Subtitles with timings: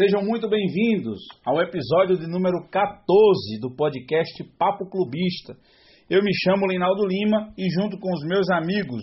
[0.00, 5.52] Sejam muito bem-vindos ao episódio de número 14 do podcast Papo Clubista.
[6.08, 9.02] Eu me chamo Leinaldo Lima e, junto com os meus amigos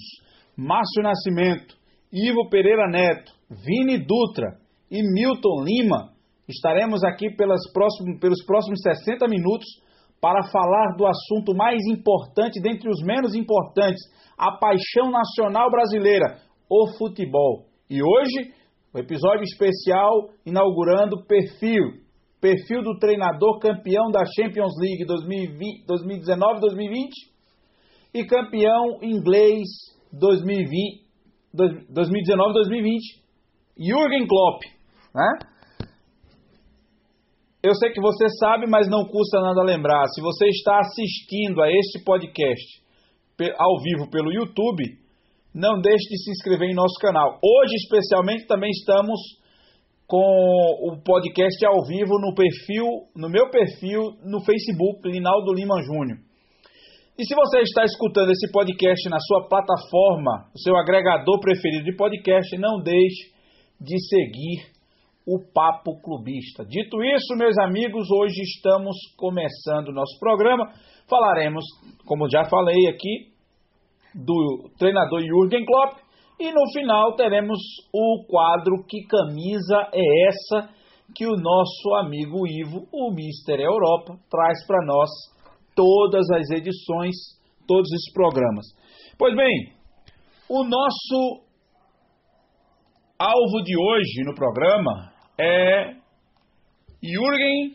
[0.57, 1.77] Márcio Nascimento,
[2.11, 4.57] Ivo Pereira Neto, Vini Dutra
[4.89, 6.13] e Milton Lima,
[6.49, 7.27] estaremos aqui
[7.71, 9.67] próximos, pelos próximos 60 minutos
[10.19, 14.01] para falar do assunto mais importante dentre os menos importantes,
[14.35, 17.67] a paixão nacional brasileira, o futebol.
[17.87, 18.56] E hoje,
[18.99, 22.03] episódio especial inaugurando perfil,
[22.39, 27.09] perfil do treinador campeão da Champions League 2019-2020
[28.13, 29.67] e campeão inglês
[30.13, 31.01] 2019-2020,
[33.77, 34.61] Jürgen Klopp,
[35.13, 35.37] né?
[37.61, 40.05] Eu sei que você sabe, mas não custa nada lembrar.
[40.13, 42.81] Se você está assistindo a este podcast
[43.57, 44.97] ao vivo pelo YouTube,
[45.57, 47.39] não deixe de se inscrever em nosso canal.
[47.41, 49.19] Hoje, especialmente, também estamos
[50.05, 50.21] com
[50.87, 56.19] o podcast ao vivo no perfil, no meu perfil no Facebook, Linaldo Lima Júnior.
[57.17, 61.95] E se você está escutando esse podcast na sua plataforma, o seu agregador preferido de
[61.95, 63.33] podcast, não deixe
[63.81, 64.77] de seguir
[65.25, 66.63] o Papo Clubista.
[66.63, 70.71] Dito isso, meus amigos, hoje estamos começando o nosso programa.
[71.09, 71.65] Falaremos,
[72.05, 73.35] como já falei aqui,
[74.17, 75.99] do treinador Jürgen Klopp
[76.39, 77.59] e no final teremos
[77.93, 80.77] o quadro Que Camisa é Essa?
[81.15, 85.09] que o nosso amigo Ivo, o Mister Europa, traz para nós
[85.75, 87.15] todas as edições,
[87.65, 88.65] todos esses programas.
[89.17, 89.73] Pois bem,
[90.49, 91.43] o nosso
[93.17, 95.95] alvo de hoje no programa é
[97.01, 97.73] Jürgen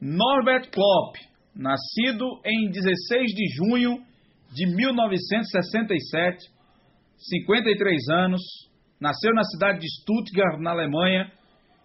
[0.00, 1.16] Norbert Klopp,
[1.56, 4.13] nascido em 16 de junho
[4.54, 6.38] de 1967,
[7.18, 8.40] 53 anos,
[9.00, 11.30] nasceu na cidade de Stuttgart, na Alemanha,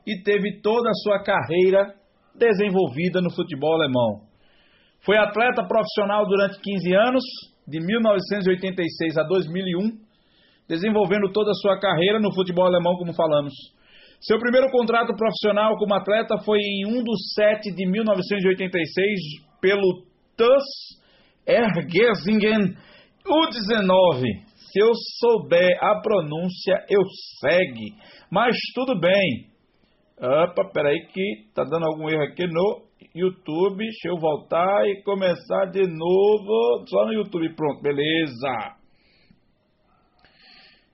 [0.05, 1.95] e teve toda a sua carreira
[2.35, 4.21] desenvolvida no futebol alemão.
[5.03, 7.23] Foi atleta profissional durante 15 anos,
[7.67, 9.97] de 1986 a 2001,
[10.67, 13.53] desenvolvendo toda a sua carreira no futebol alemão, como falamos.
[14.21, 19.19] Seu primeiro contrato profissional como atleta foi em 1 de 7 de 1986
[19.61, 20.03] pelo
[20.37, 20.98] TuS
[21.49, 22.75] Ergesingen
[23.25, 24.23] U19.
[24.71, 27.01] Se eu souber a pronúncia, eu
[27.39, 27.95] segue.
[28.31, 29.49] Mas tudo bem.
[30.21, 32.83] Opa, peraí que tá dando algum erro aqui no
[33.15, 33.77] YouTube.
[33.77, 36.85] Deixa eu voltar e começar de novo.
[36.87, 37.55] Só no YouTube.
[37.55, 38.75] Pronto, beleza.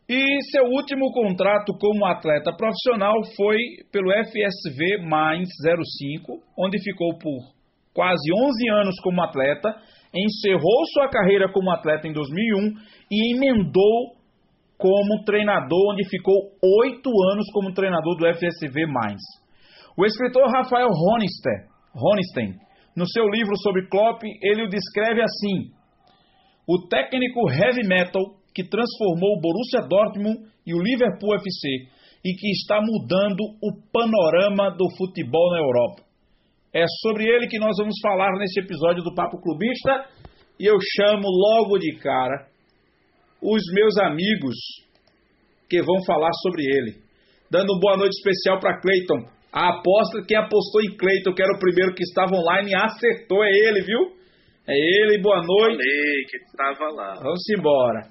[0.08, 3.58] E seu último contrato como atleta profissional foi
[3.92, 7.56] pelo FSV Mainz 05, onde ficou por
[7.92, 9.76] quase 11 anos como atleta,
[10.16, 12.74] encerrou sua carreira como atleta em 2001
[13.12, 14.16] e emendou
[14.78, 16.36] como treinador, onde ficou
[16.82, 19.22] oito anos como treinador do FSV Mainz.
[19.98, 22.54] O escritor Rafael Honstein,
[22.96, 25.72] no seu livro sobre Klopp, ele o descreve assim:
[26.68, 28.24] o técnico heavy metal
[28.54, 31.88] que transformou o Borussia Dortmund e o Liverpool FC
[32.24, 36.05] e que está mudando o panorama do futebol na Europa.
[36.76, 40.10] É sobre ele que nós vamos falar neste episódio do Papo Clubista
[40.60, 42.48] e eu chamo logo de cara
[43.42, 44.56] os meus amigos
[45.70, 46.96] que vão falar sobre ele.
[47.50, 49.24] Dando uma boa noite especial para Cleiton.
[49.54, 53.52] A aposta, quem apostou em Cleiton, que era o primeiro que estava online, acertou, é
[53.52, 54.12] ele, viu?
[54.68, 55.78] É ele, boa noite.
[55.78, 57.14] Falei que ele estava lá.
[57.24, 58.10] Vamos embora.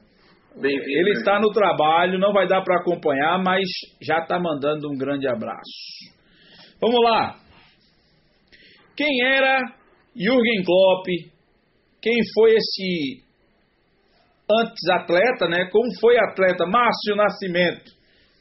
[0.57, 3.69] Ele está no trabalho, não vai dar para acompanhar, mas
[4.01, 6.15] já está mandando um grande abraço.
[6.81, 7.44] Vamos lá.
[8.97, 9.61] Quem era
[10.15, 11.07] Jürgen Klopp?
[12.01, 13.25] Quem foi esse
[14.51, 15.69] antes atleta, né?
[15.71, 17.93] Como foi atleta Márcio Nascimento?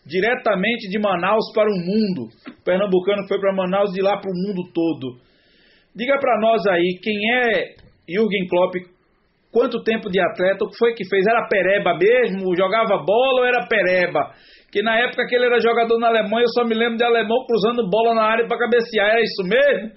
[0.05, 2.29] Diretamente de Manaus para o mundo.
[2.47, 5.17] O pernambucano foi para Manaus de lá para o mundo todo.
[5.95, 7.75] Diga para nós aí, quem é
[8.09, 8.75] Jürgen Klopp
[9.53, 11.23] quanto tempo de atleta, o que foi que fez?
[11.27, 12.57] Era pereba mesmo?
[12.57, 14.33] Jogava bola ou era pereba?
[14.71, 17.45] Que na época que ele era jogador na Alemanha, eu só me lembro de alemão
[17.45, 19.11] cruzando bola na área para cabecear.
[19.11, 19.91] Era isso mesmo?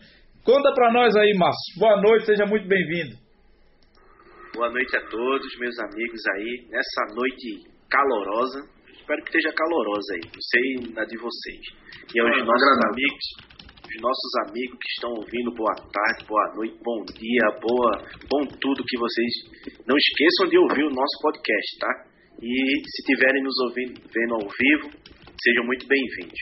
[0.46, 1.74] Conta para nós aí, Márcio.
[1.76, 3.18] Boa noite, seja muito bem-vindo.
[4.54, 8.62] Boa noite a todos, meus amigos aí, nessa noite calorosa.
[8.94, 11.66] Espero que esteja calorosa aí, não sei na de vocês.
[12.14, 13.26] E aos nossos amigos,
[13.90, 18.86] os nossos amigos que estão ouvindo, boa tarde, boa noite, bom dia, boa, bom tudo
[18.86, 21.90] que vocês não esqueçam de ouvir o nosso podcast, tá?
[22.40, 22.54] E
[22.86, 24.94] se estiverem nos ouvindo, vendo ao vivo,
[25.42, 26.38] sejam muito bem-vindos.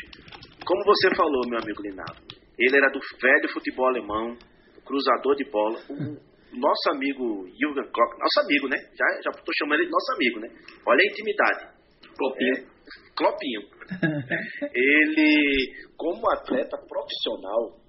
[0.62, 2.23] Como você falou, meu amigo Linaldo,
[2.58, 4.36] ele era do velho futebol alemão,
[4.84, 8.76] cruzador de bola, o nosso amigo Jürgen Klopp, nosso amigo, né?
[8.96, 10.48] Já já estou chamando ele de nosso amigo, né?
[10.86, 11.74] Olha a intimidade.
[12.16, 12.54] Clopinho.
[12.54, 12.74] É,
[13.16, 13.62] Clopinho.
[14.72, 17.80] ele, como atleta profissional,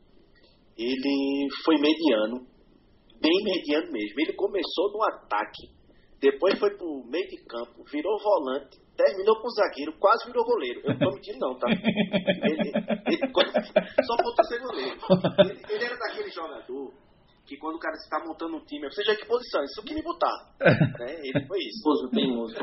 [0.77, 2.45] ele foi mediano,
[3.21, 4.19] bem mediano mesmo.
[4.19, 5.69] Ele começou no ataque,
[6.19, 10.81] depois foi pro meio de campo, virou volante, terminou com o zagueiro, quase virou goleiro.
[10.83, 11.67] Eu não tô mentindo não, tá?
[11.69, 12.71] Ele,
[13.07, 13.33] ele,
[14.05, 14.97] só faltou ser goleiro.
[15.39, 16.93] Ele, ele, era daquele jogador
[17.45, 20.33] que quando o cara está montando um time, seja que posição, isso que me botar.
[20.59, 21.19] Né?
[21.23, 21.83] Ele foi isso.
[21.83, 22.55] Pouso teimoso.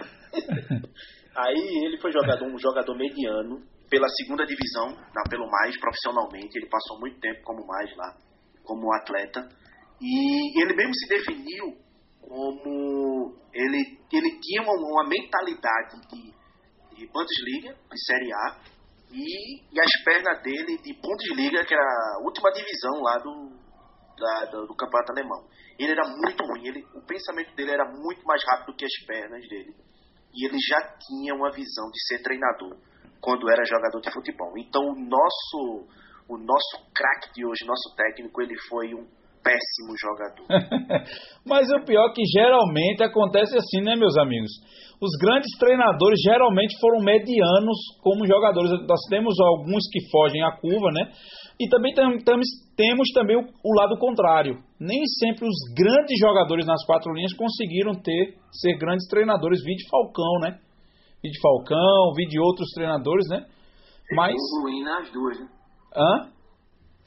[1.36, 6.58] Aí ele foi jogador, um jogador mediano pela segunda divisão, na, pelo mais profissionalmente.
[6.58, 8.16] Ele passou muito tempo como mais lá,
[8.64, 9.48] como atleta.
[10.00, 11.81] E ele mesmo se definiu
[12.32, 16.32] como ele, ele tinha uma, uma mentalidade de,
[16.96, 18.58] de Bundesliga, de Série A,
[19.12, 23.52] e, e, as pernas dele de Bundesliga, que era a última divisão lá do,
[24.16, 25.46] da, do, do, campeonato alemão.
[25.78, 29.46] Ele era muito ruim, ele, o pensamento dele era muito mais rápido que as pernas
[29.46, 29.76] dele.
[30.34, 32.78] E ele já tinha uma visão de ser treinador
[33.20, 34.54] quando era jogador de futebol.
[34.56, 35.86] Então o nosso
[36.26, 39.06] o nosso craque de hoje, nosso técnico, ele foi um
[39.42, 40.46] péssimo jogador.
[41.44, 44.50] Mas o pior é que geralmente acontece assim, né, meus amigos?
[45.02, 48.70] Os grandes treinadores geralmente foram medianos como jogadores.
[48.86, 51.10] Nós temos alguns que fogem à curva, né?
[51.58, 52.46] E também temos,
[52.76, 54.62] temos também o, o, lado contrário.
[54.78, 59.62] Nem sempre os grandes jogadores nas quatro linhas conseguiram ter ser grandes treinadores.
[59.64, 60.58] Vide Falcão, né?
[61.22, 63.44] Vide Falcão, vide outros treinadores, né?
[64.14, 65.48] Mas ruim nas duas, né?
[65.96, 66.30] Hã?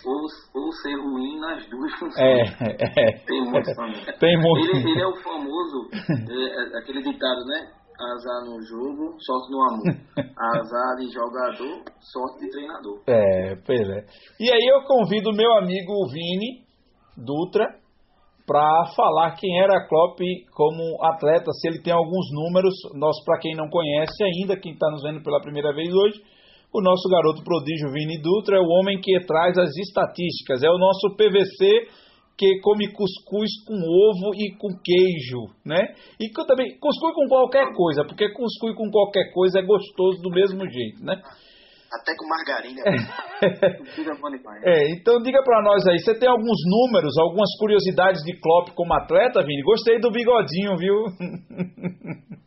[0.03, 2.17] Ou, ou ser ruim nas duas funções.
[2.17, 3.17] É, é.
[3.25, 4.05] Tem muito também.
[4.19, 4.77] Tem muito.
[4.77, 7.71] Ele, ele é o famoso, é, é, aquele ditado, né?
[7.97, 9.85] Azar no jogo, sorte no amor.
[10.59, 13.01] Azar de jogador, sorte de treinador.
[13.07, 14.05] É, pois é.
[14.39, 16.65] E aí eu convido o meu amigo Vini
[17.15, 17.65] Dutra
[18.45, 20.19] para falar quem era Klopp
[20.53, 24.89] como atleta, se ele tem alguns números, nós para quem não conhece ainda, quem está
[24.91, 26.21] nos vendo pela primeira vez hoje,
[26.75, 30.77] o nosso garoto prodígio Vini Dutra é o homem que traz as estatísticas, é o
[30.77, 31.87] nosso PVC
[32.37, 35.95] que come cuscuz com ovo e com queijo, né?
[36.19, 40.69] E também cuscuz com qualquer coisa, porque cuscuz com qualquer coisa é gostoso do mesmo
[40.69, 41.15] jeito, né?
[41.93, 42.83] Até com margarina.
[44.65, 48.93] é, então diga para nós aí, você tem alguns números, algumas curiosidades de Klopp como
[48.93, 49.61] atleta, Vini?
[49.63, 51.05] Gostei do bigodinho, viu?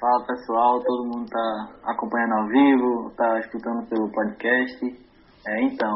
[0.00, 4.86] Fala pessoal, todo mundo tá acompanhando ao vivo, tá escutando pelo podcast.
[5.48, 5.92] É, então,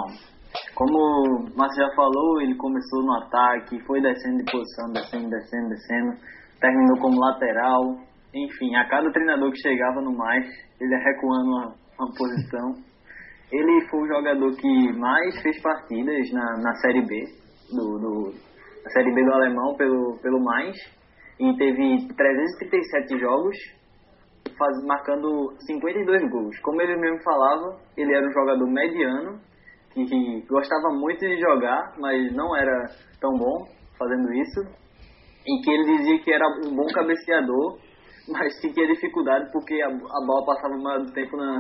[0.75, 5.69] como o Márcio já falou, ele começou no ataque, foi descendo de posição, descendo, descendo,
[5.69, 6.13] descendo,
[6.61, 7.95] terminou como lateral.
[8.35, 10.49] Enfim, a cada treinador que chegava no mais,
[10.81, 12.75] ele recuando uma, uma posição.
[13.53, 17.25] Ele foi o jogador que mais fez partidas na, na Série B,
[17.71, 18.35] do, do,
[18.83, 20.77] na Série B do Alemão pelo, pelo mais,
[21.39, 23.57] e teve 337 jogos
[24.57, 26.59] faz, marcando 52 gols.
[26.61, 29.41] Como ele mesmo falava, ele era um jogador mediano,
[29.93, 32.87] que gostava muito de jogar, mas não era
[33.21, 33.67] tão bom
[33.99, 34.61] fazendo isso.
[35.47, 37.79] E que ele dizia que era um bom cabeceador,
[38.29, 41.57] mas que tinha dificuldade porque a, a bola passava mais tempo na,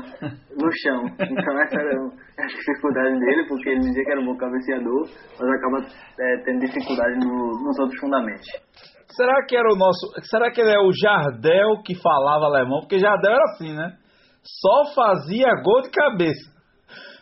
[0.56, 1.04] no chão.
[1.18, 1.98] Então essa era
[2.38, 5.08] a dificuldade dele, porque ele dizia que era um bom cabeceador,
[5.40, 5.78] mas acaba
[6.20, 8.46] é, tendo dificuldade no, nos outros fundamentos.
[9.16, 10.12] Será que era o nosso.
[10.22, 12.80] Será que ele é o Jardel que falava alemão?
[12.80, 13.96] Porque Jardel era assim, né?
[14.42, 16.50] Só fazia gol de cabeça.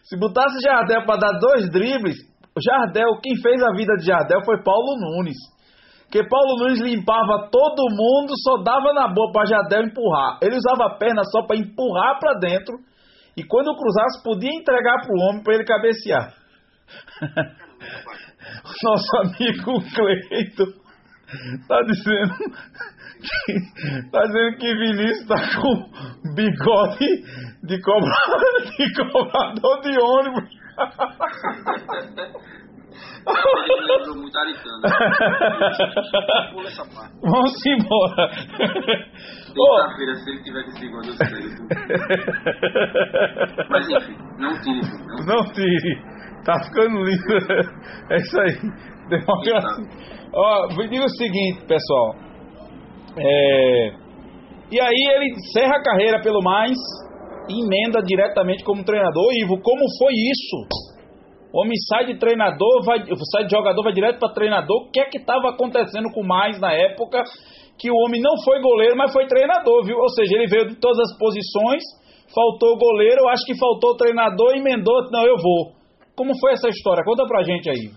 [0.04, 2.16] Se botasse Jardel para dar dois dribles,
[2.58, 5.36] Jardel, quem fez a vida de Jardel foi Paulo Nunes.
[6.04, 10.38] Porque Paulo Nunes limpava todo mundo, só dava na boa para Jardel empurrar.
[10.42, 12.78] Ele usava a perna só para empurrar para dentro.
[13.36, 16.34] E quando cruzasse, podia entregar para o homem para ele cabecear.
[18.82, 20.79] Nosso amigo Cleito
[21.68, 22.34] Tá dizendo
[23.20, 25.74] que, tá dizendo que Vinícius tá com
[26.34, 27.22] bigode
[27.62, 28.10] de, cobra,
[28.76, 30.50] de cobrador de ônibus.
[33.20, 34.38] Ele muito
[36.52, 37.14] Pula essa parte.
[37.22, 38.30] Vamos embora.
[39.54, 41.28] Terça-feira, se ele tiver esse bigode, eu sei.
[43.68, 44.80] Mas enfim, não tire.
[45.06, 45.94] Não, não tire.
[46.44, 47.34] Tá ficando lindo.
[48.10, 48.56] É isso aí.
[49.10, 50.00] Democracia.
[50.32, 52.14] Ó, diga o seguinte, pessoal.
[53.18, 53.90] É,
[54.70, 56.76] e aí ele encerra a carreira pelo mais
[57.48, 59.24] e emenda diretamente como treinador.
[59.42, 60.90] Ivo, como foi isso?
[61.52, 62.98] O homem sai de treinador, vai,
[63.32, 64.86] sai de jogador, vai direto para treinador.
[64.86, 67.24] O que é que estava acontecendo com o mais na época?
[67.76, 69.98] Que o homem não foi goleiro, mas foi treinador, viu?
[69.98, 71.82] Ou seja, ele veio de todas as posições,
[72.32, 75.72] faltou goleiro, acho que faltou treinador, emendou, não, eu vou.
[76.14, 77.02] Como foi essa história?
[77.02, 77.90] Conta pra gente aí.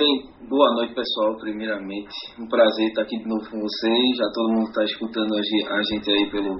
[0.00, 2.08] Bem, boa noite pessoal, primeiramente.
[2.38, 4.16] Um prazer estar aqui de novo com vocês.
[4.16, 6.58] Já todo mundo está escutando a gente aí pelo,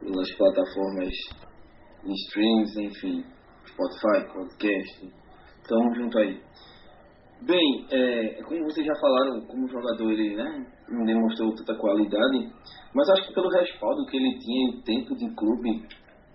[0.00, 1.14] pelas plataformas
[2.04, 3.24] streams, enfim,
[3.68, 5.12] Spotify, podcast.
[5.68, 6.40] Tamo junto aí.
[7.42, 12.50] Bem, é, como vocês já falaram, como jogador ele né, não demonstrou tanta qualidade,
[12.92, 15.86] mas acho que pelo respaldo que ele tinha em tempo de clube,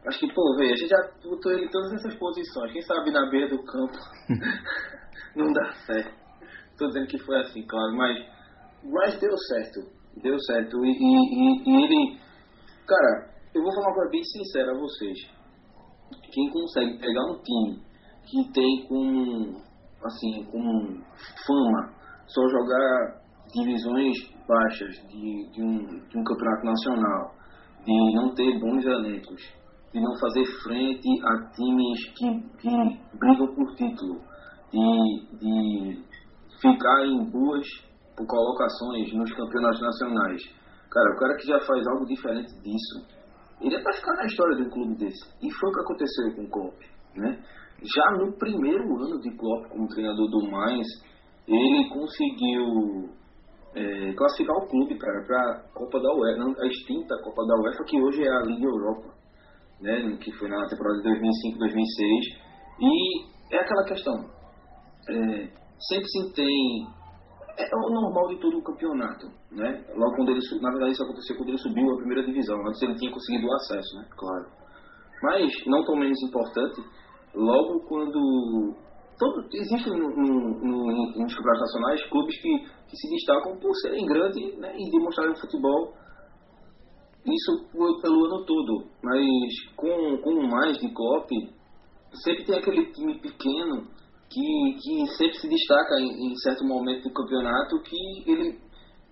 [0.07, 2.71] acho que, pô, velho, a gente já botou ele em todas essas posições.
[2.71, 3.97] Quem sabe na beira do campo
[5.35, 6.13] não dá certo.
[6.77, 8.25] Tô dizendo que foi assim, claro, mas,
[8.83, 9.81] mas deu certo.
[10.21, 10.85] Deu certo.
[10.85, 12.19] E, e, e ele.
[12.87, 15.17] Cara, eu vou falar coisa bem sincera a vocês.
[16.31, 17.81] Quem consegue pegar um time
[18.25, 19.65] que tem com
[20.05, 21.01] assim, com
[21.45, 21.93] fama,
[22.27, 23.21] só jogar
[23.53, 24.15] divisões
[24.47, 25.77] baixas de, de, um,
[26.07, 27.35] de um campeonato nacional,
[27.83, 29.41] de não ter bons elencos,
[29.93, 34.21] de não fazer frente a times que, que brigam por título,
[34.75, 36.03] de, de
[36.59, 37.65] ficar em boas
[38.27, 40.41] colocações nos campeonatos nacionais.
[40.91, 43.15] Cara, o cara que já faz algo diferente disso,
[43.61, 45.25] ele é para ficar na história de um clube desse.
[45.41, 46.81] E foi o que aconteceu com o Klopp,
[47.15, 47.43] né?
[47.83, 50.87] Já no primeiro ano de Klopp como treinador do Mainz,
[51.47, 53.09] ele conseguiu
[53.75, 57.83] é, classificar o clube, cara, para a Copa da UEFA, a extinta Copa da UEFA,
[57.83, 59.13] que hoje é a Liga Europa,
[59.81, 62.45] né, que foi na temporada de 2005-2006.
[62.79, 64.34] E é aquela questão,
[65.09, 66.87] é, sempre se tem
[67.57, 69.85] é o normal de todo o campeonato, né?
[69.95, 72.95] Logo quando ele, na verdade isso aconteceu quando ele subiu a primeira divisão, antes ele
[72.95, 74.05] tinha conseguido o acesso, né?
[74.17, 74.45] Claro.
[75.23, 76.81] Mas não tão menos importante,
[77.33, 78.75] logo quando
[79.17, 82.59] todo, existe no, no, no, nos campeonatos nacionais clubes que,
[82.89, 85.93] que se destacam por serem grandes né, e demonstrarem futebol
[87.25, 87.67] isso
[88.01, 89.25] pelo ano todo mas
[89.75, 91.29] com, com mais de Klopp
[92.23, 93.87] sempre tem aquele time pequeno
[94.29, 98.65] que, que sempre se destaca em, em certo momento do campeonato que ele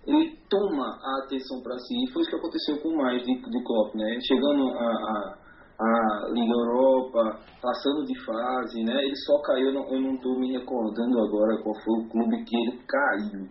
[0.05, 3.63] ele toma a atenção para si e foi isso que aconteceu com mais de, de
[3.63, 5.43] Klopp né chegando a, a
[5.79, 8.93] a Liga Europa, passando de fase, né?
[9.03, 12.79] Ele só caiu, eu não estou me recordando agora qual foi o clube que ele
[12.87, 13.49] caiu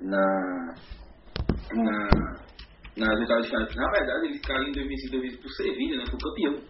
[0.00, 0.74] na
[1.72, 2.08] na
[2.96, 3.68] nas oitavas de final.
[3.74, 6.04] Na verdade, ele caiu em 2005 por Sevilha, né?
[6.10, 6.60] Foi campeão.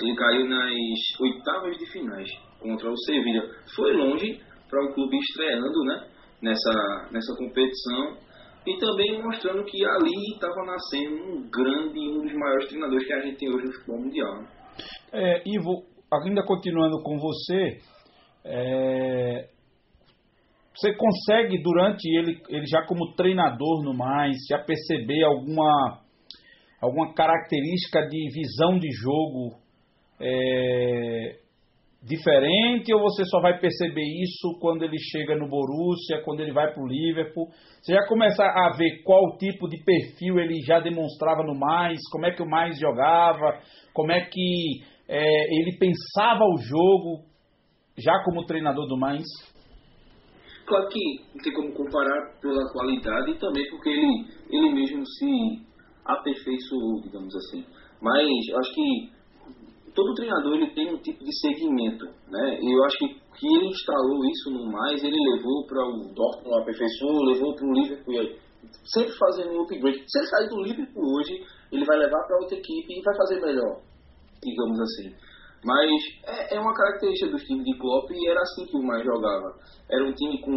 [0.00, 2.28] Ele caiu nas oitavas de finais
[2.66, 3.42] contra o Sevilha.
[3.74, 6.08] Foi longe para um clube estreando, né?
[6.42, 8.18] Nessa nessa competição
[8.66, 13.20] e também mostrando que ali estava nascendo um grande, um dos maiores treinadores que a
[13.20, 14.42] gente tem hoje no futebol mundial.
[14.42, 14.48] Né?
[15.12, 17.78] É, Ivo, ainda continuando com você,
[18.44, 19.48] é,
[20.74, 26.00] você consegue durante ele, ele já como treinador no mais, já perceber alguma
[26.80, 29.58] alguma característica de visão de jogo
[30.20, 31.38] é,
[32.06, 36.72] diferente ou você só vai perceber isso quando ele chega no Borussia, quando ele vai
[36.72, 37.48] para o Liverpool?
[37.82, 42.26] Você já começa a ver qual tipo de perfil ele já demonstrava no mais, como
[42.26, 43.60] é que o mais jogava,
[43.92, 47.24] como é que é, ele pensava o jogo
[47.98, 49.24] já como treinador do mais?
[50.64, 51.00] Claro que
[51.34, 55.66] não tem como comparar pela qualidade e também porque ele, ele mesmo se
[56.04, 57.64] aperfeiçoou, digamos assim.
[58.00, 58.28] Mas
[58.60, 59.15] acho que
[59.96, 62.60] todo treinador ele tem um tipo de segmento, né?
[62.60, 67.24] E eu acho que ele instalou isso no mais, ele levou para o Dortmund aperfeiçoou,
[67.24, 68.36] levou para o Liverpool,
[68.84, 70.04] sempre fazendo um upgrade.
[70.06, 73.40] Se ele sair do Liverpool hoje, ele vai levar para outra equipe e vai fazer
[73.40, 73.80] melhor,
[74.42, 75.14] digamos assim.
[75.64, 75.90] Mas
[76.24, 79.56] é, é uma característica dos times de Klopp e era assim que o mais jogava.
[79.90, 80.52] Era um time com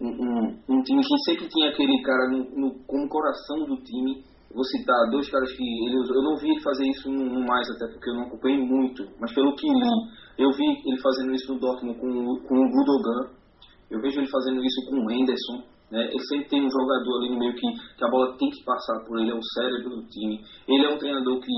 [0.00, 4.24] um, um, um time que sempre tinha aquele cara no, no, como coração do time
[4.52, 6.16] vou citar dois caras que ele usou.
[6.16, 9.06] Eu não vi ele fazer isso no, no mais, até porque eu não acompanhei muito,
[9.20, 9.90] mas pelo que li,
[10.38, 12.08] eu vi ele fazendo isso no Dortmund com,
[12.46, 13.34] com o Gudogan.
[13.90, 15.62] Eu vejo ele fazendo isso com o Henderson.
[15.90, 16.02] Né?
[16.10, 19.04] Ele sempre tem um jogador ali no meio que, que a bola tem que passar
[19.06, 20.40] por ele, é o cérebro do time.
[20.66, 21.52] Ele é um treinador que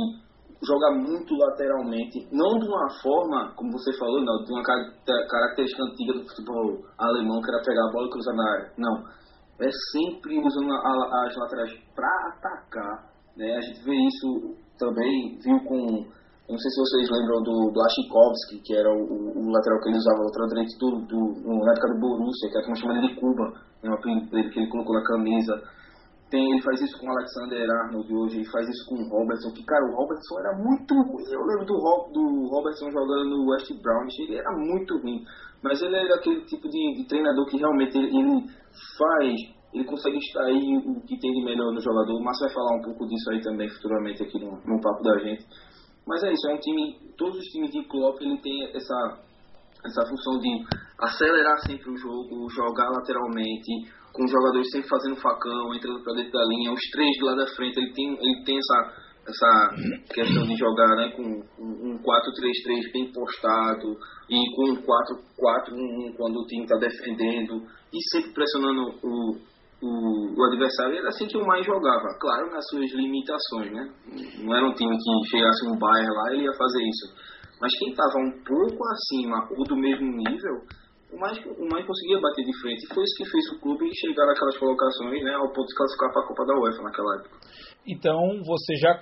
[0.67, 6.15] joga muito lateralmente, não de uma forma, como você falou, não, de uma característica antiga
[6.15, 8.73] do futebol alemão, que era pegar a bola e cruzar na área.
[8.77, 9.18] Não
[9.61, 13.11] é sempre usando a, as laterais para atacar.
[13.37, 13.57] Né?
[13.57, 16.07] A gente vê isso também, viu com.
[16.49, 20.21] Não sei se vocês lembram do Blaschikovski, que era o, o, lateral que ele usava,
[20.21, 23.21] o lateral direito do, do, na época do Borussia, que é como chama ele de
[23.21, 23.91] Cuba, né?
[23.91, 25.53] o apelido que ele colocou na camisa.
[26.31, 29.51] Tem, ele faz isso com o Alexander Arnold hoje, ele faz isso com o Robertson,
[29.53, 31.25] que, cara, o Robertson era muito ruim.
[31.25, 31.77] Eu lembro do,
[32.13, 35.25] do Robertson jogando no West Brown, ele era muito ruim.
[35.63, 38.45] Mas ele é aquele tipo de, de treinador que realmente ele, ele,
[38.99, 39.35] faz,
[39.73, 42.15] ele consegue extrair o que tem de melhor no jogador.
[42.15, 45.19] O Márcio vai falar um pouco disso aí também futuramente aqui no, no papo da
[45.19, 45.47] gente.
[46.07, 49.21] Mas é isso, é um time, todos os times de Klopp ele tem essa,
[49.85, 50.65] essa função de
[50.99, 56.33] acelerar sempre o jogo, jogar lateralmente, com os jogadores sempre fazendo facão, entrando para dentro
[56.33, 58.93] da linha, os três do lado da frente, ele tem, ele tem essa,
[59.31, 59.71] essa
[60.13, 63.95] questão de jogar né, com um 4-3-3 bem postado
[64.29, 67.63] e com um 4-4-1 quando o time está defendendo
[67.95, 69.39] e sempre pressionando o,
[69.87, 73.89] o, o, adversário, era assim que o mais jogava, claro, nas suas limitações, né?
[74.43, 77.39] Não era um time que chegasse um Bayern lá ele ia fazer isso.
[77.61, 80.67] Mas quem estava um pouco acima ou do mesmo nível,
[81.13, 82.87] o mais, o mais conseguia bater de frente.
[82.93, 86.23] Foi isso que fez o clube chegar naquelas colocações, né, ao ponto de classificar para
[86.23, 87.37] a Copa da UEFA naquela época.
[87.87, 88.99] Então, você já,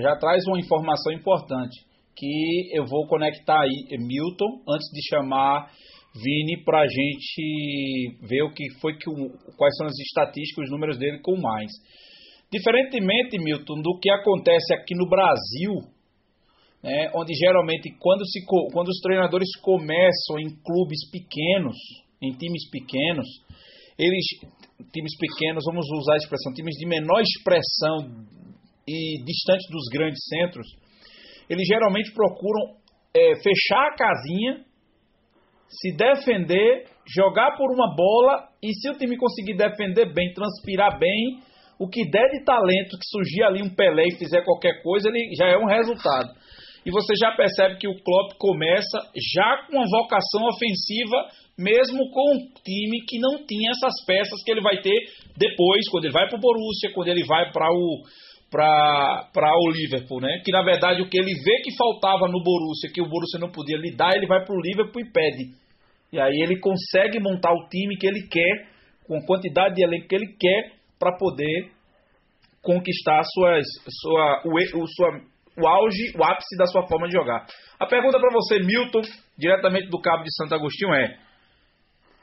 [0.00, 1.84] já traz uma informação importante,
[2.14, 5.70] que eu vou conectar aí Milton, antes de chamar
[6.14, 9.04] Vini para a gente ver o que foi que
[9.56, 11.70] quais são as estatísticas, os números dele com mais.
[12.50, 15.72] Diferentemente, Milton, do que acontece aqui no Brasil,
[16.86, 21.74] né, onde geralmente quando, se, quando os treinadores começam em clubes pequenos,
[22.22, 23.26] em times pequenos,
[23.98, 24.24] eles
[24.92, 28.24] times pequenos, vamos usar a expressão, times de menor expressão
[28.86, 30.66] e distantes dos grandes centros,
[31.50, 32.76] eles geralmente procuram
[33.12, 34.64] é, fechar a casinha,
[35.68, 41.40] se defender, jogar por uma bola e se o time conseguir defender bem, transpirar bem,
[41.80, 45.34] o que der de talento, que surgir ali um Pelé e fizer qualquer coisa, ele
[45.36, 46.30] já é um resultado
[46.86, 48.98] e você já percebe que o Klopp começa
[49.34, 51.26] já com uma vocação ofensiva,
[51.58, 54.94] mesmo com um time que não tinha essas peças que ele vai ter
[55.36, 58.02] depois, quando ele vai para o Borussia, quando ele vai para o
[58.48, 60.40] para o Liverpool, né?
[60.44, 63.50] Que na verdade o que ele vê que faltava no Borussia, que o Borussia não
[63.50, 65.50] podia lhe dar, ele vai para o Liverpool e pede.
[66.12, 68.68] E aí ele consegue montar o time que ele quer,
[69.04, 71.72] com a quantidade de elenco que ele quer, para poder
[72.62, 73.66] conquistar suas,
[74.00, 75.20] sua, o, sua
[75.58, 77.46] o auge, o ápice da sua forma de jogar.
[77.78, 79.02] A pergunta para você, Milton,
[79.38, 81.16] diretamente do Cabo de Santo Agostinho, é: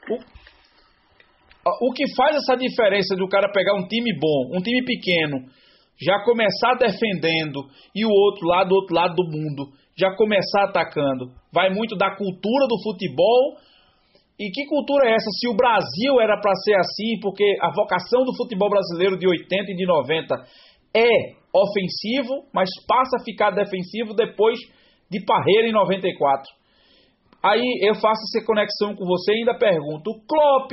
[0.08, 4.84] o, o que faz essa diferença de o cara pegar um time bom, um time
[4.84, 5.48] pequeno,
[6.00, 7.60] já começar defendendo
[7.94, 11.30] e o outro lá do outro lado do mundo já começar atacando?
[11.52, 13.56] Vai muito da cultura do futebol.
[14.38, 15.30] E que cultura é essa?
[15.40, 19.70] Se o Brasil era para ser assim, porque a vocação do futebol brasileiro de 80
[19.70, 20.34] e de 90
[20.96, 24.58] é ofensivo, mas passa a ficar defensivo depois
[25.08, 26.42] de Parreira em 94.
[27.42, 30.72] Aí eu faço essa conexão com você e ainda pergunto: o Klopp,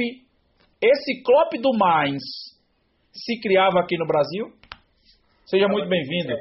[0.82, 2.24] esse Klopp do Mainz,
[3.14, 4.48] se criava aqui no Brasil?
[5.46, 6.34] Seja muito bem-vindo.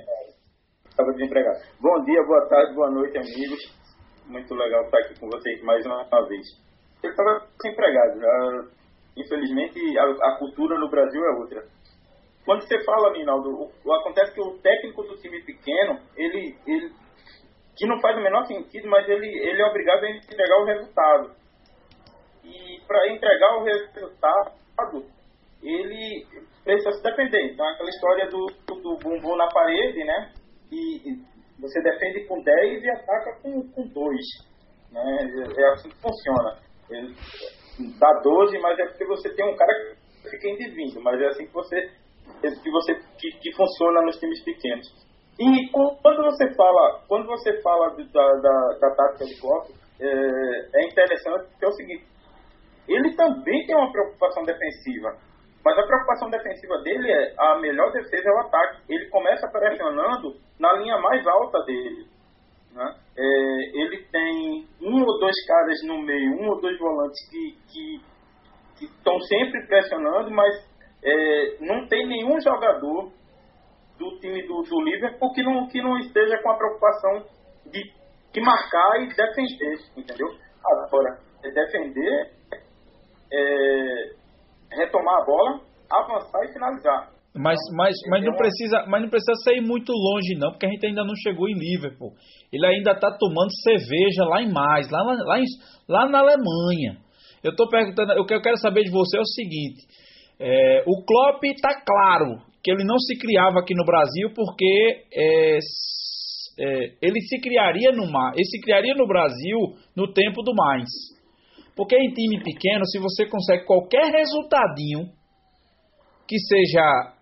[0.89, 1.59] Estava desempregado.
[1.81, 3.81] Bom dia, boa tarde, boa noite, amigos.
[4.27, 6.47] Muito legal estar aqui com vocês mais uma vez.
[7.03, 8.71] Eu estava desempregado.
[9.17, 11.67] Infelizmente, a, a cultura no Brasil é outra
[12.45, 16.91] quando você fala, Minaldo, o, acontece que o técnico do time pequeno, ele, ele
[17.77, 21.35] que não faz o menor sentido, mas ele, ele é obrigado a entregar o resultado.
[22.45, 25.05] E para entregar o resultado,
[25.63, 26.27] ele
[26.65, 27.53] precisa se defender.
[27.53, 30.33] Então, aquela história do, do bumbum na parede, né?
[30.73, 34.17] E, e você defende com 10 e ataca com, com 2.
[34.93, 35.19] Né?
[35.21, 36.59] É, é assim que funciona.
[36.91, 37.15] Ele
[37.99, 39.73] dá 12, mas é porque você tem um cara
[40.23, 41.91] que fica indivíduo, mas é assim que você
[42.41, 44.87] que você que, que funciona nos times pequenos.
[45.39, 50.87] E quando você fala, quando você fala da, da, da tática de Klopp, é, é
[50.87, 52.05] interessante porque é o seguinte,
[52.89, 55.17] ele também tem uma preocupação defensiva,
[55.65, 58.83] mas a preocupação defensiva dele é a melhor defesa é o ataque.
[58.89, 62.07] Ele começa pressionando na linha mais alta dele.
[62.73, 62.95] Né?
[63.17, 63.23] É,
[63.83, 68.01] ele tem um ou dois caras no meio, um ou dois volantes que
[68.81, 70.70] estão sempre pressionando, mas
[71.03, 73.13] é, não tem nenhum jogador
[73.99, 77.25] do time do, do Liverpool que não, que não esteja com a preocupação
[77.67, 77.93] de,
[78.33, 80.29] de marcar e defender, entendeu?
[80.65, 82.33] Agora, é defender,
[83.33, 84.13] é,
[84.73, 85.61] retomar a bola,
[85.91, 87.11] avançar e finalizar.
[87.35, 90.85] Mas, mas, mas, não precisa, mas não precisa sair muito longe, não, porque a gente
[90.85, 92.13] ainda não chegou em Liverpool.
[92.53, 95.45] Ele ainda está tomando cerveja lá em mais, lá, lá, em,
[95.89, 96.99] lá na Alemanha.
[97.43, 99.87] Eu estou perguntando, o que eu quero saber de você é o seguinte:
[100.41, 105.59] é, o Klopp está claro que ele não se criava aqui no Brasil porque é,
[106.59, 109.59] é, ele se criaria no ele se criaria no Brasil
[109.95, 110.89] no tempo do mais.
[111.77, 115.09] Porque em time pequeno, se você consegue qualquer resultadinho
[116.27, 117.15] que seja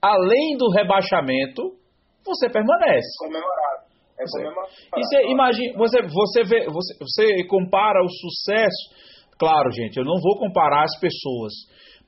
[0.00, 1.74] além do rebaixamento,
[2.24, 3.08] você permanece.
[3.18, 3.90] Comemorado.
[4.18, 4.68] É comemorado.
[4.96, 9.10] E você imagina, você, você vê, você, você compara o sucesso.
[9.38, 11.52] Claro, gente, eu não vou comparar as pessoas.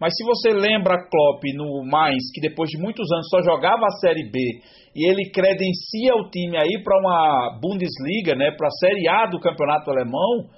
[0.00, 3.96] Mas se você lembra Klopp no mais, que depois de muitos anos só jogava a
[4.00, 4.38] Série B,
[4.94, 9.40] e ele credencia o time aí para uma Bundesliga, né, para a Série A do
[9.40, 10.50] Campeonato Alemão,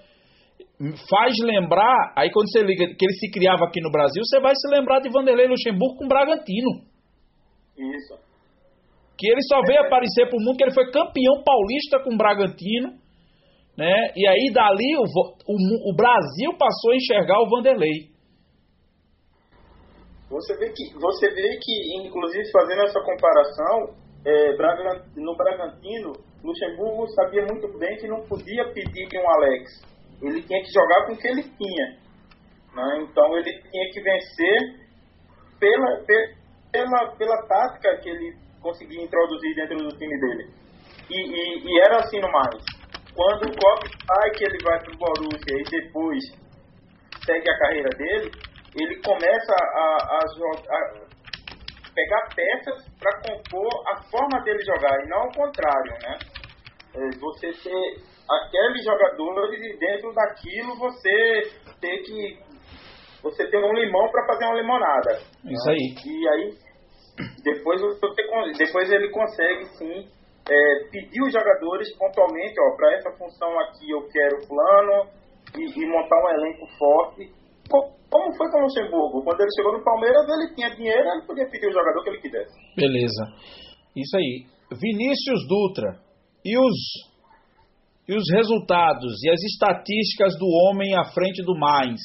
[1.09, 4.53] faz lembrar, aí quando você liga que ele se criava aqui no Brasil, você vai
[4.55, 6.83] se lembrar de Vanderlei Luxemburgo com Bragantino.
[7.79, 8.14] Isso.
[9.16, 12.94] Que ele só veio aparecer pro mundo que ele foi campeão paulista com Bragantino,
[13.77, 14.12] né?
[14.16, 18.13] E aí dali o, o, o Brasil passou a enxergar o Vanderlei.
[20.35, 23.94] Você vê que, você vê que inclusive fazendo essa comparação,
[24.27, 24.57] é,
[25.16, 30.73] no Bragantino, Luxemburgo sabia muito bem que não podia pedir um Alex ele tinha que
[30.73, 31.87] jogar com o que ele tinha.
[32.75, 32.99] Né?
[33.03, 34.59] Então ele tinha que vencer
[35.59, 36.05] pela,
[36.73, 40.51] pela, pela tática que ele conseguia introduzir dentro do time dele.
[41.11, 42.64] E, e, e era assim no mais.
[43.14, 46.25] Quando o Klopp sai que ele vai para o Borussia e depois
[47.25, 48.31] segue a carreira dele,
[48.77, 51.15] ele começa a, a, a
[51.95, 56.19] pegar peças para compor a forma dele jogar e não ao contrário, né?
[56.95, 61.43] É, você ter aqueles jogadores e dentro daquilo você
[61.81, 62.39] ter que
[63.23, 65.13] você ter um limão para fazer uma limonada.
[65.45, 65.73] Isso né?
[65.73, 65.95] aí.
[66.05, 66.65] E aí
[67.43, 70.09] depois você depois ele consegue sim
[70.51, 75.09] é, pedir os jogadores pontualmente, ó, para essa função aqui eu quero plano
[75.57, 77.33] e, e, montar um elenco forte.
[77.70, 79.24] Como foi com o Luxemburgo?
[79.24, 82.20] Quando ele chegou no Palmeiras, ele tinha dinheiro, ele podia pedir o jogador que ele
[82.20, 82.55] quisesse.
[82.77, 83.24] Beleza.
[83.96, 84.46] Isso aí.
[84.70, 86.00] Vinícius Dutra.
[86.44, 87.14] E os
[88.07, 92.00] e os resultados e as estatísticas do homem à frente do mais.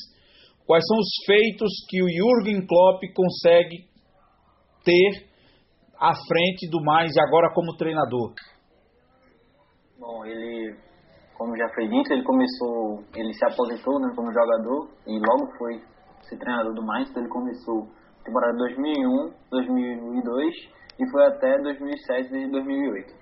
[0.66, 3.86] Quais são os feitos que o Jürgen Klopp consegue
[4.84, 5.28] ter
[6.00, 8.34] à frente do mais e agora como treinador?
[10.00, 10.78] Bom, ele,
[11.40, 15.82] como já foi dito, ele começou, ele se aposentou né, como jogador e logo foi
[16.24, 17.88] ser treinador do mais, então ele começou
[18.26, 20.56] temporada 2001, 2002
[21.00, 23.14] e foi até 2007 e 2008.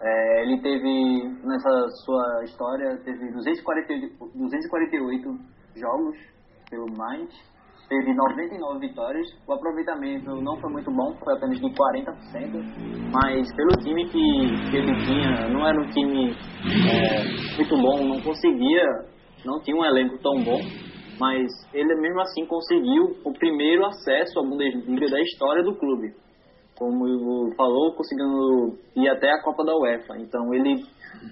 [0.00, 5.28] É, ele teve, nessa sua história, teve 248, 248
[5.74, 6.16] jogos
[6.70, 7.34] pelo Mainz,
[7.88, 9.26] teve 99 vitórias.
[9.46, 14.76] O aproveitamento não foi muito bom, foi apenas de 40%, mas pelo time que, que
[14.76, 18.84] ele tinha, não era um time é, muito bom, não conseguia,
[19.44, 20.60] não tinha um elenco tão bom,
[21.18, 26.14] mas ele mesmo assim conseguiu o primeiro acesso à Bundesliga da história do clube
[26.78, 30.16] como falou, conseguindo ir até a Copa da UEFA.
[30.18, 30.74] Então ele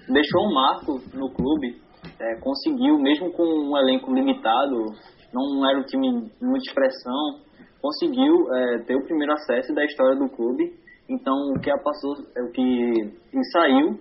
[0.09, 1.81] deixou um marco no clube,
[2.19, 4.91] é, conseguiu, mesmo com um elenco limitado,
[5.37, 7.41] não era um time de muita expressão,
[7.81, 10.73] conseguiu é, ter o primeiro acesso da história do clube.
[11.09, 13.13] Então o que passou, é o que
[13.53, 13.99] saiu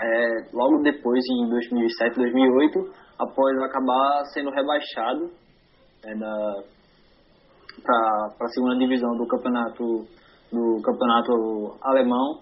[0.00, 2.78] é, logo depois, em 2007, 2008,
[3.18, 5.30] após acabar sendo rebaixado
[6.04, 6.14] é,
[7.82, 10.06] para a segunda divisão do campeonato
[10.50, 12.40] do campeonato alemão,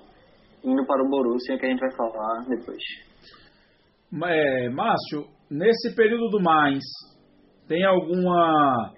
[0.62, 2.82] indo para o Borussia, que a gente vai falar depois.
[4.24, 6.82] É, Márcio, nesse período do mais,
[7.68, 8.94] tem alguma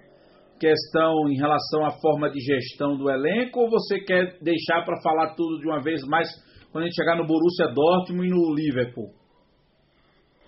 [0.59, 5.33] questão em relação à forma de gestão do elenco ou você quer deixar para falar
[5.35, 6.29] tudo de uma vez mais
[6.71, 9.11] quando a gente chegar no Borussia Dortmund e no Liverpool?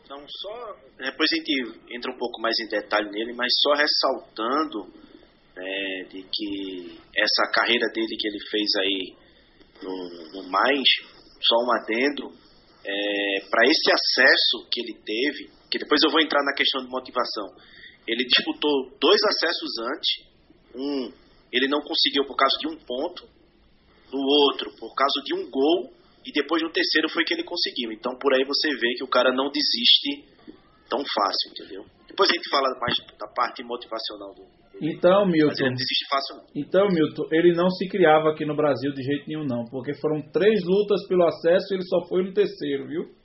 [0.03, 4.86] Então, só depois a gente entra um pouco mais em detalhe nele, mas só ressaltando
[5.55, 9.15] né, de que essa carreira dele que ele fez aí
[9.81, 10.84] no, no mais,
[11.41, 12.29] só um adendo,
[12.86, 16.89] é, para esse acesso que ele teve, que depois eu vou entrar na questão de
[16.89, 17.47] motivação,
[18.12, 20.10] ele disputou dois acessos antes,
[20.76, 21.12] um
[21.52, 23.24] ele não conseguiu por causa de um ponto,
[24.12, 25.91] no outro por causa de um gol,
[26.26, 27.91] e depois no terceiro foi que ele conseguiu.
[27.91, 30.28] Então por aí você vê que o cara não desiste
[30.89, 31.86] tão fácil, entendeu?
[32.08, 34.43] Depois a gente fala mais da parte motivacional do,
[34.82, 35.47] então, Milton.
[35.47, 36.43] Mas desiste fácil, não.
[36.56, 39.65] Então, Milton, ele não se criava aqui no Brasil de jeito nenhum, não.
[39.65, 43.20] Porque foram três lutas pelo acesso e ele só foi no terceiro, viu?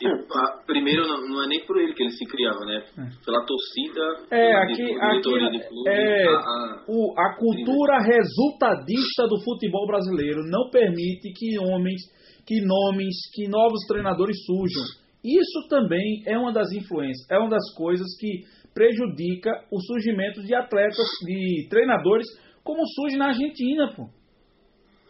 [0.00, 2.84] E, primeiro, não, é nem por ele que ele se criava, né?
[2.98, 3.24] É.
[3.24, 9.86] Pela torcida, é, aqui, aqui clube, é, a, a, o, a cultura resultadista do futebol
[9.86, 12.02] brasileiro não permite que homens,
[12.46, 14.84] que nomes, que novos treinadores surjam.
[15.24, 20.54] Isso também é uma das influências, é uma das coisas que prejudica o surgimento de
[20.54, 22.26] atletas, de treinadores,
[22.62, 24.08] como surge na Argentina, pô.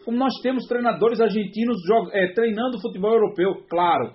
[0.05, 1.77] Como nós temos treinadores argentinos
[2.13, 4.13] é, treinando futebol europeu, claro,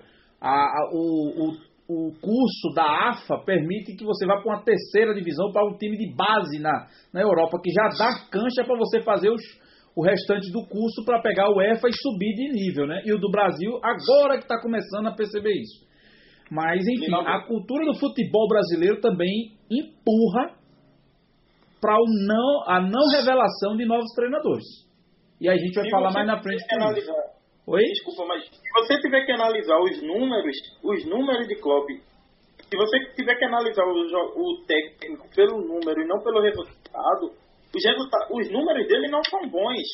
[0.49, 5.51] a, o, o, o curso da AFA permite que você vá para uma terceira divisão,
[5.51, 9.29] para um time de base na, na Europa, que já dá cancha para você fazer
[9.29, 9.41] os,
[9.95, 13.01] o restante do curso para pegar o EFA e subir de nível, né?
[13.05, 15.83] E o do Brasil agora que está começando a perceber isso.
[16.51, 20.55] Mas, enfim, a cultura do futebol brasileiro também empurra
[21.79, 24.65] para não, a não revelação de novos treinadores.
[25.39, 26.63] E a gente vai falar mais na frente.
[26.71, 27.32] Analisar,
[27.65, 27.83] Oi?
[27.83, 31.87] Desculpa, mas se você tiver que analisar os números, os números de Klopp
[32.73, 37.31] se você tiver que analisar o, o técnico pelo número e não pelo resultado,
[37.69, 39.85] os, resultados, os números dele não são bons.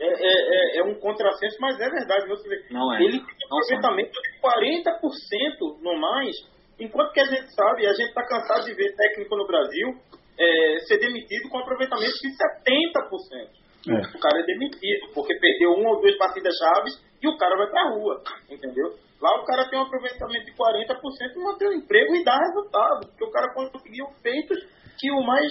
[0.00, 2.26] É, é, é, é um contrassenso, mas é verdade.
[2.26, 3.02] Você vê, não é.
[3.04, 6.34] Ele tem aproveitamento de 40% no mais,
[6.80, 9.94] enquanto que a gente sabe, a gente está cansado de ver técnico no Brasil
[10.36, 13.61] é, ser demitido com aproveitamento de 70%.
[13.88, 14.16] É.
[14.16, 17.68] O cara é demitido, porque perdeu uma ou duas partidas chaves e o cara vai
[17.68, 18.94] pra rua, entendeu?
[19.20, 23.08] Lá o cara tem um aproveitamento de 40% e mantém o emprego e dá resultado,
[23.08, 24.58] porque o cara conseguiu feitos
[24.98, 25.46] que o mais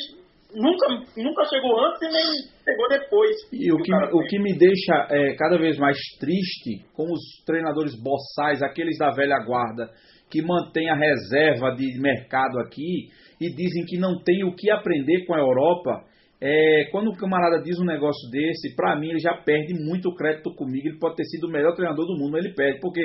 [0.53, 2.25] nunca, nunca chegou antes e nem
[2.63, 3.35] chegou depois.
[3.51, 7.21] E o que, o, o que me deixa é, cada vez mais triste com os
[7.45, 9.89] treinadores boçais, aqueles da velha guarda,
[10.29, 15.25] que mantêm a reserva de mercado aqui e dizem que não tem o que aprender
[15.25, 16.03] com a Europa.
[16.43, 20.51] É, quando o camarada diz um negócio desse, para mim ele já perde muito crédito
[20.55, 20.87] comigo.
[20.87, 23.01] Ele pode ter sido o melhor treinador do mundo, mas ele perde, porque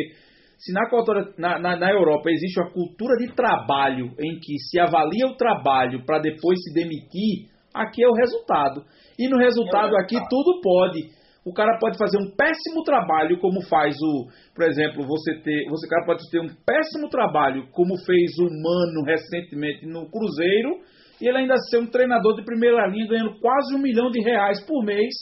[0.59, 4.81] se na, cultura, na, na, na, Europa existe uma cultura de trabalho em que se
[4.81, 8.83] avalia o trabalho para depois se demitir, aqui é o resultado.
[9.18, 11.14] E no resultado é aqui tudo pode.
[11.44, 15.87] O cara pode fazer um péssimo trabalho, como faz o, por exemplo, você ter, você
[15.88, 20.81] cara pode ter um péssimo trabalho, como fez o Mano recentemente no Cruzeiro,
[21.20, 24.64] e ele ainda ser um treinador de primeira linha ganhando quase um milhão de reais
[24.66, 25.14] por mês,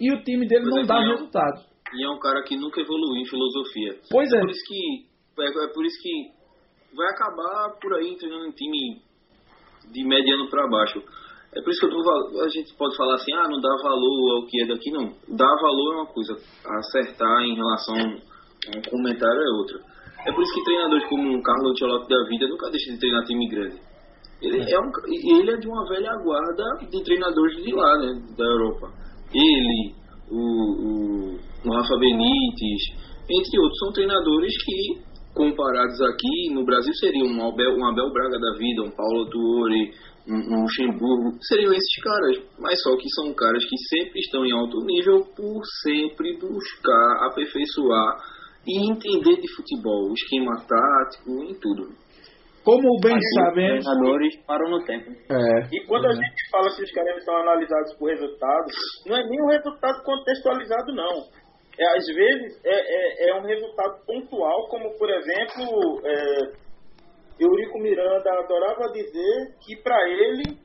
[0.00, 1.64] e o time dele não dá resultado.
[1.94, 3.98] E é um cara que nunca evoluiu em filosofia.
[4.10, 4.40] Pois é.
[4.40, 9.02] Por isso que, é, é por isso que vai acabar por aí treinando um time
[9.90, 11.02] de mediano para baixo.
[11.54, 14.46] É por isso que eu a gente pode falar assim, ah, não dá valor ao
[14.46, 15.14] que é daqui, não.
[15.28, 19.80] Dar valor é uma coisa, acertar em relação a um comentário é outra.
[20.26, 23.24] É por isso que treinadores como o Carlos Ancelotti da vida nunca deixam de treinar
[23.24, 23.87] time grande.
[24.40, 24.90] Ele é, é um,
[25.40, 28.92] ele é de uma velha guarda de treinadores de lá, né, da Europa.
[29.34, 29.94] Ele,
[30.30, 32.82] o, o, o Rafa Benítez,
[33.28, 35.02] entre outros, são treinadores que,
[35.34, 39.90] comparados aqui no Brasil, seriam um Abel, um Abel Braga da vida, um Paulo Tuori,
[40.28, 42.38] um, um Luxemburgo, seriam esses caras.
[42.60, 48.16] Mas só que são caras que sempre estão em alto nível por sempre buscar aperfeiçoar
[48.66, 51.88] e entender de futebol, esquema tático, em tudo.
[52.68, 53.80] Como bem sabemos.
[53.80, 55.08] Os treinadores param no tempo.
[55.08, 58.74] É, e quando a gente fala que os caras são analisados por resultados,
[59.06, 61.24] não é nem um resultado contextualizado, não.
[61.80, 66.52] É, às vezes é, é, é um resultado pontual, como por exemplo, é,
[67.40, 70.58] Eurico Miranda adorava dizer que para ele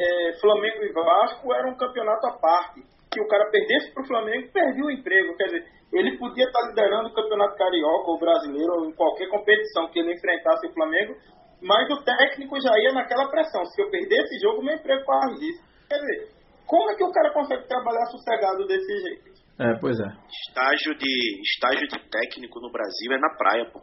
[0.00, 2.88] é, Flamengo e Vasco era um campeonato à parte.
[3.12, 5.36] Que o cara perdesse para o Flamengo, perdia o emprego.
[5.36, 9.90] Quer dizer, ele podia estar liderando o campeonato carioca ou brasileiro ou em qualquer competição
[9.90, 11.16] que ele enfrentasse o Flamengo,
[11.62, 13.64] mas o técnico já ia naquela pressão.
[13.66, 15.62] Se eu perder esse jogo, meu emprego corre disso.
[15.88, 16.28] Quer dizer,
[16.66, 19.30] como é que o cara consegue trabalhar sossegado desse jeito?
[19.58, 20.06] É, pois é.
[20.48, 23.80] Estágio de, estágio de técnico no Brasil é na praia, pô.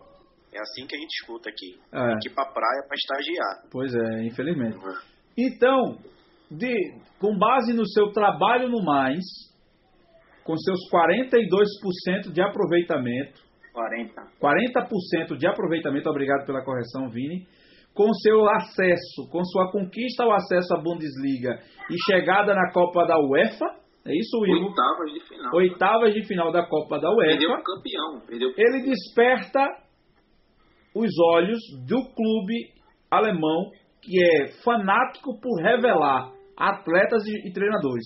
[0.52, 1.78] É assim que a gente escuta aqui.
[1.94, 2.08] É.
[2.08, 3.70] Tem que ir pra praia pra estagiar.
[3.72, 4.78] Pois é, infelizmente.
[4.78, 4.96] Uhum.
[5.38, 5.98] Então,
[6.50, 6.74] de,
[7.20, 9.24] com base no seu trabalho no mais,
[10.44, 14.22] com seus 42% de aproveitamento, 40.
[14.42, 17.46] 40% de aproveitamento, obrigado pela correção, Vini
[17.98, 23.18] com seu acesso, com sua conquista ao acesso à Bundesliga e chegada na Copa da
[23.18, 23.66] UEFA.
[24.06, 24.68] É isso, Ivo?
[24.68, 25.56] Oitavas de final.
[25.56, 27.32] Oitavas de final da Copa da UEFA.
[27.32, 28.22] Perdeu o campeão.
[28.28, 29.66] Perdeu Ele desperta
[30.96, 32.72] os olhos do clube
[33.10, 33.72] alemão
[34.04, 38.06] que é fanático por revelar atletas e treinadores.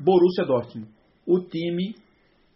[0.00, 0.90] Borussia Dortmund.
[1.26, 1.94] O time,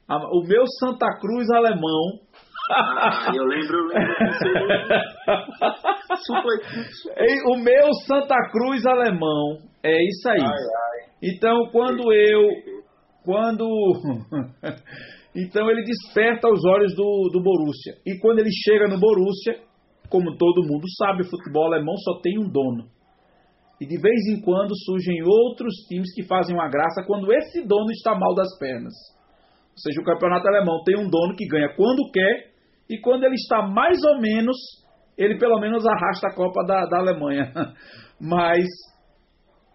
[0.08, 2.24] o meu Santa Cruz alemão
[2.70, 4.14] ah, eu lembro, eu lembro
[7.50, 9.58] O meu Santa Cruz alemão.
[9.82, 10.40] É isso aí.
[10.40, 11.08] Ai, ai.
[11.22, 12.48] Então, quando eu.
[13.24, 13.66] Quando.
[15.34, 17.94] então, ele desperta os olhos do, do Borussia.
[18.06, 19.60] E quando ele chega no Borussia,
[20.08, 22.88] como todo mundo sabe, o futebol alemão só tem um dono.
[23.80, 27.90] E de vez em quando surgem outros times que fazem uma graça quando esse dono
[27.90, 28.94] está mal das pernas.
[29.72, 32.54] Ou seja, o campeonato alemão tem um dono que ganha quando quer
[32.88, 34.56] e quando ele está mais ou menos,
[35.16, 37.52] ele pelo menos arrasta a Copa da, da Alemanha.
[38.20, 38.66] Mas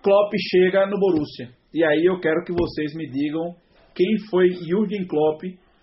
[0.02, 1.50] Klopp chega no Borussia.
[1.74, 3.56] E aí eu quero que vocês me digam
[3.94, 5.42] quem foi Jürgen Klopp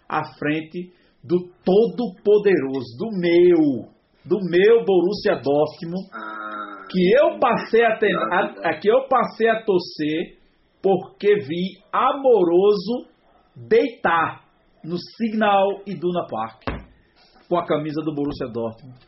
[0.09, 0.93] à frente
[1.23, 3.89] do todo-poderoso, do meu,
[4.25, 9.49] do meu Borussia Dortmund, ah, que eu passei a, ter, a, a, que eu passei
[9.49, 10.39] a torcer
[10.81, 13.09] porque vi amoroso
[13.57, 14.45] deitar
[14.85, 16.63] no Signal e Duna Park
[17.49, 18.99] com a camisa do Borussia Dortmund.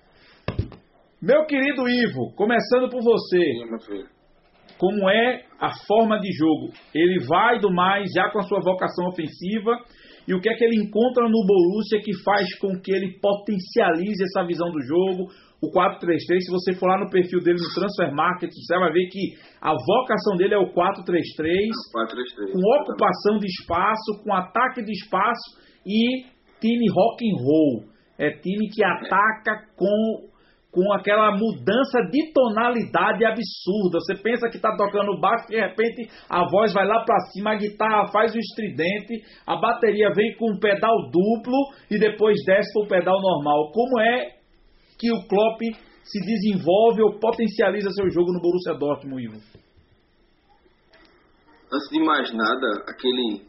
[1.20, 3.42] Meu querido Ivo, começando por você.
[4.78, 6.70] Como é a forma de jogo?
[6.94, 9.82] Ele vai do mais já com a sua vocação ofensiva
[10.28, 14.22] e o que é que ele encontra no Borussia que faz com que ele potencialize
[14.22, 15.26] essa visão do jogo.
[15.60, 19.08] O 4-3-3, se você for lá no perfil dele no Transfer Market, você vai ver
[19.08, 21.66] que a vocação dele é o 4-3-3,
[22.52, 26.22] com ocupação de espaço, com ataque de espaço e
[26.60, 27.90] time rock and roll.
[28.16, 30.28] É time que ataca com
[30.70, 33.98] com aquela mudança de tonalidade absurda.
[34.00, 37.56] Você pensa que está tocando baixo, de repente a voz vai lá para cima, a
[37.56, 42.84] guitarra faz o estridente, a bateria vem com um pedal duplo e depois desce para
[42.84, 43.72] o pedal normal.
[43.72, 44.36] Como é
[44.98, 45.60] que o Klopp
[46.04, 49.36] se desenvolve ou potencializa seu jogo no Borussia Dortmund, Ivo?
[51.70, 53.46] Antes de mais nada, aquele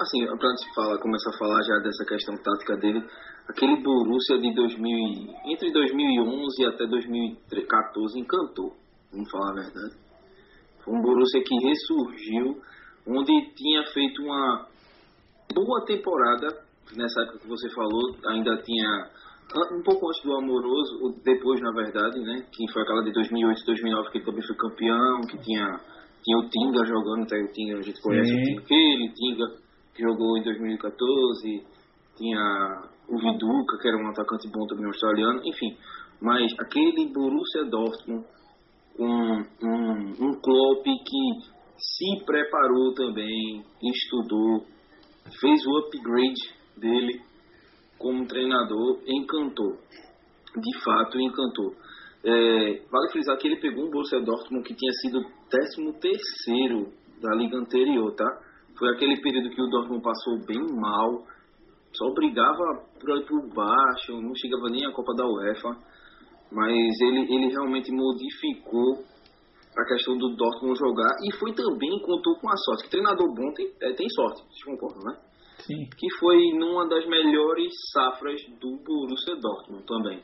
[0.00, 3.04] assim, para falar, começar a falar já dessa questão tática dele,
[3.48, 8.74] aquele Borussia de 2000, entre 2011 até 2014 encantou,
[9.12, 9.96] vamos falar a verdade.
[10.84, 12.60] Foi um Borussia que ressurgiu,
[13.06, 14.66] onde tinha feito uma
[15.54, 16.48] boa temporada,
[16.96, 19.10] nessa época que você falou, ainda tinha
[19.72, 24.10] um pouco antes do Amoroso, depois na verdade, né, que foi aquela de 2008 2009
[24.10, 25.80] que ele também foi campeão, que tinha,
[26.22, 28.40] tinha o Tinga jogando, até o Tinga, a gente conhece Sim.
[28.40, 29.62] o Tinga, aquele Tinga
[29.94, 31.66] que jogou em 2014,
[32.16, 35.76] tinha o Viduca, que era um atacante bom também australiano, enfim.
[36.20, 38.24] Mas aquele Borussia Dortmund,
[38.98, 44.64] um, um, um Klopp que se preparou também, estudou,
[45.40, 46.40] fez o upgrade
[46.76, 47.20] dele
[47.98, 49.78] como treinador, encantou.
[50.54, 51.74] De fato, encantou.
[52.24, 57.34] É, vale frisar que ele pegou um Borussia Dortmund que tinha sido 13 terceiro da
[57.34, 58.26] liga anterior, tá?
[58.78, 61.24] Foi aquele período que o Dortmund passou bem mal,
[61.94, 65.76] só brigava por, por baixo, não chegava nem a Copa da UEFA.
[66.50, 69.04] Mas ele, ele realmente modificou
[69.76, 72.84] a questão do Dortmund jogar e foi também, contou com a sorte.
[72.84, 75.16] Que treinador bom tem, é, tem sorte, vocês concordam, né?
[75.60, 75.88] Sim.
[75.96, 80.20] Que foi numa das melhores safras do Borussia Dortmund também.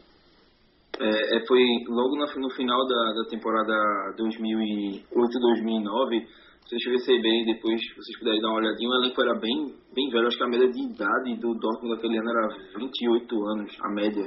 [1.01, 3.73] É, é, foi logo no, no final da, da temporada
[4.19, 6.27] 2008-2009
[6.65, 10.27] vocês receberem depois, se vocês puderem dar uma olhadinha, o elenco era bem, bem velho.
[10.27, 14.27] Acho que a média de idade do Dortmund daquele ano era 28 anos, a média.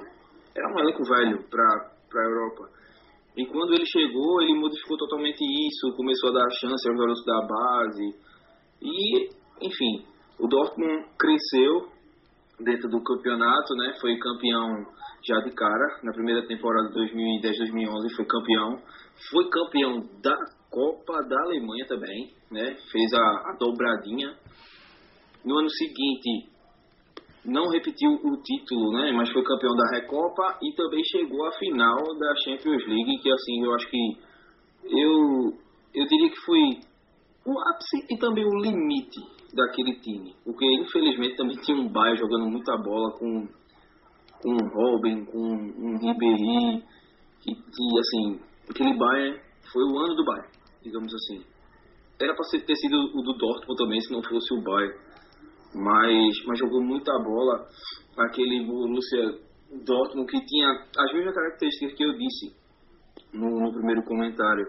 [0.55, 2.69] Era um elenco velho para a Europa.
[3.37, 7.41] E quando ele chegou, ele modificou totalmente isso, começou a dar chance aos garotos da
[7.47, 8.15] base.
[8.81, 9.29] E,
[9.61, 10.05] enfim,
[10.39, 11.87] o Dortmund cresceu
[12.59, 13.93] dentro do campeonato, né?
[14.01, 14.85] Foi campeão
[15.27, 18.81] já de cara, na primeira temporada de 2010-2011 foi campeão.
[19.29, 20.35] Foi campeão da
[20.69, 22.75] Copa da Alemanha também, né?
[22.91, 24.35] Fez a, a dobradinha.
[25.43, 26.49] No ano seguinte,
[27.45, 29.11] não repetiu o título, né?
[29.11, 33.63] Mas foi campeão da Recopa e também chegou à final da Champions League, que assim,
[33.63, 34.31] eu acho que
[34.85, 35.61] eu
[35.93, 36.61] eu diria que foi
[37.45, 39.19] o ápice e também o limite
[39.53, 43.47] daquele time, porque infelizmente também tinha um Bayern jogando muita bola com
[44.41, 46.83] com um Robin, com um Ribéry,
[47.41, 49.39] que, que assim, aquele Bayern
[49.71, 51.43] foi o ano do Bayern digamos assim.
[52.19, 54.95] Era para ter sido o do Dortmund também, se não fosse o Bayern.
[55.73, 57.65] Mas, mas jogou muita bola
[58.17, 59.39] aquele Borussia
[59.85, 62.53] Dortmund que tinha as mesmas características que eu disse
[63.33, 64.65] no, no primeiro comentário,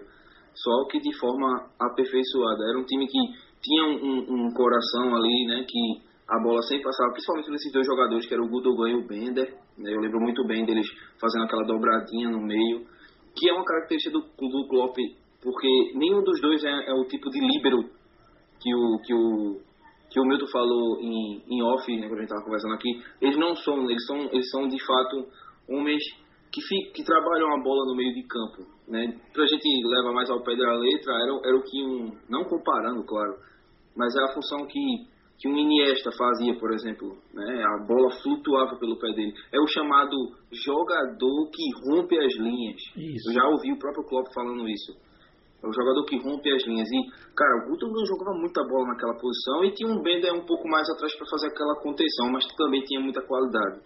[0.54, 2.70] só que de forma aperfeiçoada.
[2.70, 3.18] Era um time que
[3.60, 8.26] tinha um, um, coração ali, né, que a bola sempre passava, principalmente nesses dois jogadores,
[8.26, 9.54] que era o Gudogan e o Bender.
[9.76, 10.86] Né, eu lembro muito bem deles
[11.20, 12.86] fazendo aquela dobradinha no meio,
[13.36, 14.96] que é uma característica do, do Klopp
[15.42, 17.82] porque nenhum dos dois é, é o tipo de líbero
[18.60, 19.60] que o, que o,
[20.08, 23.02] que o Milton falou em, em off, né, quando a gente estava conversando aqui.
[23.20, 25.26] Eles não são, eles são, eles são de fato
[25.68, 26.02] homens
[26.52, 28.70] que, fi, que trabalham a bola no meio de campo.
[28.86, 29.18] Né?
[29.32, 32.44] Para a gente levar mais ao pé da letra, era, era o que um, não
[32.44, 33.34] comparando, claro,
[33.96, 34.80] mas é a função que,
[35.38, 37.18] que um Iniesta fazia, por exemplo.
[37.34, 37.64] Né?
[37.64, 39.34] A bola flutuava pelo pé dele.
[39.52, 40.16] É o chamado
[40.52, 42.80] jogador que rompe as linhas.
[42.96, 43.30] Isso.
[43.30, 44.92] Eu já ouvi o próprio Klopp falando isso
[45.62, 46.88] é um jogador que rompe as linhas.
[46.90, 46.98] E,
[47.36, 50.88] cara, o Guto jogava muita bola naquela posição e tinha um Bender um pouco mais
[50.90, 53.80] atrás para fazer aquela contenção, mas também tinha muita qualidade.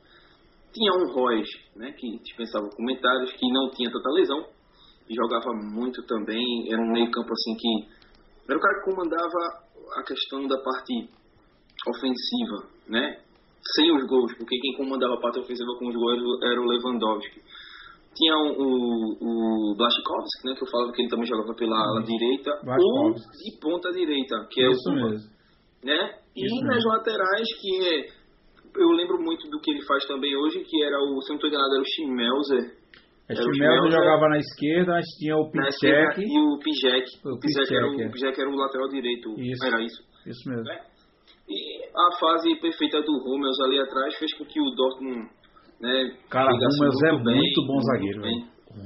[0.73, 4.47] Tinha um Royce, né, que dispensava comentários, que não tinha tanta lesão
[5.09, 6.73] e jogava muito também.
[6.73, 7.97] Era um meio-campo assim que.
[8.49, 9.67] Era o cara que comandava
[9.97, 11.11] a questão da parte
[11.87, 13.19] ofensiva, né?
[13.75, 17.41] Sem os gols, porque quem comandava a parte ofensiva com os gols era o Lewandowski.
[18.15, 22.03] Tinha o, o, o Blaschikowski, né, que eu falava que ele também jogava pela ala
[22.03, 25.29] direita, ou de ponta direita, que é Isso o mesmo.
[25.85, 26.15] Né?
[26.35, 26.91] E Isso nas mesmo.
[26.93, 28.07] laterais, que é,
[28.81, 31.51] eu lembro muito do que ele faz também hoje, que era o, se não estou
[31.51, 32.77] enganado, era o Schmelzer.
[33.29, 36.21] A Era o Schmelzer jogava na esquerda, mas tinha o Pichek.
[36.23, 37.07] E o Pijek.
[37.27, 38.41] O Pijek era, o- é.
[38.41, 39.29] era o lateral direito.
[39.41, 39.67] Isso.
[39.67, 40.03] Era isso.
[40.25, 40.65] Isso mesmo.
[40.65, 40.81] né?
[41.49, 45.31] E a fase perfeita do Hummels ali atrás fez com que o Dortmund.
[45.81, 48.23] Né, Cara, o Hummels é bem, muito bom zagueiro.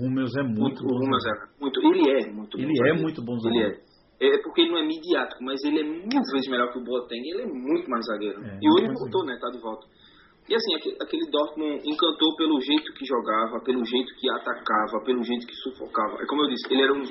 [0.01, 0.97] Hummels é muito, muito bom.
[0.97, 2.73] Hummels é muito, ele é muito ele bom.
[2.73, 3.69] Ele é muito bom zagueiro.
[3.69, 3.91] Ele é.
[4.21, 7.23] É porque ele não é midiático, mas ele é mil vezes melhor que o Boateng.
[7.25, 8.45] Ele é muito mais zagueiro.
[8.45, 9.39] É, e hoje voltou, né?
[9.41, 9.87] Tá de volta.
[10.49, 15.47] E assim, aquele, Dortmund encantou pelo jeito que jogava, pelo jeito que atacava, pelo jeito
[15.47, 16.21] que sufocava.
[16.23, 17.05] É como eu disse, ele era um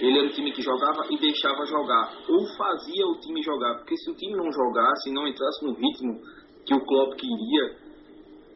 [0.00, 3.96] ele era um time que jogava e deixava jogar, ou fazia o time jogar, porque
[3.96, 6.20] se o time não jogasse, não entrasse no ritmo
[6.66, 7.76] que o Klopp queria,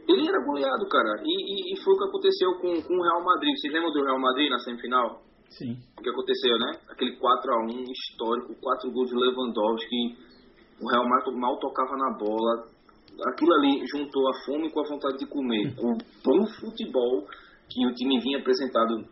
[0.09, 1.23] ele era goleado, cara.
[1.23, 3.55] E, e, e foi o que aconteceu com, com o Real Madrid.
[3.55, 5.21] Vocês lembram do Real Madrid na semifinal?
[5.51, 5.77] Sim.
[5.99, 6.81] O que aconteceu, né?
[6.89, 10.17] Aquele 4x1 histórico, 4 gols de Lewandowski,
[10.81, 12.78] o Real Madrid mal tocava na bola.
[13.27, 15.75] Aquilo ali juntou a fome com a vontade de comer.
[15.75, 17.27] Com o bom futebol
[17.69, 19.05] que o time vinha apresentado,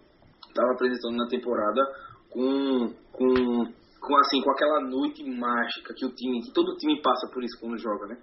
[0.48, 1.82] estava apresentando na temporada,
[2.30, 3.64] com, com,
[4.00, 7.58] com, assim, com aquela noite mágica que o time, que todo time passa por isso
[7.60, 8.16] quando joga, né?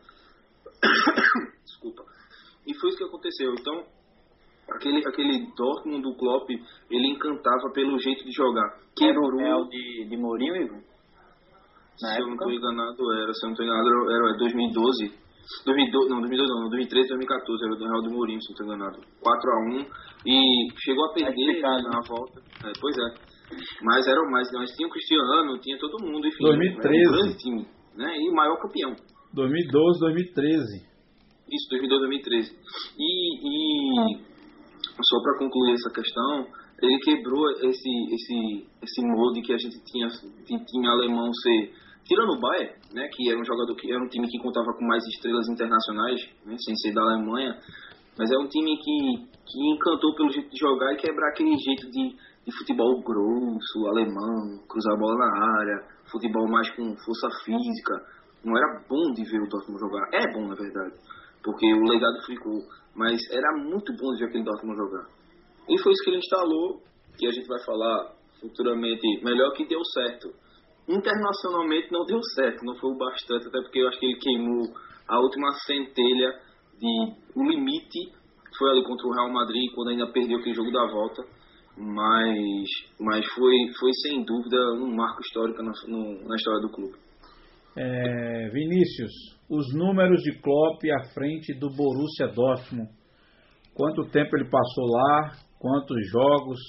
[1.65, 2.03] Desculpa.
[2.65, 3.53] E foi isso que aconteceu.
[3.53, 3.83] Então,
[4.71, 6.49] aquele, aquele Dortmund do Klopp,
[6.89, 8.79] ele encantava pelo jeito de jogar.
[8.95, 9.39] Quebrou.
[9.39, 10.79] Era o de, de Mourinho, Igor?
[11.97, 12.21] Se época?
[12.21, 13.33] eu não estou enganado, era.
[13.33, 15.22] Se eu não estou enganado, era, era 2012.
[15.65, 18.99] 2012, não, 2012 não, 2013, 2014, era do Real do Mourinho, se não estou enganado.
[19.19, 19.87] 4x1
[20.25, 22.41] e chegou a perder na, na volta.
[22.63, 23.33] É, pois é.
[23.83, 26.43] Mas era mais, nós tinha o Cristiano, tinha todo mundo, enfim.
[26.43, 26.97] 2013.
[26.97, 28.17] Era um grande time, né?
[28.17, 28.95] E o maior campeão.
[29.33, 30.93] 2012, 2013.
[31.51, 32.57] Isso, 2012, 2013.
[32.97, 34.33] E, e
[35.01, 36.47] só para concluir essa questão,
[36.81, 41.73] ele quebrou esse, esse, esse molde que a gente tinha de time alemão ser
[42.05, 44.85] tirando o Bayern, né, que era um jogador que era um time que contava com
[44.85, 47.57] mais estrelas internacionais, né, sem ser da Alemanha,
[48.17, 51.89] mas é um time que, que encantou pelo jeito de jogar e quebrar aquele jeito
[51.89, 57.95] de, de futebol grosso, alemão, cruzar a bola na área, futebol mais com força física.
[58.45, 60.09] Não era bom de ver o Dortmund jogar.
[60.13, 60.93] É bom, na verdade,
[61.41, 62.59] porque o legado ficou
[62.95, 65.07] mas era muito bom de ver aquele Dortmund jogar.
[65.67, 66.81] E foi isso que ele instalou,
[67.17, 70.29] que a gente vai falar futuramente, melhor que deu certo.
[70.87, 74.63] Internacionalmente não deu certo, não foi o bastante, até porque eu acho que ele queimou
[75.07, 76.39] a última centelha
[76.79, 78.11] de o limite
[78.57, 81.23] foi ali contra o Real Madrid, quando ainda perdeu aquele jogo da volta.
[81.75, 82.69] Mas,
[82.99, 86.95] mas foi, foi sem dúvida um marco histórico na, no, na história do clube.
[87.75, 89.11] É, Vinícius,
[89.49, 92.89] os números de Klopp à frente do Borussia Dortmund.
[93.73, 95.31] Quanto tempo ele passou lá?
[95.57, 96.59] Quantos jogos?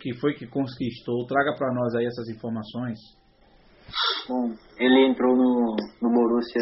[0.00, 1.26] Que foi que conquistou?
[1.26, 2.98] Traga para nós aí essas informações.
[4.28, 6.60] Bom, ele entrou no, no Borussia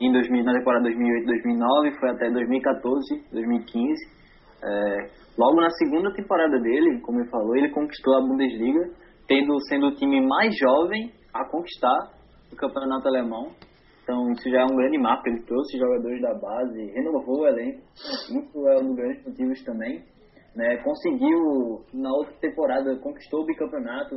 [0.00, 4.20] em 2000, na temporada 2008-2009, foi até 2014, 2015.
[4.62, 8.90] É, logo na segunda temporada dele, como ele falou, ele conquistou a Bundesliga,
[9.28, 12.12] tendo sendo o time mais jovem a conquistar
[12.50, 13.52] o campeonato alemão.
[14.02, 15.28] Então isso já é um grande marco.
[15.28, 17.82] Ele trouxe jogadores da base, renovou o elenco.
[17.94, 20.02] Isso é um dos grandes motivos também.
[20.56, 20.78] Né?
[20.78, 24.16] Conseguiu, na outra temporada, conquistou o bicampeonato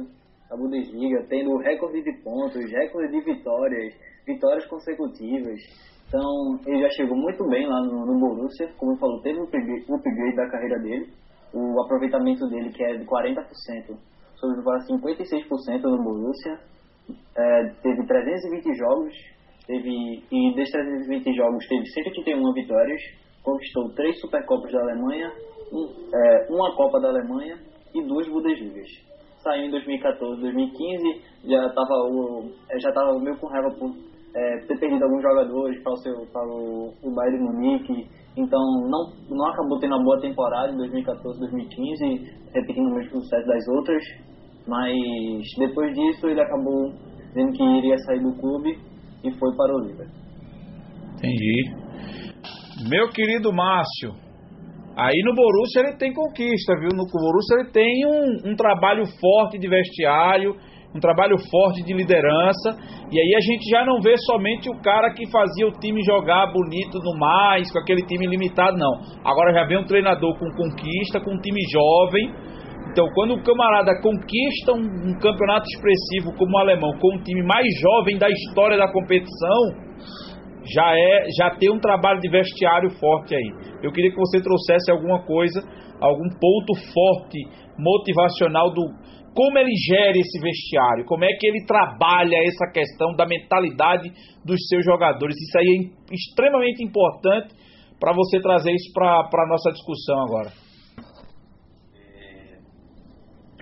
[0.53, 3.93] da Bundesliga, tendo recorde de pontos, recorde de vitórias,
[4.25, 5.59] vitórias consecutivas.
[6.07, 8.69] Então ele já chegou muito bem lá no, no Borussia.
[8.77, 11.09] Como eu falou, teve um upgrade, um upgrade da carreira dele.
[11.53, 13.97] O aproveitamento dele, que é de 40%,
[14.35, 16.59] sobre para 56% no Borussia
[17.35, 19.13] é, teve 320 jogos,
[19.67, 23.01] teve, e desses 320 jogos teve 181 vitórias,
[23.43, 25.31] conquistou três Supercopas da Alemanha,
[25.71, 27.57] um, é, uma Copa da Alemanha
[27.93, 29.12] e duas Bundesligas.
[29.43, 31.93] Saiu em 2014, 2015, já estava
[32.71, 33.91] é, já tava meio com raiva por
[34.35, 39.11] é, ter perdido alguns jogadores para o, seu, para o, o Bayern Munique, então não,
[39.29, 42.05] não acabou tendo uma boa temporada em 2014, 2015,
[42.53, 44.03] repetindo o mesmo sucesso das outras.
[44.65, 44.93] Mas
[45.57, 46.93] depois disso ele acabou
[47.27, 48.79] dizendo que iria sair do clube
[49.23, 50.23] e foi para o Liverpool.
[51.15, 51.75] Entendi.
[52.89, 54.22] Meu querido Márcio,
[54.95, 56.89] aí no Borussia ele tem conquista, viu?
[56.93, 60.55] No Borussia ele tem um, um trabalho forte de vestiário,
[60.95, 62.77] um trabalho forte de liderança.
[63.11, 66.51] E aí a gente já não vê somente o cara que fazia o time jogar
[66.51, 69.01] bonito no mais, com aquele time limitado, não.
[69.23, 72.53] Agora já vem um treinador com conquista, com um time jovem
[72.93, 77.41] então, quando o camarada conquista um, um, campeonato expressivo como o alemão, com o time
[77.41, 79.82] mais jovem da história da competição,
[80.65, 83.77] já é, já tem um trabalho de vestiário forte aí.
[83.81, 85.61] Eu queria que você trouxesse alguma coisa,
[85.99, 87.39] algum ponto forte,
[87.77, 89.03] motivacional do
[89.35, 94.11] como ele gera esse vestiário, como é que ele trabalha essa questão da mentalidade
[94.45, 95.35] dos seus jogadores.
[95.35, 97.55] Isso aí é extremamente importante
[97.99, 100.51] para você trazer isso para a nossa discussão agora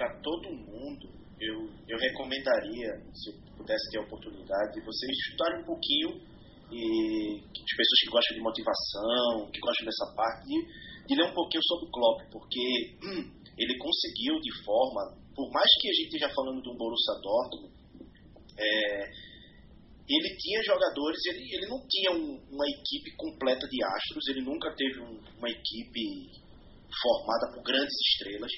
[0.01, 1.07] para todo mundo,
[1.39, 6.09] eu, eu recomendaria, se eu pudesse ter a oportunidade, de vocês estudarem um pouquinho
[6.71, 10.47] e de pessoas que gostam de motivação, que gostam dessa parte,
[11.05, 15.01] de ler um pouquinho sobre o Klopp, porque hum, ele conseguiu de forma,
[15.35, 17.73] por mais que a gente esteja falando de um Borussia Dortmund,
[18.57, 19.11] é,
[20.07, 24.73] ele tinha jogadores, ele, ele não tinha um, uma equipe completa de astros, ele nunca
[24.75, 26.31] teve um, uma equipe
[27.01, 28.51] formada por grandes estrelas,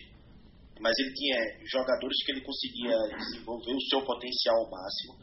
[0.80, 1.38] mas ele tinha
[1.72, 5.14] jogadores que ele conseguia desenvolver o seu potencial ao máximo.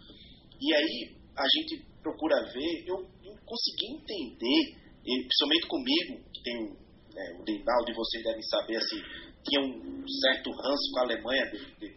[0.61, 6.77] E aí a gente procura ver, eu, eu consegui entender, e, principalmente comigo, que tem
[7.17, 9.03] é, o Deinaldo e vocês devem saber, assim,
[9.45, 11.97] tinha um certo ranço com a Alemanha, de, de,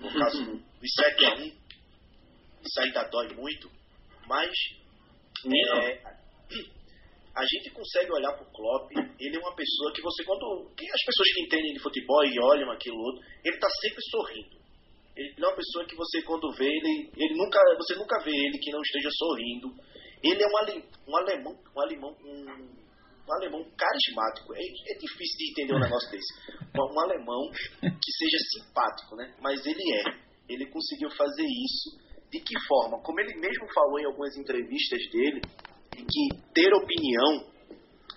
[0.00, 1.58] no caso do, do 7 a 1
[2.68, 3.70] isso ainda dói muito,
[4.26, 4.50] mas
[5.46, 6.02] é,
[7.34, 10.68] a gente consegue olhar para o Klopp, ele é uma pessoa que você, quando.
[10.68, 14.57] As pessoas que entendem de futebol e olham aquilo outro, ele está sempre sorrindo.
[15.18, 18.56] Ele é uma pessoa que você, quando vê, ele, ele nunca, você nunca vê ele
[18.58, 19.74] que não esteja sorrindo.
[20.22, 22.78] Ele é um, ale, um alemão, um alemão, um,
[23.26, 24.54] um alemão carismático.
[24.54, 26.32] É, é, difícil de entender um negócio desse.
[26.78, 27.50] Um, um alemão
[27.82, 29.34] que seja simpático, né?
[29.42, 30.04] Mas ele é.
[30.48, 31.98] Ele conseguiu fazer isso.
[32.30, 33.02] De que forma?
[33.02, 35.40] Como ele mesmo falou em algumas entrevistas dele,
[35.90, 37.48] que ter opinião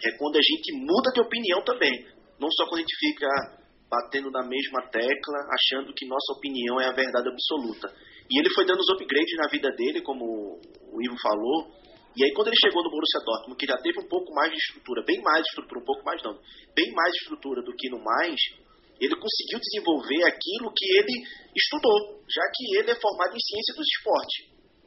[0.03, 2.05] é quando a gente muda de opinião também.
[2.39, 3.60] Não só quando a gente fica
[3.91, 7.93] batendo na mesma tecla, achando que nossa opinião é a verdade absoluta.
[8.31, 11.75] E ele foi dando os upgrades na vida dele, como o Ivo falou.
[12.15, 14.57] E aí quando ele chegou no Borussia Dortmund, que já teve um pouco mais de
[14.57, 16.39] estrutura, bem mais estrutura, um pouco mais não,
[16.73, 18.39] bem mais estrutura do que no mais,
[18.99, 21.15] ele conseguiu desenvolver aquilo que ele
[21.55, 24.37] estudou, já que ele é formado em ciência dos esportes.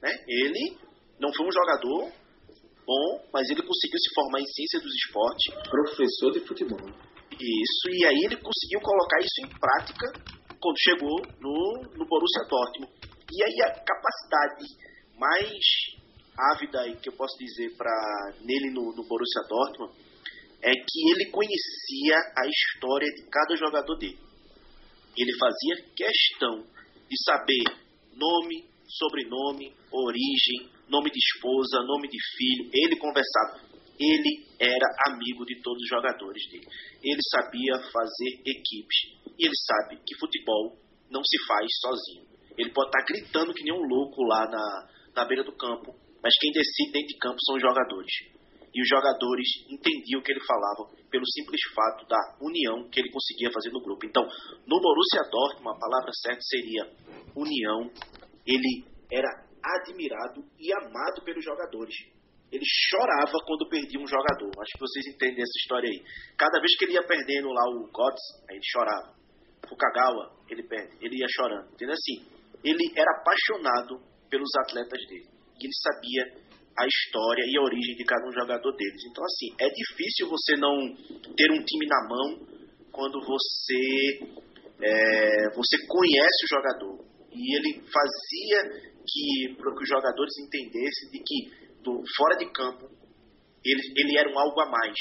[0.00, 0.12] Né?
[0.28, 0.78] Ele
[1.20, 2.12] não foi um jogador
[2.86, 5.54] bom, mas ele conseguiu se formar em ciência dos esportes.
[5.68, 7.13] Professor de futebol.
[7.40, 10.12] Isso, e aí ele conseguiu colocar isso em prática
[10.60, 12.92] quando chegou no, no Borussia Dortmund.
[13.32, 14.64] E aí a capacidade
[15.18, 15.60] mais
[16.52, 17.92] ávida que eu posso dizer para
[18.40, 19.92] nele no, no Borussia Dortmund
[20.62, 24.18] é que ele conhecia a história de cada jogador dele.
[25.16, 26.64] Ele fazia questão
[27.08, 27.64] de saber
[28.16, 32.70] nome, sobrenome, origem, nome de esposa, nome de filho.
[32.72, 33.73] Ele conversava.
[33.98, 36.66] Ele era amigo de todos os jogadores dele.
[37.02, 38.98] Ele sabia fazer equipes.
[39.38, 40.76] E ele sabe que futebol
[41.10, 42.26] não se faz sozinho.
[42.56, 46.34] Ele pode estar gritando que nem um louco lá na, na beira do campo, mas
[46.40, 48.12] quem decide dentro de campo são os jogadores.
[48.74, 53.10] E os jogadores entendiam o que ele falava pelo simples fato da união que ele
[53.10, 54.04] conseguia fazer no grupo.
[54.04, 54.24] Então,
[54.66, 56.90] no Borussia Dortmund, a palavra certa seria
[57.36, 57.90] união.
[58.44, 59.28] Ele era
[59.62, 61.94] admirado e amado pelos jogadores.
[62.54, 64.50] Ele chorava quando perdia um jogador.
[64.62, 65.98] Acho que vocês entendem essa história aí.
[66.38, 69.10] Cada vez que ele ia perdendo lá o Gotts, aí ele chorava.
[69.66, 71.66] O Kagawa, ele perde, ele ia chorando.
[71.74, 72.22] Entendeu assim?
[72.62, 73.98] Ele era apaixonado
[74.30, 75.26] pelos atletas dele.
[75.58, 76.22] E ele sabia
[76.78, 79.02] a história e a origem de cada um jogador deles.
[79.10, 80.94] Então, assim, é difícil você não
[81.34, 82.46] ter um time na mão
[82.92, 84.44] quando você
[84.80, 87.04] é, você conhece o jogador.
[87.32, 92.88] E ele fazia que para que os jogadores entendessem de que do fora de campo
[93.64, 94.94] ele, ele era um algo a mais.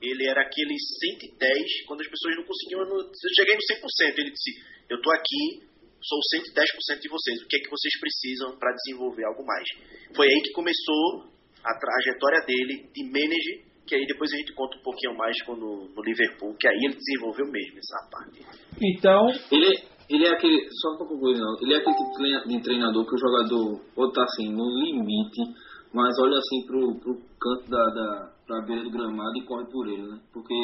[0.00, 2.80] Ele era aquele 110 quando as pessoas não conseguiam.
[2.80, 4.18] Eu, eu cheguei no 100%.
[4.18, 4.50] Ele disse:
[4.88, 5.62] Eu estou aqui,
[6.00, 7.42] sou 110% de vocês.
[7.42, 9.68] O que é que vocês precisam para desenvolver algo mais?
[10.16, 11.28] Foi aí que começou
[11.62, 15.92] a trajetória dele de manager, que aí depois a gente conta um pouquinho mais quando,
[15.92, 18.40] no Liverpool, que aí ele desenvolveu mesmo essa parte.
[18.80, 19.28] Então.
[19.50, 19.72] Ele,
[20.08, 23.18] ele é aquele, só para concluir não, ele é aquele tipo de treinador que o
[23.18, 25.42] jogador pode estar assim, no limite,
[25.96, 29.88] mas olha assim pro, pro canto da, da pra beira do gramado e corre por
[29.88, 30.20] ele, né?
[30.30, 30.54] Porque,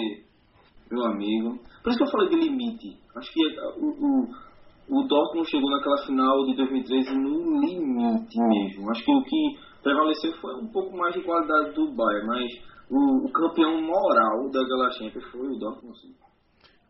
[0.90, 3.40] meu amigo, por isso que eu falei de limite, acho que
[3.80, 9.24] o, o, o Dortmund chegou naquela final de 2013 no limite mesmo, acho que o
[9.24, 12.52] que prevaleceu foi um pouco mais de qualidade do Bayern, mas
[12.90, 16.14] o, o campeão moral daquela Champions foi o Dortmund, sim.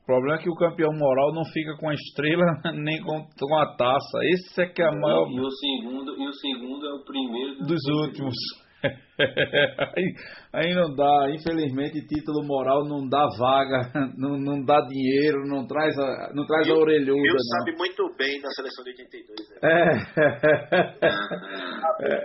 [0.02, 2.44] O problema é que o campeão moral não fica com a estrela
[2.74, 4.18] nem com, com a taça.
[4.24, 5.28] Esse é que é a maior.
[5.30, 8.34] E o segundo, e o segundo é o primeiro dos, dos últimos.
[9.96, 10.14] aí,
[10.52, 15.96] aí não dá, infelizmente título moral não dá vaga, não, não dá dinheiro, não traz
[15.96, 17.12] a, não traz eu, a orelhuda.
[17.12, 17.38] Eu não.
[17.58, 19.50] sabe muito bem da seleção de 82.
[19.50, 19.56] Né?
[19.62, 19.78] É.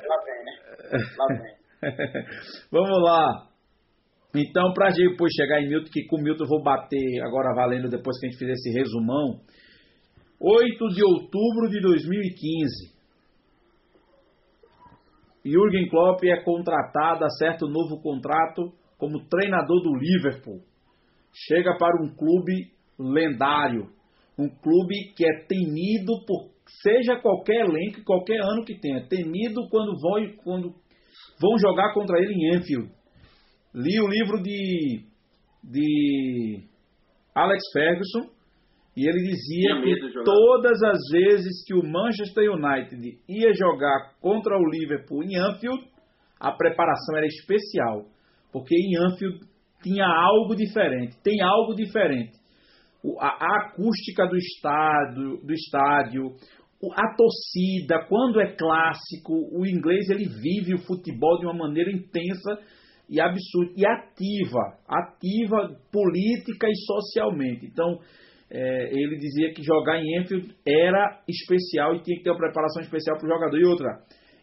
[0.08, 0.52] Lá vem, né?
[1.16, 1.56] Lá vem.
[2.72, 3.57] Vamos lá.
[4.40, 8.20] Então, para depois chegar em Milton, que com Milton eu vou bater agora valendo depois
[8.20, 9.40] que a gente fizer esse resumão.
[10.40, 12.96] 8 de outubro de 2015.
[15.44, 20.62] Jürgen Klopp é contratado, acerta um novo contrato como treinador do Liverpool.
[21.34, 23.90] Chega para um clube lendário,
[24.38, 26.52] um clube que é temido por
[26.84, 30.76] seja qualquer elenco, qualquer ano que tenha, temido quando vão quando
[31.40, 32.97] vão jogar contra ele em Enfield.
[33.78, 35.04] Li o livro de,
[35.64, 36.64] de
[37.36, 38.28] Alex Ferguson
[38.96, 44.68] e ele dizia que todas as vezes que o Manchester United ia jogar contra o
[44.68, 45.80] Liverpool em Anfield,
[46.40, 48.06] a preparação era especial,
[48.52, 49.42] porque em Anfield
[49.84, 52.36] tinha algo diferente, tem algo diferente.
[53.20, 56.36] A, acústica do estádio, do estádio,
[56.94, 62.60] a torcida, quando é clássico, o inglês ele vive o futebol de uma maneira intensa
[63.10, 67.66] e absurda e ativa, ativa política e socialmente.
[67.66, 68.00] Então,
[68.50, 72.82] é, ele dizia que jogar em Enfield era especial e tinha que ter uma preparação
[72.82, 73.58] especial para o jogador.
[73.58, 73.88] E outra,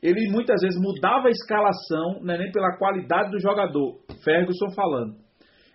[0.02, 5.16] ele muitas vezes mudava a escalação, não é nem pela qualidade do jogador, Ferguson falando,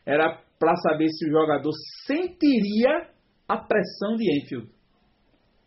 [0.06, 1.72] era para saber se o jogador
[2.06, 3.10] sentiria
[3.48, 4.70] a pressão de Enfield.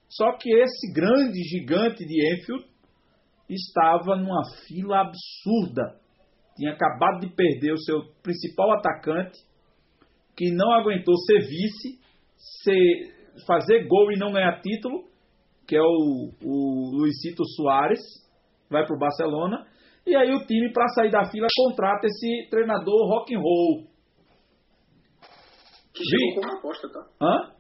[0.09, 2.65] Só que esse grande gigante de Enfield
[3.49, 6.02] estava numa fila absurda.
[6.57, 9.39] Tinha acabado de perder o seu principal atacante,
[10.37, 11.99] que não aguentou ser vice,
[12.63, 15.05] ser, fazer gol e não ganhar título,
[15.67, 18.01] que é o, o Luizito Soares,
[18.71, 19.67] vai para o Barcelona.
[20.07, 23.87] E aí o time, para sair da fila, contrata esse treinador rock and roll.
[25.95, 27.01] Que chegou como aposta, tá?
[27.21, 27.53] Hã?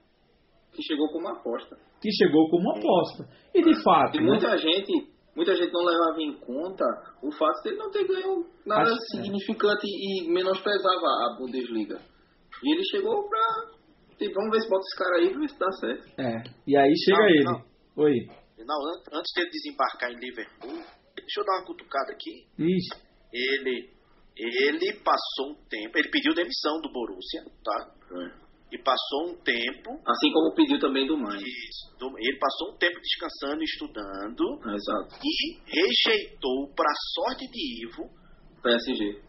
[0.72, 3.28] Que chegou como aposta que chegou como uma aposta.
[3.54, 4.18] E de fato.
[4.18, 4.58] E muita né?
[4.58, 6.84] gente, muita gente não levava em conta
[7.22, 9.90] o fato de ele não ter ganho nada Acho, significante é.
[9.90, 12.00] e menosprezava a Bundesliga.
[12.62, 13.82] E ele chegou pra.
[14.34, 16.20] Vamos ver se bota esse cara aí pra ver se dá certo.
[16.20, 16.42] É.
[16.66, 17.44] E aí chega não, ele.
[17.44, 17.64] Não.
[17.96, 18.14] Oi.
[18.64, 20.72] Não, antes dele desembarcar em Liverpool,
[21.16, 22.46] deixa eu dar uma cutucada aqui.
[22.58, 22.94] Isso.
[23.32, 23.90] Ele.
[24.36, 25.98] Ele passou um tempo.
[25.98, 27.94] Ele pediu demissão do Borussia, tá?
[28.38, 28.41] É
[28.72, 30.00] e passou um tempo.
[30.08, 31.42] Assim como pediu também do Mainz.
[31.42, 34.42] Isso, do, ele passou um tempo descansando e estudando.
[34.64, 35.14] Exato.
[35.22, 38.08] E rejeitou, para sorte de Ivo.
[38.62, 39.20] PSG.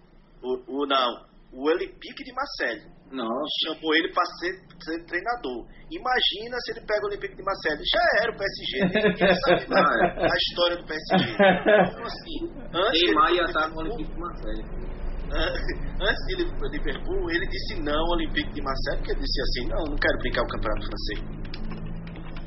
[0.41, 2.93] O, o, não, o Olympique de Marseille.
[3.11, 3.45] Nossa.
[3.65, 5.67] Chamou ele para ser, ser, treinador.
[5.91, 7.83] Imagina se ele pega o Olympique de Marseille.
[7.83, 9.09] Já era o PSG.
[9.09, 11.33] Ninguém sabe nada a história do PSG.
[11.33, 12.37] Então, assim,
[12.73, 13.01] antes.
[13.03, 14.83] Neymar ia estar no Olympique de Marseille.
[15.31, 16.35] Antes de
[16.69, 20.17] Liverpool, ele disse não ao Olympique de Marseille, porque ele disse assim, não, não quero
[20.19, 21.43] brincar o campeonato francês.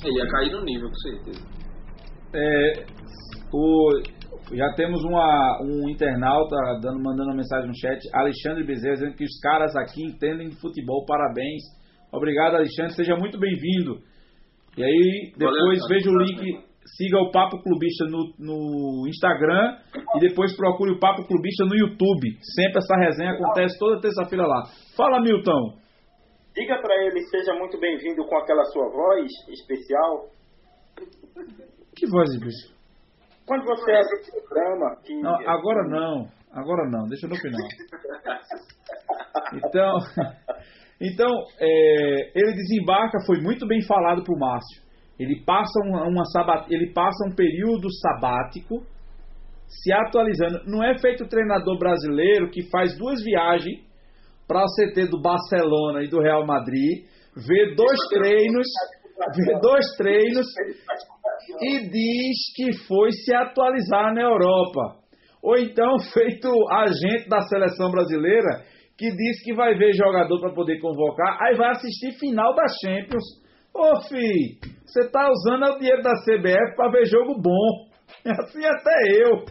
[0.05, 1.47] Ele ia cair no nível, com certeza.
[2.35, 2.87] É,
[3.53, 4.03] o,
[4.55, 9.25] já temos uma, um internauta dando, mandando uma mensagem no chat, Alexandre Bezerra, dizendo que
[9.25, 11.63] os caras aqui entendem de futebol, parabéns.
[12.13, 14.01] Obrigado, Alexandre, seja muito bem-vindo.
[14.77, 16.66] E aí, depois Valeu, veja o link
[16.97, 19.79] siga o Papo Clubista no, no Instagram
[20.17, 22.39] e depois procure o Papo Clubista no YouTube.
[22.55, 24.63] Sempre essa resenha acontece toda terça-feira lá.
[24.97, 25.79] Fala, Milton.
[26.55, 30.29] Diga para ele, seja muito bem-vindo com aquela sua voz especial.
[31.95, 32.75] Que voz, bicho?
[33.47, 34.97] Quando você abre o programa.
[35.05, 35.15] Que...
[35.21, 37.69] Não, agora não, agora não, deixa no final.
[39.53, 39.99] Então,
[41.01, 44.86] então é, ele desembarca, foi muito bem falado pro Márcio.
[45.19, 48.85] Ele passa, uma, uma sabat, ele passa um período sabático
[49.67, 50.63] se atualizando.
[50.67, 53.87] Não é feito o treinador brasileiro que faz duas viagens
[54.47, 57.05] para o CT do Barcelona e do Real Madrid,
[57.35, 58.67] vê dois treinos,
[59.37, 60.47] vê dois treinos
[61.61, 64.97] e diz que foi se atualizar na Europa.
[65.43, 68.65] Ou então feito agente da seleção brasileira
[68.97, 73.46] que diz que vai ver jogador para poder convocar, aí vai assistir final da Champions.
[73.79, 77.91] Ô, fi, você está usando o dinheiro da CBF para ver jogo bom.
[78.27, 79.45] Assim até eu.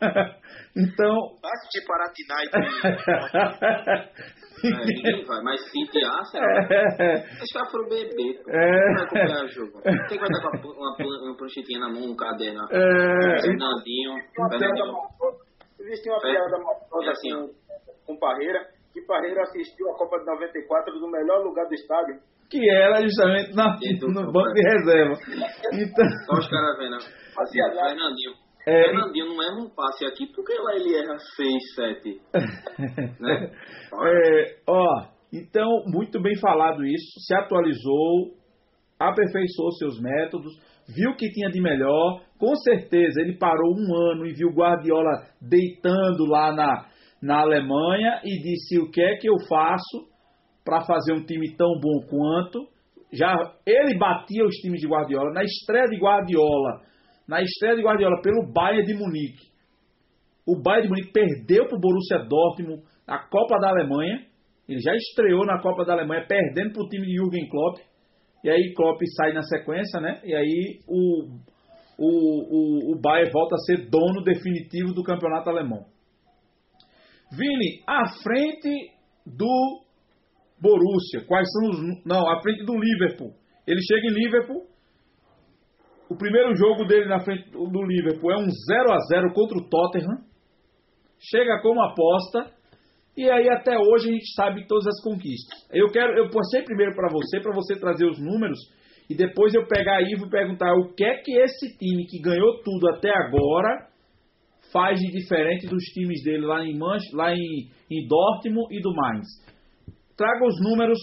[0.76, 1.14] então.
[1.40, 2.56] Basta de Paratinaite.
[4.58, 7.22] É, vai, mas City Arsenal, é.
[7.40, 8.42] os caras foram beber.
[8.48, 8.70] É.
[8.74, 9.80] Quem vai acompanhar o jogo?
[10.08, 12.64] Quem vai estar com uma, uma, uma pranchetinha na mão, um caderno?
[12.72, 13.40] É.
[13.40, 14.14] Fernandinho.
[15.78, 18.66] Existe uma piada maldosa assim, com, com Parreira,
[19.00, 22.18] que Parreira assistiu a Copa de 94 do melhor lugar do estádio
[22.50, 25.14] que era justamente na, no banco de reserva.
[25.74, 26.92] Então, Só os caras vendo.
[26.92, 26.98] Né?
[27.34, 28.32] Fazia Fernandinho.
[28.66, 32.20] É, Fernandinho não erra um passe aqui, porque lá ele erra 6, 7.
[33.20, 33.50] né?
[34.02, 38.34] é, ó, então, muito bem falado isso, se atualizou,
[38.98, 40.52] aperfeiçoou seus métodos,
[40.88, 45.26] viu o que tinha de melhor, com certeza ele parou um ano e viu Guardiola
[45.40, 46.87] deitando lá na,
[47.22, 50.08] na Alemanha e disse o que é que eu faço
[50.64, 52.66] para fazer um time tão bom quanto.
[53.12, 53.34] Já
[53.66, 56.82] ele batia os times de Guardiola na estreia de Guardiola,
[57.26, 59.48] na estreia de Guardiola pelo Bayern de Munique.
[60.46, 64.26] O Bayern de Munique perdeu para o Borussia Dortmund na Copa da Alemanha.
[64.68, 67.78] Ele já estreou na Copa da Alemanha perdendo para o time de Jürgen Klopp.
[68.44, 70.20] E aí Klopp sai na sequência, né?
[70.22, 71.24] E aí o,
[71.98, 75.86] o, o, o Bayern volta a ser dono definitivo do campeonato alemão.
[77.30, 78.92] Vini, à frente
[79.26, 79.82] do
[80.60, 82.04] Borussia, quais são os.
[82.04, 83.32] Não, à frente do Liverpool.
[83.66, 84.66] Ele chega em Liverpool.
[86.08, 89.68] O primeiro jogo dele na frente do Liverpool é um 0 a 0 contra o
[89.68, 90.24] Tottenham.
[91.18, 92.50] Chega como aposta.
[93.14, 95.66] E aí até hoje a gente sabe todas as conquistas.
[95.72, 98.58] Eu quero, eu passei primeiro para você, para você trazer os números
[99.10, 102.62] e depois eu pegar aí e perguntar o que é que esse time que ganhou
[102.62, 103.88] tudo até agora
[104.72, 108.94] faz de diferente dos times dele lá em Manch, lá em, em Dortmund e do
[108.94, 109.26] Mainz.
[110.16, 110.98] Traga os números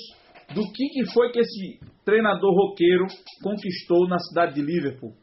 [0.53, 3.05] do que, que foi que esse treinador roqueiro
[3.41, 5.13] conquistou na cidade de Liverpool.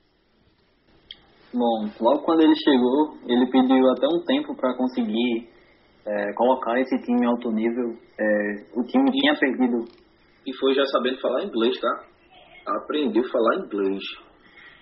[1.55, 5.49] Bom, logo quando ele chegou, ele pediu até um tempo para conseguir
[6.07, 7.95] é, colocar esse time em alto nível.
[8.19, 9.85] É, o time tinha perdido.
[10.47, 12.05] E foi já sabendo falar inglês, tá?
[12.67, 14.03] Aprendeu a falar inglês.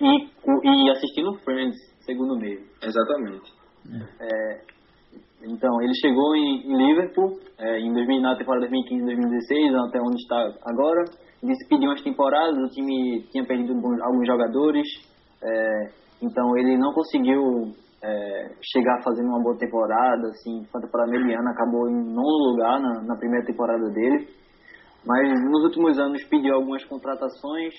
[0.00, 1.76] E, e assistindo Friends,
[2.11, 2.61] segundo meio.
[2.82, 3.52] Exatamente.
[4.20, 4.61] É,
[5.42, 10.52] então, ele chegou em, em Liverpool é, em 2000, na temporada 2015-2016, até onde está
[10.64, 11.04] agora.
[11.42, 14.86] Ele se pediu umas temporadas, o time tinha perdido alguns jogadores,
[15.42, 15.90] é,
[16.20, 21.88] então ele não conseguiu é, chegar fazendo uma boa temporada, assim, a temporada mediana, acabou
[21.88, 24.28] em nono lugar na, na primeira temporada dele.
[25.06, 27.72] Mas nos últimos anos pediu algumas contratações,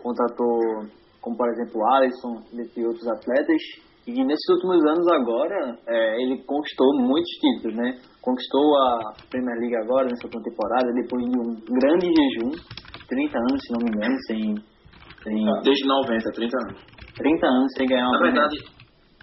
[0.00, 0.86] contratou,
[1.28, 3.60] como por exemplo, Alisson, e outros atletas,
[4.06, 7.98] e nesses últimos anos agora, é, ele conquistou muitos títulos, né?
[8.22, 12.50] Conquistou a Premier League agora, nessa temporada, depois de um grande jejum,
[13.06, 14.54] 30 anos, se não me engano, sem...
[15.22, 16.80] sem Desde 90, 30 anos.
[17.18, 18.56] 30 anos sem ganhar uma Na verdade,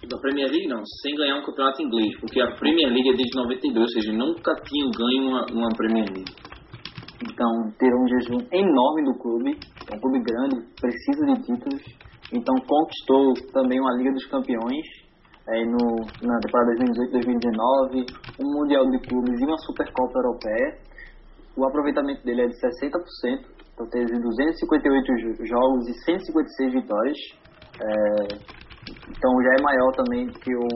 [0.08, 3.36] da Premier League não, sem ganhar um campeonato inglês, porque a Premier League é desde
[3.36, 6.32] 92, ou seja, nunca tinham ganho uma, uma Premier League.
[7.24, 9.58] Então, ter um jejum enorme do clube,
[9.92, 11.82] um clube grande, precisa de títulos,
[12.32, 14.86] então conquistou também uma Liga dos Campeões
[15.48, 18.06] é, no, na temporada 2018-2019,
[18.40, 20.78] um Mundial de Clubes e uma Supercopa Europeia.
[21.56, 27.18] O aproveitamento dele é de 60%, então teve 258 jogos e 156 vitórias.
[27.80, 28.66] É,
[29.08, 30.66] então já é maior também que o,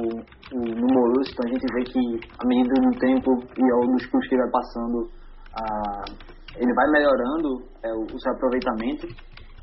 [0.55, 2.01] o no Borussia, então a gente vê que
[2.39, 5.11] à medida do tempo e ao dos clubes que vai passando,
[5.55, 6.05] a,
[6.57, 9.07] ele vai melhorando é, o, o seu aproveitamento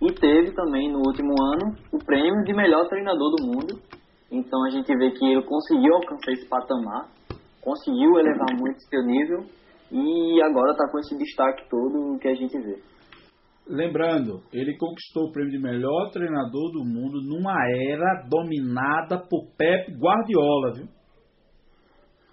[0.01, 3.81] e teve também no último ano o prêmio de melhor treinador do mundo.
[4.31, 7.09] Então a gente vê que ele conseguiu alcançar esse patamar,
[7.61, 9.45] conseguiu elevar muito seu nível
[9.91, 12.81] e agora está com esse destaque todo que a gente vê.
[13.69, 19.91] Lembrando, ele conquistou o prêmio de melhor treinador do mundo numa era dominada por Pep
[19.91, 20.88] Guardiola, viu?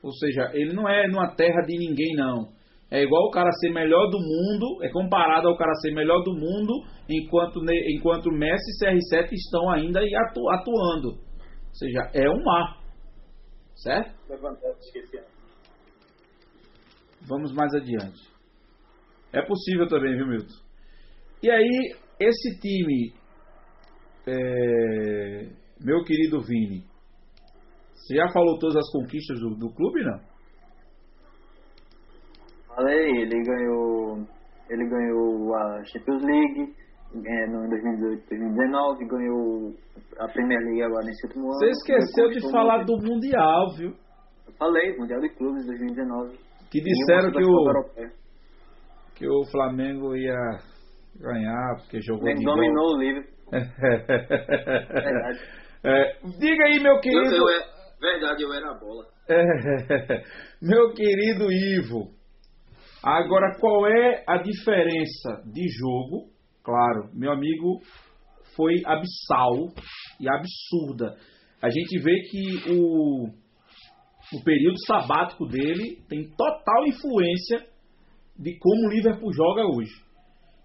[0.03, 2.54] Ou seja, ele não é numa terra de ninguém não.
[2.91, 6.33] É igual o cara ser melhor do mundo, é comparado ao cara ser melhor do
[6.33, 11.09] mundo, enquanto, enquanto Messi e CR7 estão ainda atu, atuando.
[11.09, 12.81] Ou seja, é um mar.
[13.75, 14.15] Certo?
[17.27, 18.21] Vamos mais adiante.
[19.33, 20.55] É possível também, viu, Milton?
[21.43, 23.13] E aí, esse time,
[24.27, 25.49] é,
[25.81, 26.85] meu querido Vini,
[27.95, 30.34] você já falou todas as conquistas do, do clube, não?
[32.75, 34.19] Falei, ele ganhou,
[34.71, 36.75] ele ganhou a Champions League
[37.15, 39.75] é, no 2018, 2019, ganhou
[40.19, 41.59] a Premier League agora nesse último ano.
[41.59, 43.91] Você esqueceu de falar do Mundial, viu?
[44.47, 46.37] Eu falei, Mundial de Clubes 2019.
[46.71, 47.73] Que disseram que o,
[49.15, 50.59] que o Flamengo ia
[51.21, 53.23] ganhar, porque jogou Ele dominou o livro.
[53.53, 55.39] Verdade.
[55.85, 57.37] É, diga aí, meu querido.
[57.37, 57.63] Eu, eu, é,
[58.01, 59.05] verdade, eu era a bola.
[59.29, 60.23] É,
[60.61, 62.11] meu querido Ivo,
[63.05, 66.31] Agora, qual é a diferença de jogo?
[66.63, 67.81] Claro, meu amigo
[68.57, 69.69] foi abissal
[70.19, 71.15] e absurda.
[71.63, 77.67] A gente vê que o, o período sabático dele tem total influência
[78.39, 79.93] de como o Liverpool joga hoje.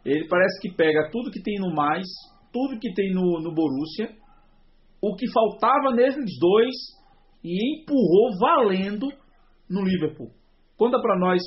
[0.06, 2.06] Ele parece que pega tudo que tem no mais,
[2.54, 4.16] tudo que tem no, no Borussia,
[5.02, 6.74] o que faltava nesses dois
[7.44, 9.10] e empurrou valendo
[9.70, 10.32] no Liverpool.
[10.78, 11.42] Conta para nós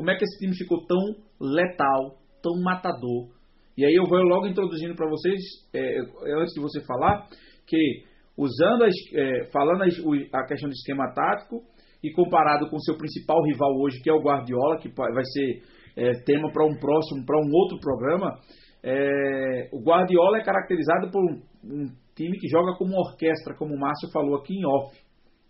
[0.00, 0.96] como é que esse time ficou tão
[1.38, 3.28] letal, tão matador?
[3.76, 5.38] E aí eu vou logo introduzindo para vocês,
[5.74, 5.98] é,
[6.40, 7.28] antes de você falar,
[7.66, 9.94] que usando, as, é, falando as,
[10.32, 11.60] a questão de esquema tático
[12.02, 15.62] e comparado com seu principal rival hoje, que é o Guardiola, que vai ser
[15.98, 18.38] é, tema para um próximo, para um outro programa,
[18.82, 21.86] é, o Guardiola é caracterizado por um, um,
[22.16, 24.96] time que joga como orquestra, como o Márcio falou aqui em off.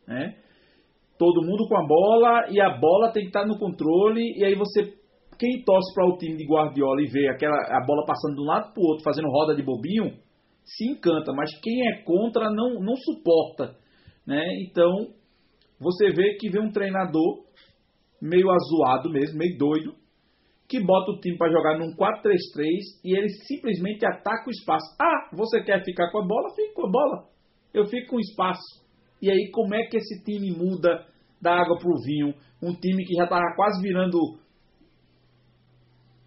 [0.09, 0.35] Né?
[1.21, 4.55] Todo mundo com a bola e a bola tem que estar no controle e aí
[4.55, 4.99] você
[5.39, 8.47] quem torce para o time de Guardiola e vê aquela a bola passando de um
[8.47, 10.17] lado para o outro fazendo roda de bobinho
[10.65, 13.77] se encanta, mas quem é contra não não suporta,
[14.27, 14.43] né?
[14.67, 15.09] Então
[15.79, 17.45] você vê que vem um treinador
[18.21, 19.95] meio azoado mesmo, meio doido,
[20.67, 22.31] que bota o time para jogar num 4-3-3
[23.05, 24.97] e ele simplesmente ataca o espaço.
[24.99, 26.55] Ah, você quer ficar com a bola?
[26.55, 27.25] Fique com a bola.
[27.75, 28.89] Eu fico com espaço.
[29.21, 31.07] E aí, como é que esse time muda
[31.41, 32.35] da água pro vinho?
[32.63, 34.19] Um time que já estava quase virando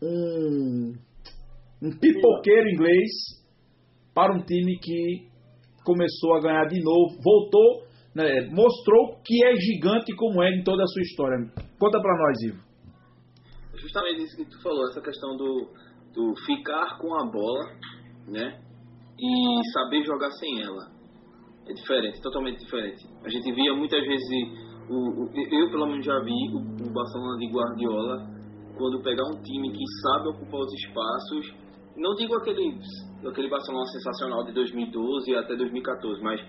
[0.01, 0.93] um,
[1.81, 3.09] um pipoqueiro inglês
[4.13, 5.27] para um time que
[5.83, 7.83] começou a ganhar de novo, voltou,
[8.15, 11.37] né, mostrou que é gigante como é em toda a sua história.
[11.79, 12.63] Conta para nós, Ivo.
[13.75, 15.69] Justamente isso que tu falou, essa questão do,
[16.13, 17.65] do ficar com a bola,
[18.27, 18.61] né?
[19.19, 20.92] E saber jogar sem ela.
[21.68, 23.05] É diferente, totalmente diferente.
[23.24, 24.28] A gente via muitas vezes,
[24.89, 28.34] o, o eu pelo menos já vi o, o Barcelona de Guardiola,
[28.78, 31.53] quando pegar um time que sabe ocupar os espaços,
[31.95, 32.78] não digo aquele,
[33.26, 36.41] aquele Barcelona sensacional de 2012 até 2014, mas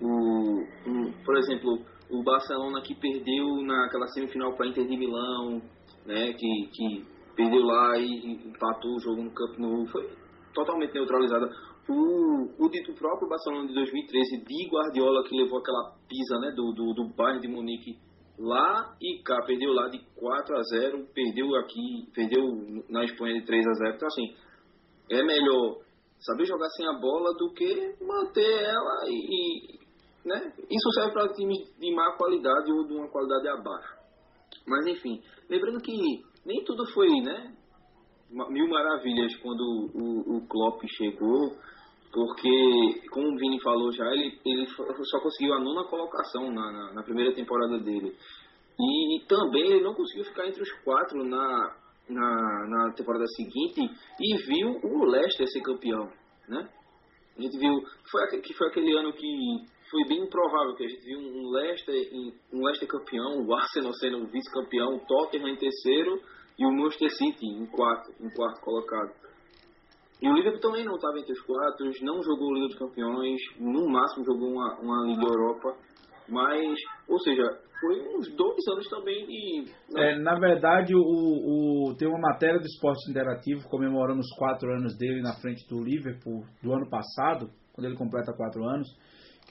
[0.00, 1.78] o, um, por exemplo,
[2.10, 5.62] o Barcelona que perdeu naquela semifinal para Inter de Milão,
[6.04, 10.10] né, que, que perdeu lá e empatou o jogo no Camp Nou, foi
[10.52, 11.48] totalmente neutralizada.
[11.88, 16.72] O, o dito próprio Barcelona de 2013, de Guardiola, que levou aquela pisa né, do,
[16.72, 17.98] do, do Bayern de Munique
[18.38, 22.42] lá e cá, perdeu lá de 4 a 0, perdeu aqui, perdeu
[22.88, 23.96] na Espanha de 3 a 0.
[23.96, 24.34] Então, assim,
[25.10, 25.78] é melhor
[26.20, 29.78] saber jogar sem a bola do que manter ela e,
[30.24, 30.52] né?
[30.70, 33.96] Isso serve para times de má qualidade ou de uma qualidade abaixo.
[34.66, 37.54] Mas enfim, lembrando que nem tudo foi, né?
[38.30, 41.56] Mil maravilhas quando o, o Klopp chegou,
[42.12, 46.92] porque, como o Vini falou já, ele, ele só conseguiu a nona colocação na, na,
[46.92, 48.14] na primeira temporada dele.
[48.78, 51.74] E, e, também ele não conseguiu ficar entre os quatro na,
[52.08, 53.80] na, na temporada seguinte
[54.20, 56.10] e viu o Leicester ser campeão,
[56.48, 56.68] né?
[57.38, 57.72] A gente viu
[58.10, 59.26] foi, que foi aquele ano que
[59.90, 61.94] foi bem improvável que a gente viu um Leicester,
[62.52, 66.20] um Leicester campeão, o Arsenal sendo vice-campeão, o Tottenham em terceiro
[66.58, 69.12] e o Manchester City em quarto, em quarto colocado.
[70.22, 73.88] E o Liverpool também não estava entre os quatro, não jogou Liga dos Campeões, no
[73.90, 75.76] máximo jogou uma, uma Liga Europa,
[76.28, 77.42] mas, ou seja,
[77.80, 79.64] foi uns dois anos também de.
[79.92, 80.12] Né?
[80.12, 84.96] É, na verdade, o, o, tem uma matéria do Esporte Interativo comemorando os quatro anos
[84.96, 88.88] dele na frente do Liverpool do ano passado, quando ele completa quatro anos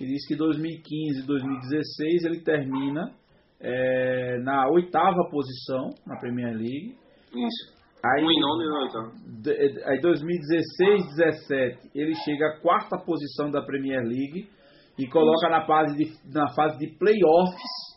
[0.01, 3.11] que diz que 2015 e 2016 ele termina
[3.59, 6.95] é, na oitava posição na Premier League.
[7.33, 7.80] Isso.
[8.03, 9.11] Aí, não, então.
[9.47, 14.49] É, aí 2016, 17 ele chega à quarta posição da Premier League
[14.97, 17.91] e coloca na fase de, na fase de playoffs.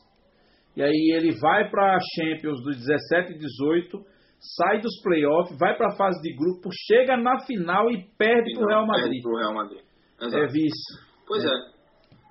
[0.76, 3.98] E aí ele vai para a Champions dos 17 e 18,
[4.58, 8.64] sai dos playoffs, vai para a fase de grupo, chega na final e perde para
[8.64, 9.04] o Real Madrid.
[9.04, 9.80] Perde pro Real Madrid.
[10.20, 10.36] Exato.
[10.36, 11.14] É vice.
[11.26, 11.48] Pois é.
[11.48, 11.74] é.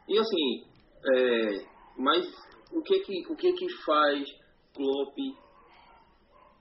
[0.10, 0.64] E assim,
[1.16, 1.66] é,
[1.98, 2.26] mas
[2.72, 4.24] o que que, o que que faz
[4.76, 5.16] Klopp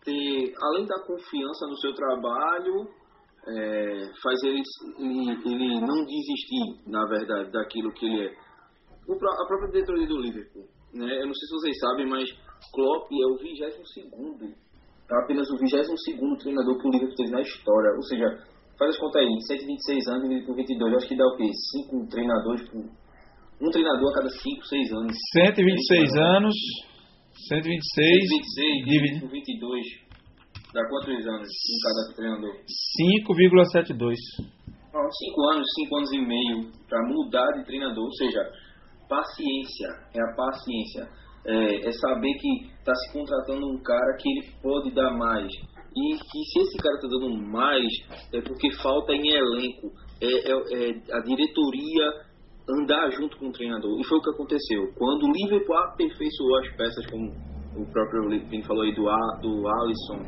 [0.04, 2.88] ter, além da confiança no seu trabalho,
[3.48, 4.62] é, faz ele,
[4.98, 8.32] ele, ele, não desistir, na verdade, daquilo que ele é.
[9.08, 11.20] O, a própria diretoria do Liverpool, né?
[11.20, 12.30] Eu não sei se vocês sabem, mas
[12.72, 17.30] Klopp é o 22 segundo, é apenas o 22 segundo treinador que o Liverpool teve
[17.30, 17.90] na história.
[17.96, 18.26] Ou seja,
[18.78, 21.50] faz as contas aí, 126 anos dividido por 22, acho que dá o quê?
[21.88, 23.02] 5 treinadores por
[23.60, 25.16] um treinador a cada 5, 6 anos.
[25.34, 26.54] 126 anos.
[27.32, 27.82] 126.
[27.82, 30.12] 126 dividido por 22.
[30.72, 32.54] Dá quantos anos em cada treinador?
[33.28, 34.16] 5,72.
[34.92, 38.04] 5 anos, 5 anos e meio para mudar de treinador.
[38.04, 38.40] Ou seja,
[39.08, 39.88] paciência.
[40.14, 41.08] É a paciência.
[41.44, 45.52] É, é saber que está se contratando um cara que ele pode dar mais.
[45.94, 47.92] E que se esse cara está dando mais,
[48.32, 49.92] é porque falta em elenco.
[50.22, 52.31] É, é, é a diretoria
[52.68, 53.98] andar junto com o treinador.
[54.00, 54.92] E foi o que aconteceu.
[54.96, 57.32] Quando o Liverpool aperfeiçoou as peças, como
[57.76, 59.04] o próprio Vini falou aí do,
[59.40, 60.20] do Alisson,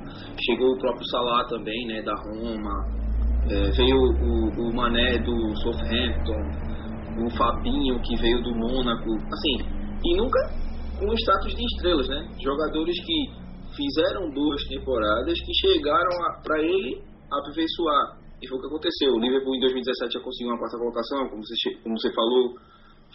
[0.44, 3.04] chegou o próprio Salah também, né, da Roma,
[3.50, 6.40] é, veio o, o Mané do Southampton,
[7.22, 10.38] o Fabinho que veio do Mônaco, assim, e nunca
[10.98, 12.28] com status de estrelas, né?
[12.42, 13.44] Jogadores que
[13.76, 16.10] fizeram duas temporadas que chegaram
[16.42, 19.12] para ele aperfeiçoar e foi o que aconteceu.
[19.12, 22.54] O Liverpool em 2017 já conseguiu uma quarta colocação, como você, como você falou,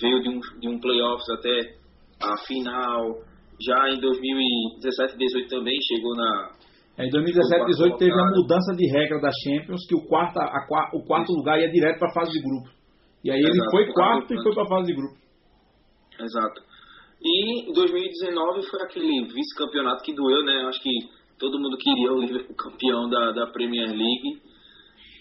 [0.01, 1.77] veio de um, de um playoffs até
[2.21, 3.21] a final.
[3.61, 6.51] Já em 2017 e 2018 também chegou na.
[6.97, 10.41] É, em 2017 e 2018 teve a mudança de regra da Champions, que o, quarta,
[10.41, 11.37] a, o quarto Isso.
[11.37, 12.69] lugar ia direto para a fase de grupo.
[13.23, 15.17] E aí Exato, ele foi quarto e foi para a fase de grupo.
[16.19, 16.61] Exato.
[17.21, 20.65] E em 2019 foi aquele vice-campeonato que doeu, né?
[20.67, 20.89] Acho que
[21.37, 24.48] todo mundo queria o Liverpool campeão da, da Premier League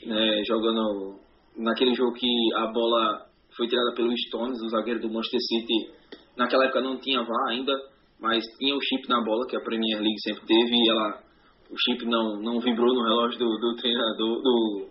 [0.06, 1.18] né, jogando
[1.56, 3.26] naquele jogo que a bola
[3.56, 5.90] foi tirada pelo Stones, o zagueiro do Manchester City.
[6.36, 7.72] Naquela época não tinha VAR ainda.
[8.20, 11.22] mas tinha o chip na bola que a Premier League sempre teve e ela
[11.70, 14.88] o chip não não vibrou no relógio do, do treinador do,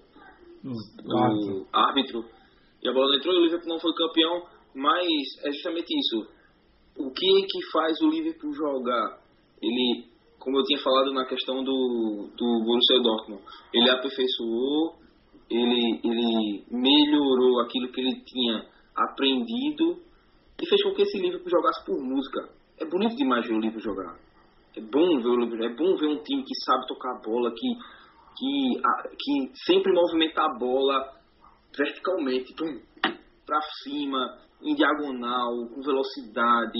[0.63, 2.23] do, do árbitro
[2.83, 4.43] e a bola não entrou e o Liverpool não foi campeão
[4.75, 5.07] mas
[5.43, 6.27] é justamente isso
[6.97, 9.19] o que que faz o Liverpool jogar
[9.61, 10.05] ele
[10.47, 13.43] como eu tinha falado na questão do do Borussia Dortmund
[13.73, 14.95] ele aperfeiçoou
[15.51, 19.99] ele ele melhorou aquilo que ele tinha aprendido
[20.61, 23.93] e fez com que esse Liverpool jogasse por música é bonito demais ver o Liverpool
[23.93, 24.27] jogar
[24.77, 27.51] é bom ver o Liverpool, é bom ver um time que sabe tocar a bola,
[27.51, 27.67] que,
[28.37, 31.17] que, a, que sempre movimenta a bola
[31.75, 32.53] verticalmente,
[33.45, 36.79] para cima, em diagonal, com velocidade.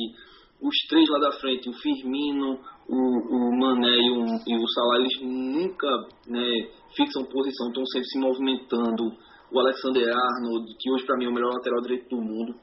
[0.62, 5.00] Os três lá da frente, o Firmino, o, o Mané e o, e o Salah,
[5.00, 5.88] eles nunca
[6.28, 9.12] né, fixam posição, estão sempre se movimentando.
[9.52, 12.56] O Alexander Arnold, que hoje para mim é o melhor lateral direito do mundo.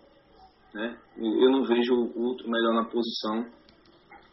[0.75, 0.99] Né?
[1.17, 3.45] Eu não vejo outro melhor na posição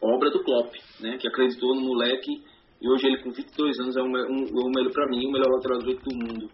[0.02, 2.42] obra do Klopp, né, que acreditou no moleque
[2.80, 5.78] e hoje ele com 22 anos é um, um, um para mim o melhor lateral
[5.78, 6.50] direito do mundo.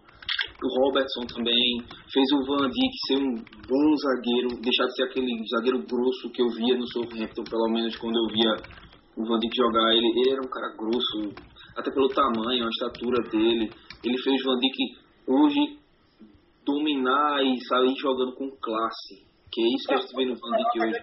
[0.61, 1.79] O Robertson também
[2.11, 6.41] fez o Van Dijk ser um bom zagueiro, deixar de ser aquele zagueiro grosso que
[6.41, 8.51] eu via no Southampton, pelo menos quando eu via
[9.15, 9.93] o Van Dijk jogar.
[9.93, 11.33] Ele, ele era um cara grosso,
[11.77, 13.71] até pelo tamanho, a estatura dele.
[14.03, 14.77] Ele fez o Van Dijk
[15.27, 15.79] hoje
[16.65, 19.15] dominar e sair jogando com classe.
[19.51, 20.99] Que é isso que a gente vê no Van Dijk hoje.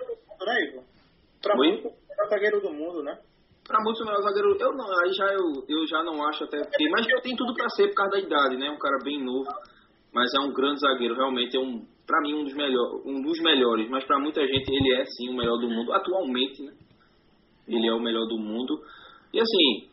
[1.42, 3.18] Pra muito melhor zagueiro do mundo, né?
[3.66, 6.58] Pra muitos o melhor zagueiro, eu não, aí já eu, eu já não acho até
[6.62, 8.70] porque, mas já tem tudo para ser por causa da idade, né?
[8.70, 9.48] Um cara bem novo,
[10.14, 13.40] mas é um grande zagueiro, realmente é um, para mim um dos melhores, um dos
[13.40, 16.72] melhores, mas para muita gente ele é sim o melhor do mundo atualmente, né?
[17.66, 18.80] Ele é o melhor do mundo.
[19.34, 19.88] E assim,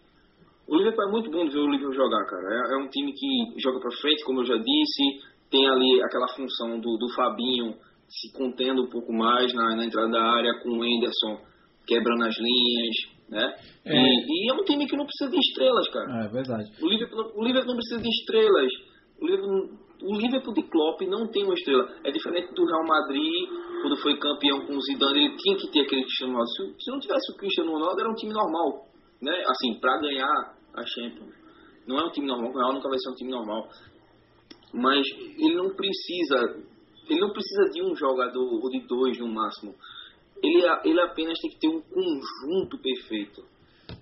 [0.67, 2.43] o Liverpool é muito bom de ver o Liverpool jogar, cara.
[2.43, 6.28] É, é um time que joga para frente, como eu já disse, tem ali aquela
[6.28, 7.74] função do, do Fabinho
[8.07, 11.41] se contendo um pouco mais na, na entrada da área com o Henderson
[11.88, 12.95] quebrando as linhas,
[13.34, 13.56] né?
[13.86, 13.94] É.
[13.94, 16.26] E, e, é um time que não precisa de estrelas, cara.
[16.26, 16.72] É verdade.
[16.82, 18.72] O Liverpool, o Liverpool não precisa de estrelas.
[19.20, 19.70] O Liverpool,
[20.04, 21.90] o Liverpool de Klopp não tem uma estrela.
[22.04, 23.50] É diferente do Real Madrid,
[23.82, 26.52] quando foi campeão com o Zidane, ele tinha que ter aquele Cristiano Ronaldo.
[26.52, 28.88] Se, se não tivesse o Cristiano Ronaldo, era um time normal,
[29.22, 29.44] né?
[29.48, 31.34] Assim, para ganhar a Champions.
[31.88, 33.68] Não é um time normal, o Real nunca vai ser um time normal.
[34.74, 35.06] Mas
[35.38, 36.38] ele não precisa,
[37.10, 39.76] ele não precisa de um jogador ou de dois no máximo
[40.44, 43.41] ele, ele apenas tem que ter um conjunto perfeito.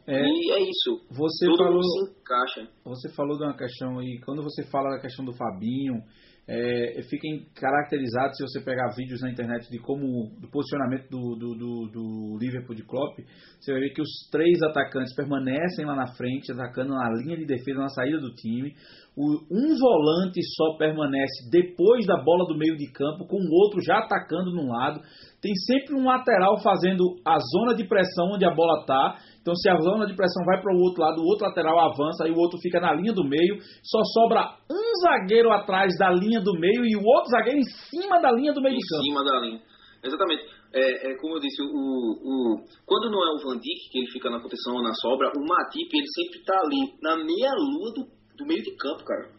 [0.07, 1.05] É, e é isso.
[1.11, 2.67] Você Todo falou, se encaixa.
[2.85, 6.01] Você falou de uma questão aí, quando você fala da questão do Fabinho,
[6.47, 11.55] é, fica caracterizado se você pegar vídeos na internet de como do posicionamento do, do,
[11.55, 13.19] do, do Liverpool de Klopp,
[13.59, 17.45] você vai ver que os três atacantes permanecem lá na frente, atacando na linha de
[17.45, 18.73] defesa, na saída do time.
[19.17, 23.99] Um volante só permanece depois da bola do meio de campo, com o outro já
[23.99, 25.01] atacando num lado
[25.41, 29.17] tem sempre um lateral fazendo a zona de pressão onde a bola está.
[29.41, 32.23] Então, se a zona de pressão vai para o outro lado, o outro lateral avança,
[32.23, 33.57] aí o outro fica na linha do meio.
[33.81, 38.21] Só sobra um zagueiro atrás da linha do meio e o outro zagueiro em cima
[38.21, 39.01] da linha do meio em de campo.
[39.01, 39.61] Em cima da linha.
[40.03, 40.43] Exatamente.
[40.73, 44.11] É, é, como eu disse, o, o, quando não é o Van Dijk, que ele
[44.11, 48.05] fica na proteção ou na sobra, o Matip, ele sempre está ali, na meia-lua do,
[48.41, 49.29] do meio de campo, cara.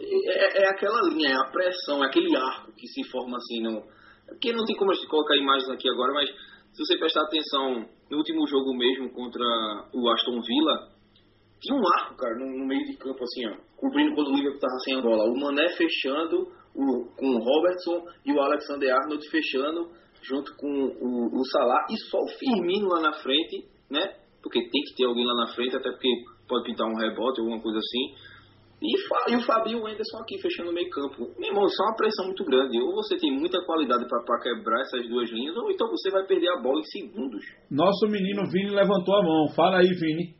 [0.00, 3.62] É, é, é, aquela linha, é a pressão, é aquele arco que se forma assim
[3.62, 3.84] no,
[4.26, 7.88] porque não tem como a gente colocar imagens aqui agora, mas se você prestar atenção
[8.10, 9.44] no último jogo mesmo contra
[9.92, 10.88] o Aston Villa,
[11.60, 14.60] tinha um arco, cara, no, no meio de campo, assim, ó, cobrindo quando o Liverpool
[14.60, 15.24] tava sem a bola.
[15.24, 19.90] O Mané fechando o, com o Robertson e o Alexander Arnold fechando
[20.22, 24.16] junto com o, o Salah e só o Firmino lá na frente, né?
[24.42, 26.08] Porque tem que ter alguém lá na frente, até porque
[26.48, 28.34] pode pintar um rebote, alguma coisa assim
[28.84, 31.32] e, e o Fabinho e o Anderson aqui fechando o meio campo.
[31.38, 32.78] Meu irmão, isso é uma pressão muito grande.
[32.80, 36.50] Ou você tem muita qualidade para quebrar essas duas linhas, ou então você vai perder
[36.50, 37.42] a bola em segundos.
[37.70, 39.48] Nosso menino Vini levantou a mão.
[39.56, 40.34] Fala aí, Vini.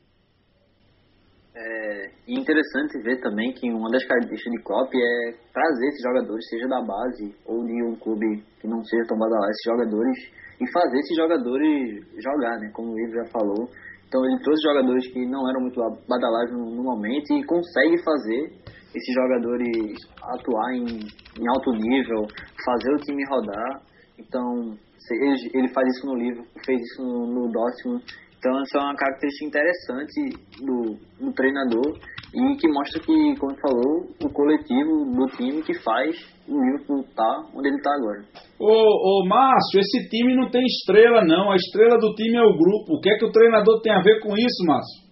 [1.57, 6.67] É interessante ver também que uma das características de Klopp é trazer esses jogadores, seja
[6.67, 10.19] da base ou de um clube que não seja tão badalado, esses jogadores
[10.61, 12.71] e fazer esses jogadores jogar, né?
[12.75, 13.71] Como o Ivo já falou,
[14.15, 18.53] então ele trouxe jogadores que não eram muito badalados no, momento e consegue fazer
[18.95, 22.23] esses jogadores atuar em, em, alto nível,
[22.65, 23.83] fazer o time rodar.
[24.17, 24.79] Então
[25.11, 28.05] ele, ele faz isso no livro, fez isso no, no Dortmund.
[28.39, 30.21] Então essa é uma característica interessante
[30.63, 31.99] do, do treinador
[32.35, 36.17] e que mostra que, como falou, o coletivo do time que faz
[36.49, 38.25] o Liverpool tá onde ele tá agora.
[38.59, 42.57] Ô, ô Márcio, esse time não tem estrela não, a estrela do time é o
[42.57, 42.97] grupo.
[42.97, 45.05] O que é que o treinador tem a ver com isso, Márcio?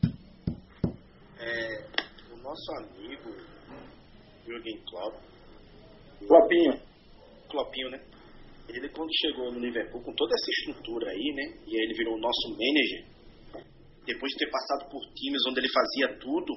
[1.40, 3.30] É, o nosso amigo
[4.46, 5.14] Jürgen Klopp.
[6.26, 6.74] Kloppinho.
[7.48, 8.00] Kloppinho, né?
[8.68, 11.42] ele quando chegou no Liverpool com toda essa estrutura aí, né?
[11.66, 13.04] E aí ele virou o nosso manager.
[14.06, 16.52] Depois de ter passado por times onde ele fazia tudo,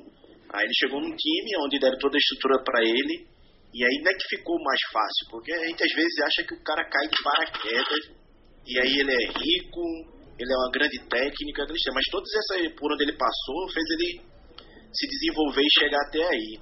[0.56, 3.28] aí ele chegou num time onde deram toda a estrutura para ele.
[3.76, 6.56] E aí não é que ficou mais fácil, porque a gente às vezes acha que
[6.56, 8.04] o cara cai de paraquedas
[8.66, 9.84] e aí ele é rico,
[10.40, 14.22] ele é uma grande técnica, mas todas essas por onde ele passou fez ele
[14.96, 16.58] se desenvolver e chegar até aí.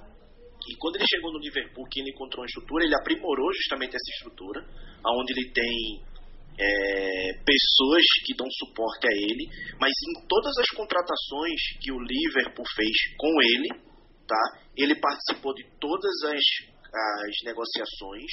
[0.66, 4.10] E quando ele chegou no Liverpool, que ele encontrou uma estrutura, ele aprimorou justamente essa
[4.16, 4.60] estrutura,
[5.06, 6.02] onde ele tem
[6.58, 9.48] é, pessoas que dão suporte a ele,
[9.80, 13.68] mas em todas as contratações que o Liverpool fez com ele,
[14.26, 14.42] tá?
[14.76, 16.44] Ele participou de todas as,
[16.94, 18.30] as negociações.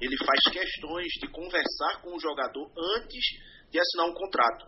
[0.00, 3.24] Ele faz questões de conversar com o jogador antes
[3.70, 4.66] de assinar um contrato.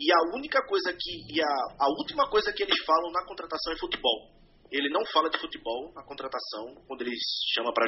[0.00, 3.72] E a única coisa que e a, a última coisa que eles falam na contratação
[3.72, 4.40] é futebol.
[4.70, 7.18] Ele não fala de futebol na contratação, quando eles
[7.54, 7.86] chama para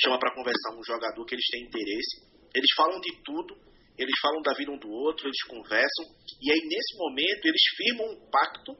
[0.00, 2.24] chama para conversar um jogador que eles têm interesse.
[2.54, 3.54] Eles falam de tudo,
[3.98, 6.04] eles falam da vida um do outro, eles conversam,
[6.40, 8.72] e aí nesse momento eles firmam um pacto,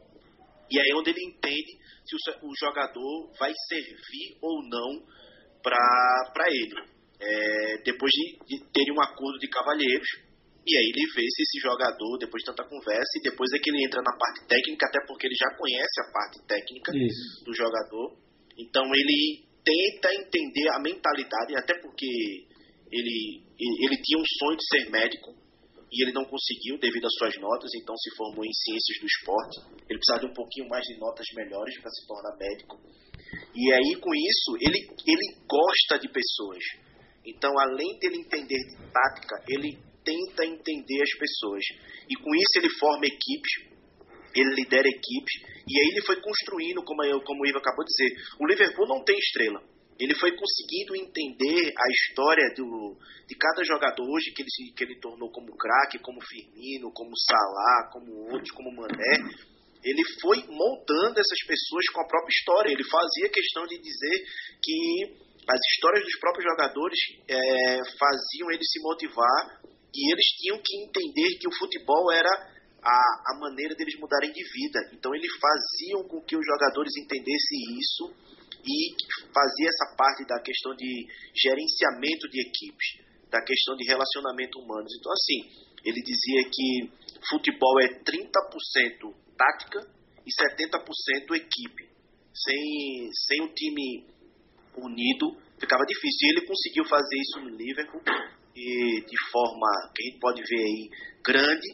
[0.71, 5.07] e aí é onde ele entende se o, o jogador vai servir ou não
[5.63, 6.93] para ele.
[7.21, 10.09] É, depois de, de terem um acordo de cavalheiros,
[10.67, 13.71] e aí ele vê se esse jogador, depois de tanta conversa, e depois é que
[13.71, 17.45] ele entra na parte técnica, até porque ele já conhece a parte técnica Isso.
[17.45, 18.17] do jogador.
[18.59, 22.47] Então ele tenta entender a mentalidade, até porque
[22.93, 25.35] ele, ele tinha um sonho de ser médico
[25.91, 29.57] e ele não conseguiu devido às suas notas, então se formou em ciências do esporte.
[29.89, 32.81] Ele precisava de um pouquinho mais de notas melhores para se tornar médico.
[33.55, 36.65] E aí com isso ele, ele gosta de pessoas.
[37.25, 41.65] Então além dele entender de tática, ele tenta entender as pessoas.
[42.09, 43.73] E com isso ele forma equipes,
[44.35, 45.35] ele lidera equipes,
[45.69, 48.89] e aí ele foi construindo, como, eu, como o Ivo acabou de dizer, o Liverpool
[48.89, 49.63] não tem estrela.
[49.99, 55.01] Ele foi conseguindo entender a história do, de cada jogador hoje que ele, que ele
[55.01, 59.17] tornou como craque, como Firmino, como Salah, como outros, como Mané.
[59.85, 62.71] Ele foi montando essas pessoas com a própria história.
[62.71, 64.17] Ele fazia questão de dizer
[64.63, 67.37] que as histórias dos próprios jogadores é,
[67.99, 69.61] faziam ele se motivar
[69.95, 72.31] e eles tinham que entender que o futebol era
[72.83, 74.91] a, a maneira deles mudarem de vida.
[74.93, 78.15] Então eles faziam com que os jogadores entendessem isso
[78.65, 78.95] e
[79.35, 84.93] fazia essa parte da questão de gerenciamento de equipes, da questão de relacionamento humanos.
[84.99, 86.91] Então assim, ele dizia que
[87.29, 89.87] futebol é 30% tática
[90.25, 91.91] e 70% equipe.
[92.35, 94.07] Sem, sem um time
[94.77, 96.29] unido ficava difícil.
[96.29, 98.03] E ele conseguiu fazer isso no Liverpool
[98.55, 100.91] e de forma que a gente pode ver aí
[101.25, 101.69] grande,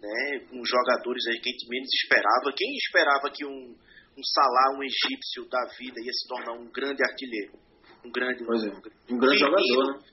[0.00, 2.52] né, com jogadores aí que a gente menos esperava.
[2.56, 3.76] Quem esperava que um,
[4.16, 7.58] um Salah, um egípcio da vida, ia se tornar um grande artilheiro?
[8.04, 8.68] Um grande, pois é,
[9.10, 10.04] um grande Firmino, jogador, né?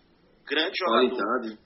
[0.46, 1.16] Grande jogador.
[1.16, 1.60] Qualidade.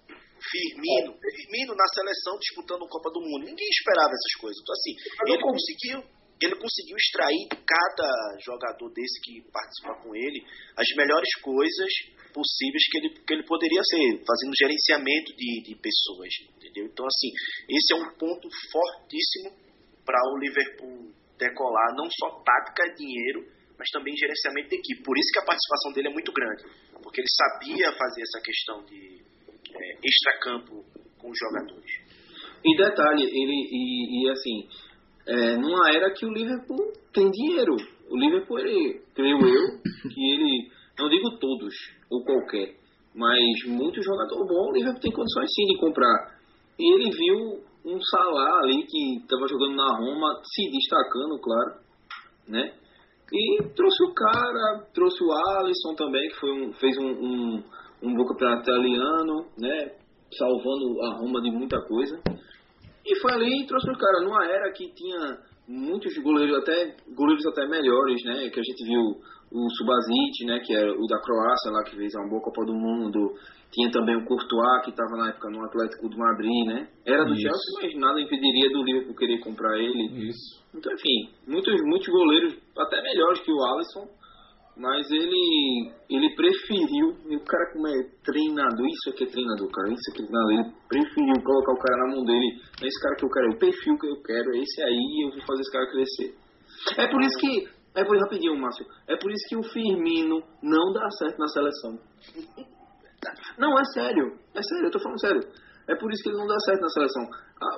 [0.43, 3.45] Firmino, Firmino na seleção disputando a Copa do Mundo.
[3.45, 4.59] Ninguém esperava essas coisas.
[4.61, 4.93] Então, assim,
[5.27, 8.09] ele conseguiu ele conseguiu extrair de cada
[8.43, 10.43] jogador desse que participa com ele
[10.75, 11.91] as melhores coisas
[12.34, 16.86] possíveis que ele, que ele poderia ser, fazendo gerenciamento de, de pessoas, entendeu?
[16.91, 17.29] Então, assim,
[17.69, 19.55] esse é um ponto fortíssimo
[20.03, 21.13] para o Liverpool
[21.43, 23.43] decolar, não só tática, dinheiro,
[23.78, 25.03] mas também gerenciamento de equipe.
[25.03, 26.63] Por isso que a participação dele é muito grande,
[27.01, 29.21] porque ele sabia fazer essa questão de
[29.75, 30.86] é, extracampo
[31.20, 31.91] com os jogadores.
[32.63, 34.67] E detalhe, ele e, e assim,
[35.28, 37.75] é, numa era que o Liverpool tem dinheiro.
[38.09, 41.74] O Liverpool, ele, creio eu, que ele, não digo todos
[42.09, 42.75] ou qualquer,
[43.13, 46.39] mas muito jogador bom, o Liverpool tem condições sim de comprar.
[46.79, 51.80] E ele viu um Salah ali que estava jogando na Roma, se destacando, claro,
[52.47, 52.74] né?
[53.32, 57.64] E trouxe o cara, trouxe o Alisson também, que foi um, fez um, um,
[58.04, 59.96] um bom campeonato italiano, né?
[60.38, 62.22] Salvando a Roma de muita coisa.
[63.05, 65.38] E foi ali e trouxe o cara numa era que tinha
[65.68, 68.50] muitos goleiros até goleiros até melhores, né?
[68.50, 69.22] Que a gente viu
[69.54, 70.59] o Subasic, né?
[70.66, 73.34] Que era o da Croácia lá que fez uma boa Copa do Mundo.
[73.71, 76.88] Tinha também o Courtois que estava na época no Atlético do Madrid, né?
[77.05, 77.42] Era do Isso.
[77.42, 80.28] Chelsea, mas nada impediria do Liverpool querer comprar ele.
[80.28, 80.62] Isso.
[80.74, 84.09] Então, enfim, muitos muitos goleiros até melhores que o Alisson
[84.75, 90.12] mas ele ele preferiu, o cara como é treinador, isso aqui é treinador, cara, isso
[90.12, 93.25] aqui é treinador, ele preferiu colocar o cara na mão dele, é esse cara que
[93.25, 95.71] eu quero, é o perfil que eu quero, é esse aí, eu vou fazer esse
[95.71, 96.36] cara crescer.
[96.97, 100.93] É por isso que, é por rapidinho, Márcio, é por isso que o Firmino não
[100.93, 101.99] dá certo na seleção.
[103.57, 105.41] Não, é sério, é sério, eu tô falando sério.
[105.87, 107.24] É por isso que ele não dá certo na seleção.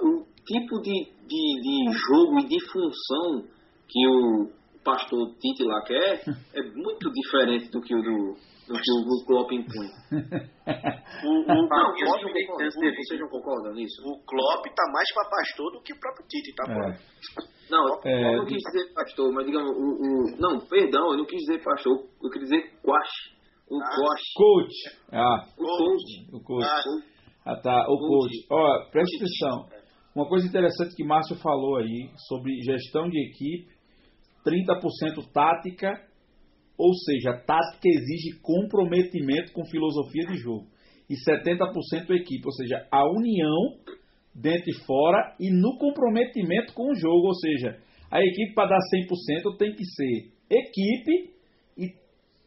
[0.03, 3.47] o tipo de, de, de jogo e de função
[3.87, 4.49] que o,
[4.85, 6.21] pastor Tite lá quer
[6.53, 8.35] é muito diferente do que o do,
[8.67, 9.87] do que o Klopp impõe.
[11.23, 14.01] O, o, Não, não, vocês não concordam, vocês não concordam nisso?
[14.05, 16.63] o Klopp tá mais pra pastor do que o próprio Tite, tá?
[16.65, 16.71] pô?
[16.71, 16.97] É.
[17.69, 21.25] Não, É, eu não quis dizer pastor, mas digamos, o, o- Não, perdão, eu não
[21.25, 23.35] quis dizer pastor, eu quis dizer quash.
[23.69, 23.85] O Ah.
[23.95, 24.23] quash.
[24.35, 24.75] Coach.
[25.11, 26.27] Ah, O coach.
[26.33, 26.65] o coach.
[26.67, 27.85] Ah, Ah, tá.
[27.89, 28.47] O coach.
[28.47, 28.47] Coach.
[28.51, 29.69] Ó, presta atenção.
[30.15, 33.73] Uma coisa interessante que Márcio falou aí sobre gestão de equipe,
[34.45, 35.91] 30% tática,
[36.77, 40.67] ou seja, tática exige comprometimento com filosofia de jogo.
[41.09, 43.77] E 70% equipe, ou seja, a união
[44.33, 47.77] dentro e fora e no comprometimento com o jogo, ou seja,
[48.11, 51.33] a equipe para dar 100% tem que ser equipe
[51.77, 51.93] e,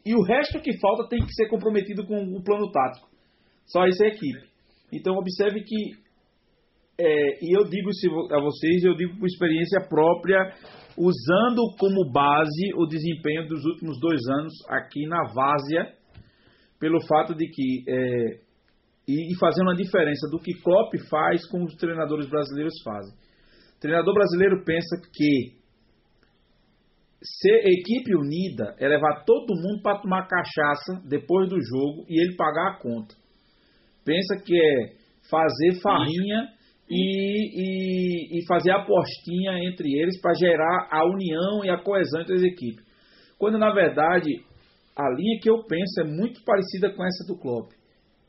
[0.05, 3.09] e o resto que falta tem que ser comprometido com o plano tático.
[3.65, 4.47] Só isso é equipe.
[4.91, 5.91] Então observe que,
[6.99, 7.89] é, e eu digo
[8.31, 10.53] a vocês, eu digo por experiência própria,
[10.97, 15.93] usando como base o desempenho dos últimos dois anos aqui na Várzea,
[16.79, 18.39] pelo fato de que, é,
[19.07, 23.13] e, fazendo a diferença do que Klopp faz com os treinadores brasileiros fazem.
[23.77, 25.59] O treinador brasileiro pensa que
[27.21, 32.35] ser equipe unida é levar todo mundo para tomar cachaça depois do jogo e ele
[32.35, 33.15] pagar a conta.
[34.05, 34.99] Pensa que é
[35.29, 36.58] fazer farrinha
[36.89, 42.35] e, e, e fazer apostinha entre eles para gerar a união e a coesão entre
[42.35, 42.83] as equipes.
[43.37, 44.43] Quando na verdade
[44.99, 47.71] a linha que eu penso é muito parecida com essa do Klopp.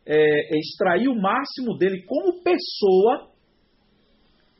[0.07, 3.31] É, é extrair o máximo dele como pessoa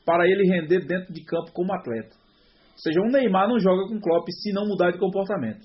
[0.05, 2.13] para ele render dentro de campo como atleta.
[2.13, 5.61] Ou seja, um Neymar não joga com Klopp se não mudar de comportamento.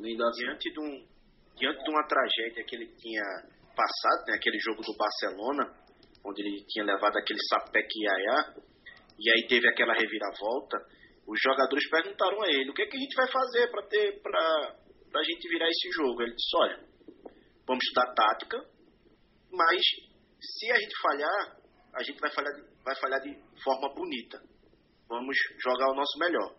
[0.00, 1.04] Diante de, um,
[1.56, 3.22] diante de uma tragédia que ele tinha
[3.74, 5.70] passado, né, aquele jogo do Barcelona,
[6.24, 8.54] onde ele tinha levado aquele sapeque iaiá,
[9.18, 10.78] e aí teve aquela reviravolta,
[11.26, 14.22] os jogadores perguntaram a ele, o que, é que a gente vai fazer para ter
[14.22, 16.22] para a gente virar esse jogo?
[16.22, 16.84] Ele disse, olha,
[17.66, 18.58] vamos estudar tática,
[19.50, 19.80] mas
[20.40, 21.56] se a gente falhar,
[21.94, 24.40] a gente vai falhar de, vai falhar de forma bonita.
[25.08, 26.54] Vamos jogar o nosso melhor.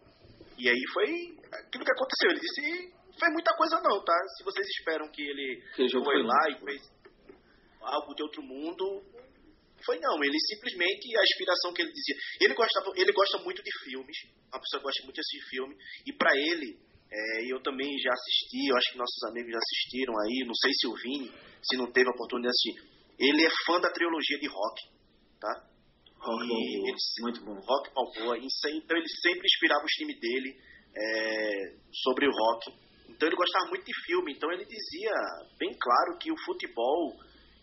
[0.58, 1.06] E aí foi
[1.54, 2.32] aquilo que aconteceu.
[2.32, 4.18] Ele disse, foi muita coisa não, tá?
[4.38, 6.82] Se vocês esperam que ele Que foi foi lá e fez
[7.82, 9.04] algo de outro mundo,
[9.86, 10.24] foi não.
[10.24, 12.16] Ele simplesmente, a inspiração que ele dizia.
[12.42, 14.18] Ele gosta, ele gosta muito de filmes,
[14.52, 15.76] uma pessoa gosta muito de assistir filme,
[16.06, 16.78] e para ele,
[17.12, 20.72] é, eu também já assisti, eu acho que nossos amigos já assistiram aí, não sei
[20.74, 21.32] se o Vini,
[21.62, 23.00] se não teve a oportunidade de assistir.
[23.20, 24.82] Ele é fã da trilogia de rock,
[25.40, 25.70] tá?
[26.20, 27.56] Rock E ele muito bom.
[27.56, 28.38] Rock Balboa.
[28.38, 30.58] Então ele sempre inspirava os times dele
[30.96, 32.72] é, sobre o rock.
[33.10, 34.34] Então ele gostava muito de filme.
[34.34, 35.12] Então ele dizia
[35.58, 37.18] bem claro que o futebol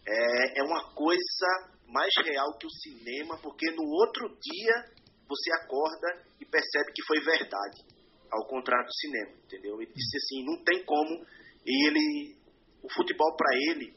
[0.07, 4.75] é, é uma coisa mais real que o cinema, porque no outro dia
[5.29, 7.83] você acorda e percebe que foi verdade,
[8.31, 9.81] ao contrário do cinema, entendeu?
[9.81, 11.25] Ele disse assim, não tem como.
[11.65, 12.37] Ele,
[12.83, 13.95] o futebol para ele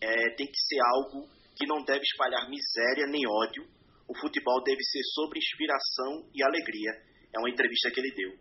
[0.00, 3.64] é, tem que ser algo que não deve espalhar miséria nem ódio.
[4.08, 6.92] O futebol deve ser sobre inspiração e alegria.
[7.34, 8.32] É uma entrevista que ele deu.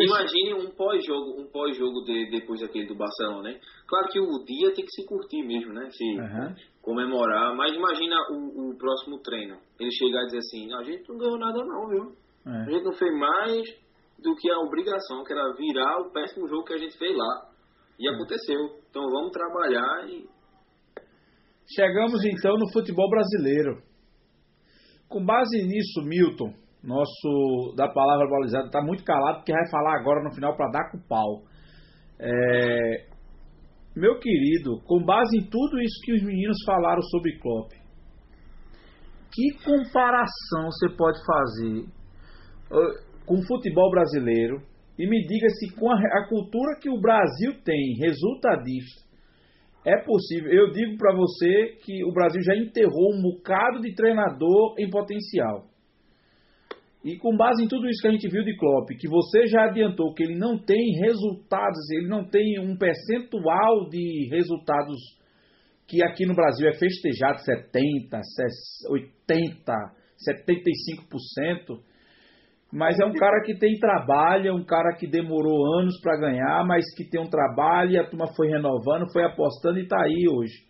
[0.00, 3.60] Imagine um pós-jogo, um pós-jogo de, depois daquele do Barcelona, né?
[3.86, 5.88] Claro que o dia tem que se curtir mesmo, né?
[5.90, 6.54] Se Aham.
[6.82, 9.56] comemorar, mas imagina o, o próximo treino.
[9.78, 12.12] Ele chegar e dizer assim, "Não, a gente não ganhou nada não, viu?
[12.46, 12.64] A É.
[12.70, 13.62] gente não fez mais
[14.22, 17.48] do que a obrigação, que era virar o péssimo jogo que a gente fez lá.
[17.98, 18.58] E aconteceu.
[18.90, 20.26] Então vamos trabalhar e
[21.74, 23.82] Chegamos então no futebol brasileiro.
[25.08, 26.52] Com base nisso, Milton,
[26.84, 30.90] nosso da palavra balizada, está muito calado porque vai falar agora no final para dar
[30.90, 31.42] com o pau.
[32.20, 33.06] É,
[33.96, 37.72] meu querido, com base em tudo isso que os meninos falaram sobre Klopp,
[39.32, 41.84] que comparação você pode fazer
[43.26, 44.62] com o futebol brasileiro
[44.98, 49.02] e me diga se com a, a cultura que o Brasil tem, resultadista,
[49.84, 50.50] é possível.
[50.50, 55.66] Eu digo para você que o Brasil já enterrou um bocado de treinador em potencial.
[57.04, 59.66] E com base em tudo isso que a gente viu de Klopp, que você já
[59.66, 64.96] adiantou que ele não tem resultados, ele não tem um percentual de resultados
[65.86, 68.20] que aqui no Brasil é festejado 70,
[68.88, 69.72] 80,
[71.68, 71.78] 75%.
[72.72, 76.64] Mas é um cara que tem trabalho, é um cara que demorou anos para ganhar,
[76.66, 80.24] mas que tem um trabalho e a turma foi renovando, foi apostando e está aí
[80.28, 80.64] hoje.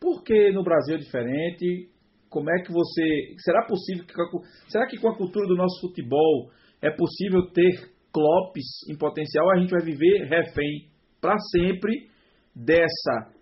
[0.00, 1.88] Por que no Brasil é diferente?
[2.30, 3.34] Como é que você.
[3.38, 4.70] Será possível que.
[4.70, 6.50] Será que com a cultura do nosso futebol
[6.82, 9.50] é possível ter clopes em potencial?
[9.50, 10.88] A gente vai viver refém
[11.20, 12.08] para sempre
[12.54, 13.38] dessa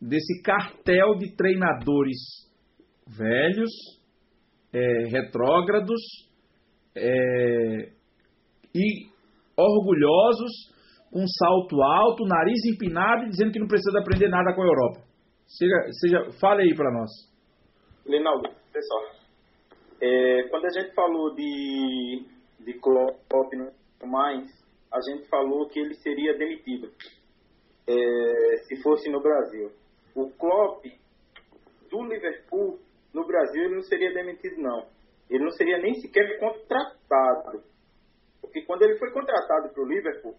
[0.00, 2.18] desse cartel de treinadores
[3.08, 3.70] velhos,
[4.72, 6.00] é, retrógrados,
[6.94, 7.92] é,
[8.74, 9.08] e
[9.56, 10.52] orgulhosos,
[11.10, 15.00] com salto alto, nariz empinado e dizendo que não precisa aprender nada com a Europa.
[15.46, 17.10] Seja, seja, fale aí para nós.
[18.08, 19.04] Linaldo, pessoal,
[20.00, 22.24] é, quando a gente falou de,
[22.58, 23.52] de Klopp
[24.02, 24.50] mais,
[24.90, 26.90] a gente falou que ele seria demitido
[27.86, 29.70] é, se fosse no Brasil.
[30.14, 30.86] O Klopp
[31.90, 32.78] do Liverpool
[33.12, 34.86] no Brasil ele não seria demitido não.
[35.28, 37.62] Ele não seria nem sequer contratado.
[38.40, 40.34] Porque quando ele foi contratado para o Liverpool,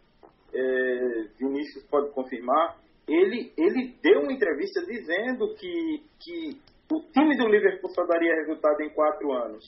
[0.52, 7.48] é, Vinícius pode confirmar, ele, ele deu uma entrevista dizendo que, que o time do
[7.48, 9.64] Liverpool só daria resultado em quatro anos.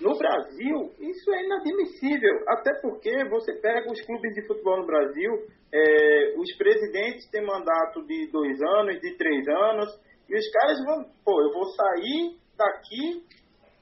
[0.00, 5.30] No Brasil, isso é inadmissível, até porque você pega os clubes de futebol no Brasil,
[5.72, 9.88] é, os presidentes têm mandato de dois anos, de três anos,
[10.28, 13.24] e os caras vão, pô, eu vou sair daqui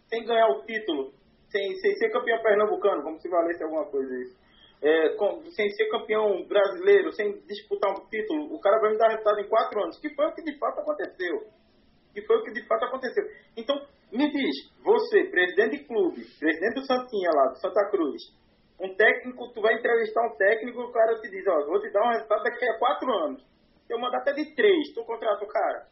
[0.08, 1.12] sem ganhar o título,
[1.48, 4.36] sem, sem ser campeão pernambucano, como se valesse alguma coisa isso.
[4.82, 9.08] É, com, sem ser campeão brasileiro, sem disputar um título, o cara vai me dar
[9.08, 11.40] resultado em quatro anos, que foi o que de fato aconteceu.
[12.14, 13.24] Que foi o que de fato aconteceu.
[13.56, 13.76] Então,
[14.10, 18.22] me diz, você, presidente de clube, presidente do Santinha lá, do Santa Cruz,
[18.80, 22.02] um técnico, tu vai entrevistar um técnico, o cara te diz, ó, vou te dar
[22.02, 23.44] um resultado daqui a quatro anos.
[23.86, 25.86] Tem uma data de três, tu contrata o cara.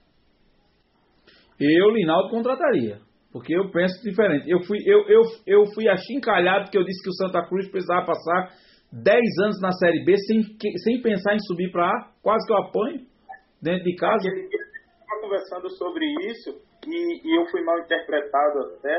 [1.61, 3.01] Eu, Linaldo, contrataria.
[3.31, 4.49] Porque eu penso diferente.
[4.49, 8.07] Eu fui, eu, eu, eu fui achincalhado porque eu disse que o Santa Cruz precisava
[8.07, 8.55] passar
[8.93, 10.43] 10 anos na Série B sem,
[10.85, 12.11] sem pensar em subir para A.
[12.23, 13.07] Quase que eu apanho
[13.63, 14.29] dentro de casa.
[14.29, 16.51] Eu estava conversando sobre isso
[16.87, 18.97] e, e eu fui mal interpretado até,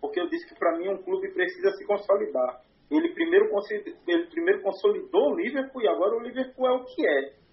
[0.00, 2.60] porque eu disse que para mim um clube precisa se consolidar.
[2.90, 3.46] Ele primeiro,
[4.06, 7.46] ele primeiro consolidou o Liverpool e agora o Liverpool é o que é.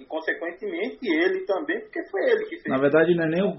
[0.00, 2.66] E consequentemente ele também, porque foi ele que fez.
[2.66, 3.54] Na verdade não é nem o,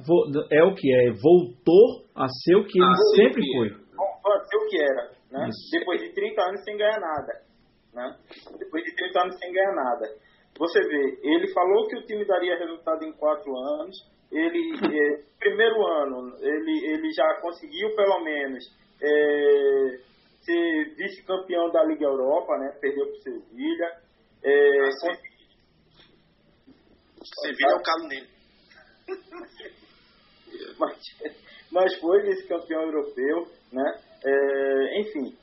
[0.52, 3.70] é o que é, voltou a ser o que ele ah, sempre foi.
[3.96, 5.50] Voltou a ser o que era, né?
[5.72, 7.42] Depois de 30 anos sem ganhar nada,
[7.94, 8.18] né?
[8.58, 10.08] Depois de 30 anos sem ganhar nada.
[10.58, 13.98] Você vê, ele falou que o time daria resultado em 4 anos,
[14.32, 18.64] ele, é, primeiro ano, ele, ele já conseguiu pelo menos
[19.02, 19.98] é,
[20.40, 22.78] ser vice-campeão da Liga Europa, né?
[22.80, 24.02] Perdeu para o Sevilha.
[24.42, 25.36] É, ah, consegui...
[27.42, 28.30] Sevilha é o calo nele.
[30.80, 30.98] mas,
[31.72, 34.02] mas foi vice-campeão europeu, né?
[34.26, 35.38] É, enfim,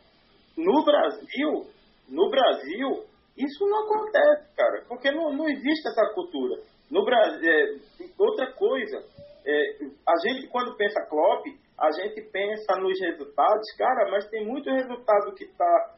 [0.56, 1.66] no Brasil,
[2.08, 3.04] no Brasil,
[3.36, 6.60] isso não acontece, cara, porque não, não existe essa cultura.
[6.90, 7.76] No Brasil, é,
[8.18, 8.98] outra coisa,
[9.46, 11.46] é, a gente quando pensa Klopp,
[11.78, 15.94] a gente pensa nos resultados, cara, mas tem muito resultado que está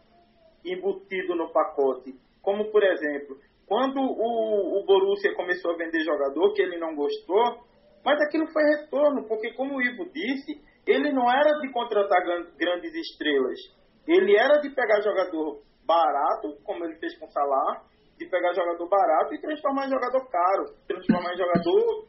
[0.65, 2.15] embutido no pacote.
[2.43, 7.65] Como, por exemplo, quando o, o Borussia começou a vender jogador que ele não gostou,
[8.05, 12.23] mas aquilo foi retorno, porque como o Ivo disse, ele não era de contratar
[12.59, 13.59] grandes estrelas.
[14.06, 17.82] Ele era de pegar jogador barato, como ele fez com o Salah,
[18.19, 22.06] de pegar jogador barato e transformar em jogador caro, transformar em jogador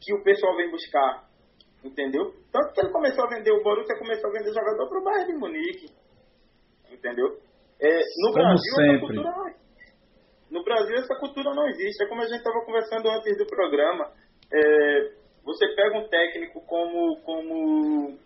[0.00, 1.26] que o pessoal vem buscar.
[1.84, 2.32] Entendeu?
[2.50, 5.32] Tanto que ele começou a vender, o Borussia começou a vender jogador para o Bayern
[5.32, 5.86] de Munique.
[6.90, 7.38] Entendeu?
[7.80, 8.94] É, no como Brasil, sempre.
[8.94, 9.54] Essa cultura,
[10.50, 12.04] no Brasil essa cultura não existe.
[12.04, 14.10] É como a gente estava conversando antes do programa.
[14.52, 18.18] É, você pega um técnico como, como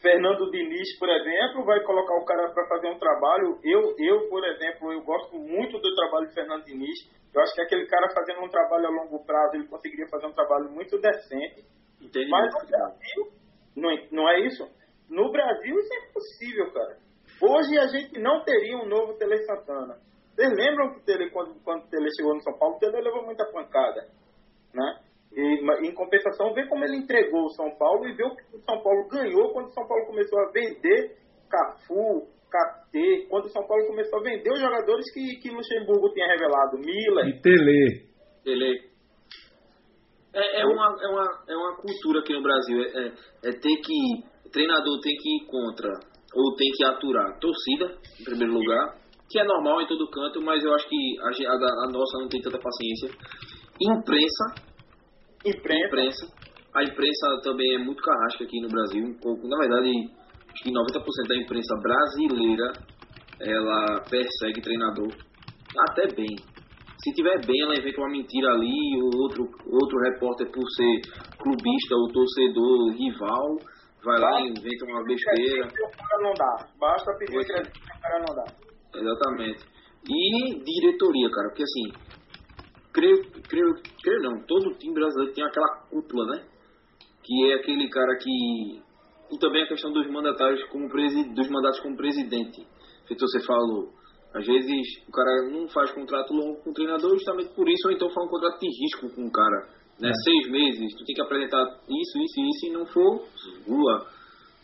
[0.00, 3.60] Fernando Diniz, por exemplo, vai colocar o cara para fazer um trabalho.
[3.62, 6.98] Eu, eu, por exemplo, eu gosto muito do trabalho de Fernando Diniz.
[7.34, 10.32] Eu acho que aquele cara fazendo um trabalho a longo prazo, ele conseguiria fazer um
[10.32, 11.66] trabalho muito decente.
[12.00, 12.30] Entendi.
[12.30, 13.32] Mas no Brasil,
[13.76, 14.66] não, não é isso?
[15.10, 16.96] No Brasil isso é impossível, cara.
[17.42, 19.98] Hoje a gente não teria um novo Tele Santana.
[20.34, 23.26] Vocês lembram que Tele, quando, quando o Tele chegou no São Paulo, o Tele levou
[23.26, 24.08] muita pancada,
[24.72, 25.07] né?
[25.32, 28.60] E, em compensação, vê como ele entregou o São Paulo e vê o que o
[28.60, 31.16] São Paulo ganhou quando o São Paulo começou a vender
[31.48, 36.26] Cafu, KT, quando o São Paulo começou a vender os jogadores que, que Luxemburgo tinha
[36.26, 37.28] revelado, Mila.
[37.28, 38.06] E Tele.
[38.42, 38.88] Tele.
[40.32, 42.82] É, é, uma, é, uma, é uma cultura aqui no Brasil.
[42.82, 43.12] É, é,
[43.48, 44.38] é ter que.
[44.46, 45.90] O treinador tem que ir contra,
[46.34, 48.96] ou tem que aturar torcida, em primeiro lugar,
[49.28, 52.28] que é normal em todo canto, mas eu acho que a, a, a nossa não
[52.28, 53.10] tem tanta paciência.
[53.78, 54.68] Imprensa,
[55.44, 55.86] Imprensa.
[55.86, 56.26] imprensa.
[56.74, 59.04] A imprensa também é muito carrasca aqui no Brasil.
[59.04, 59.90] Um pouco, na verdade,
[60.52, 62.72] acho que 90% da imprensa brasileira
[63.40, 65.08] ela persegue treinador
[65.90, 66.36] até bem.
[67.02, 71.00] Se tiver bem, ela inventa uma mentira ali, ou outro, outro repórter, por ser
[71.38, 73.56] clubista ou torcedor rival,
[74.04, 75.68] vai lá e inventa uma besteira.
[75.68, 76.66] O não dá.
[76.78, 78.44] Basta pedir crédito o cara não dá.
[78.94, 79.64] Exatamente.
[80.08, 82.17] E diretoria, cara, porque assim,
[82.92, 86.44] creio, creio, creio não, todo time brasileiro tem aquela cúpula, né?
[87.22, 88.82] Que é aquele cara que
[89.30, 92.66] e também a questão dos mandatários como dos mandatos como presidente.
[93.06, 93.92] Feito você falou,
[94.34, 97.92] às vezes o cara não faz contrato longo com o treinador justamente por isso, ou
[97.92, 99.68] então faz um contrato de risco com o cara.
[100.00, 100.08] Né?
[100.08, 100.12] É.
[100.24, 103.24] Seis meses, tu tem que apresentar isso, isso e isso, e não for,
[103.66, 104.06] voa.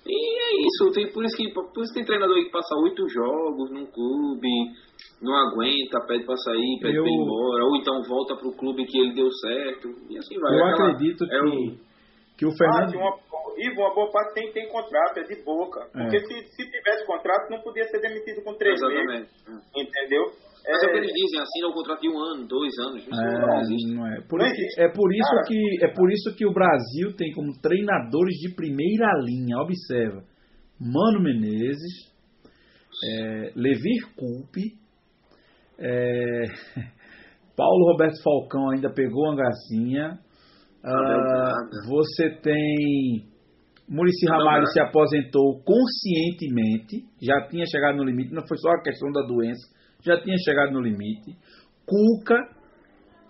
[0.07, 2.77] E é isso, tem, por, isso que, por isso que tem treinador aí que passa
[2.77, 4.49] oito jogos num clube,
[5.23, 7.03] não aguenta, pede pra sair, pede eu...
[7.03, 10.59] pra ir embora, ou então volta pro clube que ele deu certo, e assim vai.
[10.59, 11.41] Eu Aquela, acredito que, é
[12.37, 12.95] que o Fernando...
[12.97, 13.25] Ah, uma,
[13.57, 15.81] Ivo, uma boa parte tem, tem contrato, é de boca.
[15.95, 16.03] É.
[16.03, 19.09] Porque se, se tivesse contrato, não podia ser demitido com três Exatamente.
[19.09, 19.31] meses.
[19.77, 20.25] Entendeu?
[20.67, 23.03] Mas é, o que eles dizem, assina um contrato de um ano, dois anos.
[23.03, 23.95] Isso é, não existe.
[23.95, 24.21] Não é.
[24.23, 24.81] Por, não existe.
[24.81, 28.55] é, por isso Cara, que, é por isso que o Brasil tem como treinadores de
[28.55, 30.25] primeira linha, observa,
[30.81, 32.13] Mano Menezes,
[33.05, 34.73] é, Levir Culpe,
[35.79, 36.43] é,
[37.57, 40.19] Paulo Roberto Falcão ainda pegou uma gracinha.
[40.87, 41.55] Ah,
[41.89, 43.25] você tem
[43.89, 49.11] Murici Ramalho se aposentou conscientemente, já tinha chegado no limite, não foi só a questão
[49.13, 49.74] da doença,
[50.05, 51.33] já tinha chegado no limite.
[51.87, 52.37] Cuca,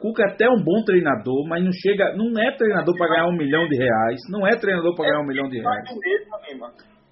[0.00, 3.36] Cuca é até um bom treinador, mas não chega, não é treinador para ganhar um
[3.36, 5.88] milhão de reais, não é treinador para ganhar um milhão de reais.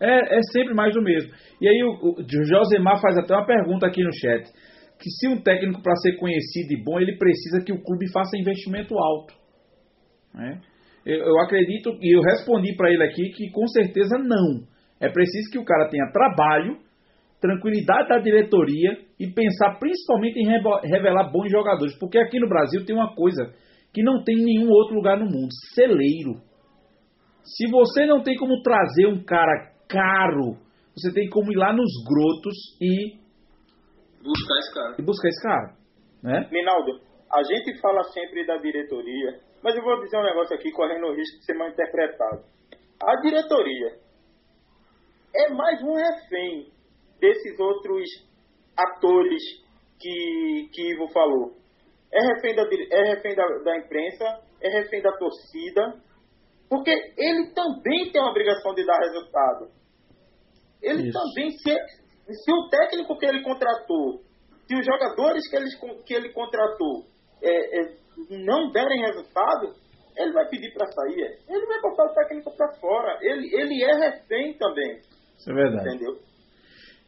[0.00, 1.32] É, é sempre mais do mesmo.
[1.60, 4.44] E aí o, o Josemar faz até uma pergunta aqui no chat,
[5.00, 8.36] que se um técnico para ser conhecido e bom, ele precisa que o clube faça
[8.36, 9.32] investimento alto.
[10.34, 10.60] Né?
[11.06, 14.66] Eu, eu acredito, e eu respondi para ele aqui que com certeza não.
[15.00, 16.78] É preciso que o cara tenha trabalho,
[17.40, 21.96] tranquilidade da diretoria e pensar principalmente em revelar bons jogadores.
[21.96, 23.54] Porque aqui no Brasil tem uma coisa
[23.94, 26.42] que não tem em nenhum outro lugar no mundo: celeiro.
[27.44, 30.58] Se você não tem como trazer um cara caro,
[30.96, 33.16] você tem como ir lá nos grotos e
[34.24, 34.96] buscar esse cara.
[34.98, 35.76] E buscar esse cara.
[36.22, 36.48] Né?
[36.50, 37.00] Minaldo,
[37.32, 41.14] a gente fala sempre da diretoria, mas eu vou dizer um negócio aqui correndo o
[41.14, 42.42] risco de ser mal interpretado.
[43.00, 43.98] A diretoria
[45.34, 46.72] é mais um refém
[47.20, 48.31] desses outros
[48.76, 49.42] atores
[49.98, 51.56] que, que Ivo falou.
[52.12, 54.24] É refém, da, é refém da, da imprensa,
[54.60, 55.94] é refém da torcida,
[56.68, 59.70] porque ele também tem a obrigação de dar resultado.
[60.82, 61.18] Ele Isso.
[61.18, 61.74] também, se,
[62.34, 64.20] se o técnico que ele contratou,
[64.66, 65.68] se os jogadores que ele,
[66.04, 67.04] que ele contratou
[67.42, 67.96] é, é,
[68.30, 69.74] não derem resultado,
[70.16, 71.38] ele vai pedir para sair.
[71.48, 73.18] Ele vai botar o técnico para fora.
[73.22, 74.98] Ele, ele é refém também.
[75.36, 75.88] Isso é verdade.
[75.88, 76.18] Entendeu?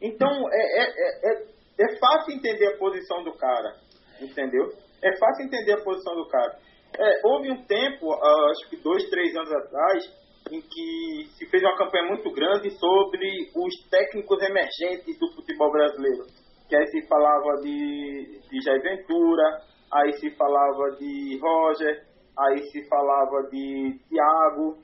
[0.01, 1.47] Então, é, é, é,
[1.78, 3.76] é, fácil entender a posição do cara.
[4.20, 4.68] Entendeu?
[5.02, 6.59] É fácil entender a posição do cara.
[6.98, 10.05] É, houve um tempo, acho que dois, três anos atrás,
[10.51, 16.24] em que se fez uma campanha muito grande sobre os técnicos emergentes do futebol brasileiro.
[16.68, 19.60] Que aí se falava de, de Jair Ventura,
[19.92, 22.06] aí se falava de Roger,
[22.38, 24.78] aí se falava de Thiago,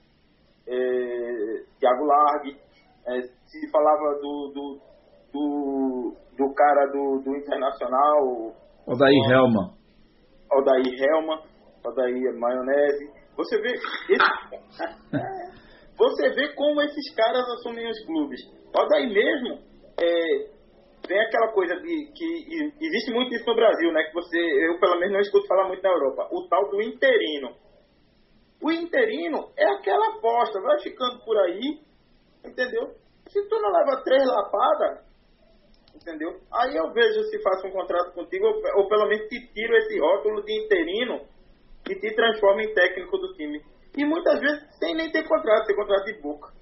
[0.66, 2.56] é, Thiago Largue,
[3.06, 4.80] é, se falava do, do,
[5.32, 8.54] do, do cara do, do Internacional.
[8.86, 9.74] Odair Helma.
[10.52, 11.42] Odair Helma,
[11.84, 13.10] Odair Maionese.
[13.36, 13.84] Você vê, esse,
[15.96, 18.40] você vê como esses caras assumem os clubes.
[18.74, 19.60] Odair mesmo,
[20.00, 20.50] é,
[21.06, 24.04] tem aquela coisa de que existe muito isso no Brasil, né?
[24.04, 27.54] Que você, eu pelo menos não escuto falar muito na Europa, o tal do interino.
[28.62, 31.80] O interino é aquela aposta, vai ficando por aí,
[32.44, 32.94] entendeu?
[33.28, 35.09] Se tu não leva três lapadas,
[36.00, 36.40] entendeu?
[36.52, 39.98] Aí eu vejo se faço um contrato contigo, ou, ou pelo menos te tiro esse
[39.98, 41.20] rótulo de interino
[41.88, 43.60] e te transforma em técnico do time.
[43.96, 46.60] E muitas vezes sem nem ter contrato, ter contrato de boca.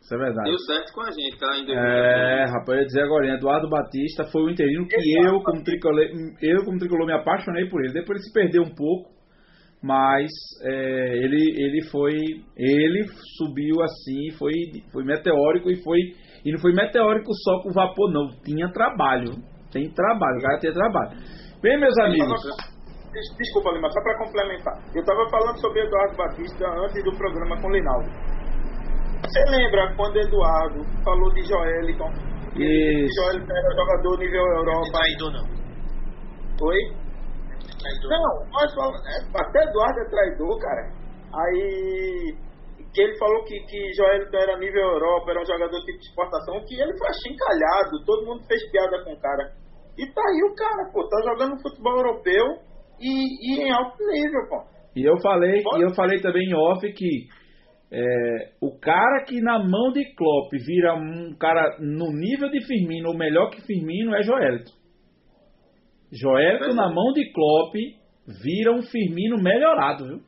[0.00, 0.48] Isso é verdade.
[0.48, 1.58] Deu certo com a gente, tá?
[1.58, 5.62] Em é, rapaz, eu ia dizer agora, Eduardo Batista foi o interino que eu como,
[5.62, 6.04] tricolor,
[6.40, 7.92] eu, como tricolor, me apaixonei por ele.
[7.92, 9.10] Depois ele se perdeu um pouco,
[9.82, 10.30] mas
[10.62, 12.14] é, ele, ele foi.
[12.56, 13.06] Ele
[13.36, 14.52] subiu assim, foi,
[14.92, 15.98] foi meteórico e foi
[16.44, 18.28] e não foi meteórico só com vapor, não.
[18.44, 19.32] Tinha trabalho.
[19.72, 21.10] Tem trabalho, o cara tem trabalho.
[21.62, 22.40] Bem, meus amigos.
[23.36, 24.74] Desculpa, Lima, só para complementar.
[24.94, 28.08] Eu estava falando sobre Eduardo Batista antes do programa com o Linaldo.
[29.22, 32.10] Você lembra quando Eduardo falou de Joeliton?
[32.54, 33.22] Isso.
[33.22, 34.80] Joeliton era jogador nível Europa.
[34.80, 36.68] Não traidor, não.
[36.68, 36.78] Oi?
[37.80, 38.10] Traidor.
[38.10, 40.92] Não, mas é, até Eduardo é traidor, cara.
[41.34, 42.36] Aí
[42.98, 46.64] que ele falou que, que Joelito era nível Europa, era um jogador tipo de exportação,
[46.66, 49.52] que ele foi achincalhado, todo mundo fez piada com o cara.
[49.96, 52.44] E tá aí o cara, pô, tá jogando futebol europeu
[52.98, 54.64] e, e em alto nível, pô.
[54.96, 57.28] E eu falei, e eu falei também em off que
[57.92, 63.10] é, o cara que na mão de Klopp vira um cara no nível de Firmino,
[63.10, 64.72] ou melhor que Firmino, é Joelito.
[66.10, 67.74] Joelito na mão de Klopp
[68.42, 70.18] vira um Firmino melhorado, viu?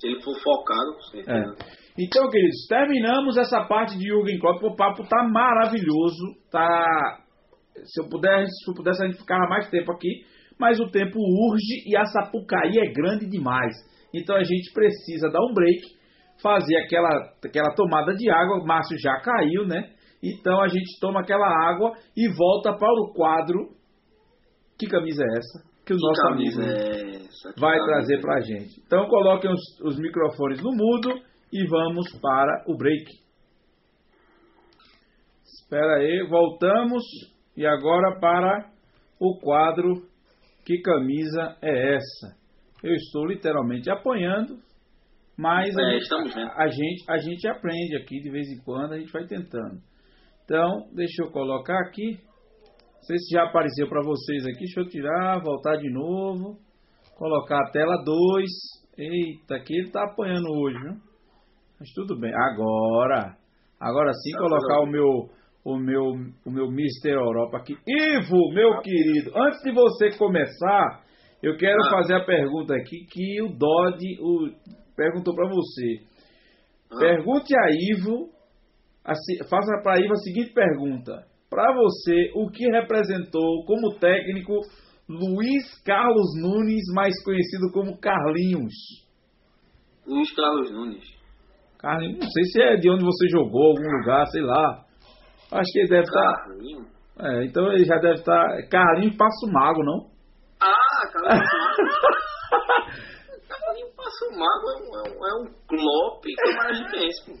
[0.00, 1.54] Se ele for focado, com certeza.
[1.76, 1.79] É.
[1.98, 4.62] Então, queridos, terminamos essa parte de Jürgen Klopp.
[4.62, 7.18] O papo tá maravilhoso, tá
[7.84, 10.24] se eu pudesse, se eu pudesse a gente ficava mais tempo aqui,
[10.58, 13.74] mas o tempo urge e a Sapucaí é grande demais.
[14.14, 15.80] Então a gente precisa dar um break,
[16.42, 18.58] fazer aquela, aquela tomada de água.
[18.58, 19.90] O Márcio já caiu, né?
[20.22, 23.70] Então a gente toma aquela água e volta para o quadro.
[24.78, 25.70] Que camisa é essa?
[25.86, 27.54] Que o Que nosso camisa amigo é essa?
[27.58, 28.80] Vai trazer é para a gente.
[28.86, 33.04] Então coloquem os, os microfones no mudo e vamos para o break.
[35.44, 37.02] Espera aí, voltamos
[37.56, 38.70] e agora para
[39.20, 40.08] o quadro
[40.64, 42.36] Que camisa é essa?
[42.82, 44.58] Eu estou literalmente apanhando,
[45.36, 46.50] mas a, É, gente, estamos vendo.
[46.52, 49.80] a gente a gente aprende aqui de vez em quando, a gente vai tentando.
[50.44, 52.18] Então, deixa eu colocar aqui.
[52.94, 54.58] Não sei se já apareceu para vocês aqui.
[54.60, 56.58] Deixa eu tirar, voltar de novo.
[57.16, 58.50] Colocar a tela 2.
[58.98, 61.09] Eita, aqui ele tá apanhando hoje, viu?
[61.80, 62.30] Mas tudo bem.
[62.34, 63.36] Agora.
[63.80, 65.30] Agora sim Tá colocar o meu
[65.64, 66.04] o meu
[66.46, 67.74] o meu Mister Europa aqui.
[67.86, 71.02] Ivo, meu querido, antes de você começar,
[71.42, 71.90] eu quero Ah.
[71.90, 74.50] fazer a pergunta aqui que o Dodge o,
[74.96, 76.00] perguntou para você.
[76.92, 76.98] Ah.
[76.98, 78.28] Pergunte a Ivo,
[79.04, 79.12] a
[79.48, 81.24] faça para Ivo a seguinte pergunta.
[81.48, 84.52] Para você, o que representou como técnico
[85.08, 88.72] Luiz Carlos Nunes, mais conhecido como Carlinhos?
[90.06, 91.19] Luiz Carlos Nunes.
[91.80, 94.84] Carlinhos, não sei se é de onde você jogou, algum lugar, sei lá.
[95.52, 96.44] Acho que ele deve estar.
[96.44, 96.86] Carlinho?
[97.18, 98.46] É, então ele já deve estar.
[98.70, 100.10] Carlinhos Passo Mago, não?
[100.60, 101.76] Ah, Carlinho Mago.
[103.48, 107.18] Carlinho Passo Mago é um, é um, é um Klopp camaragibense.
[107.26, 107.32] pô.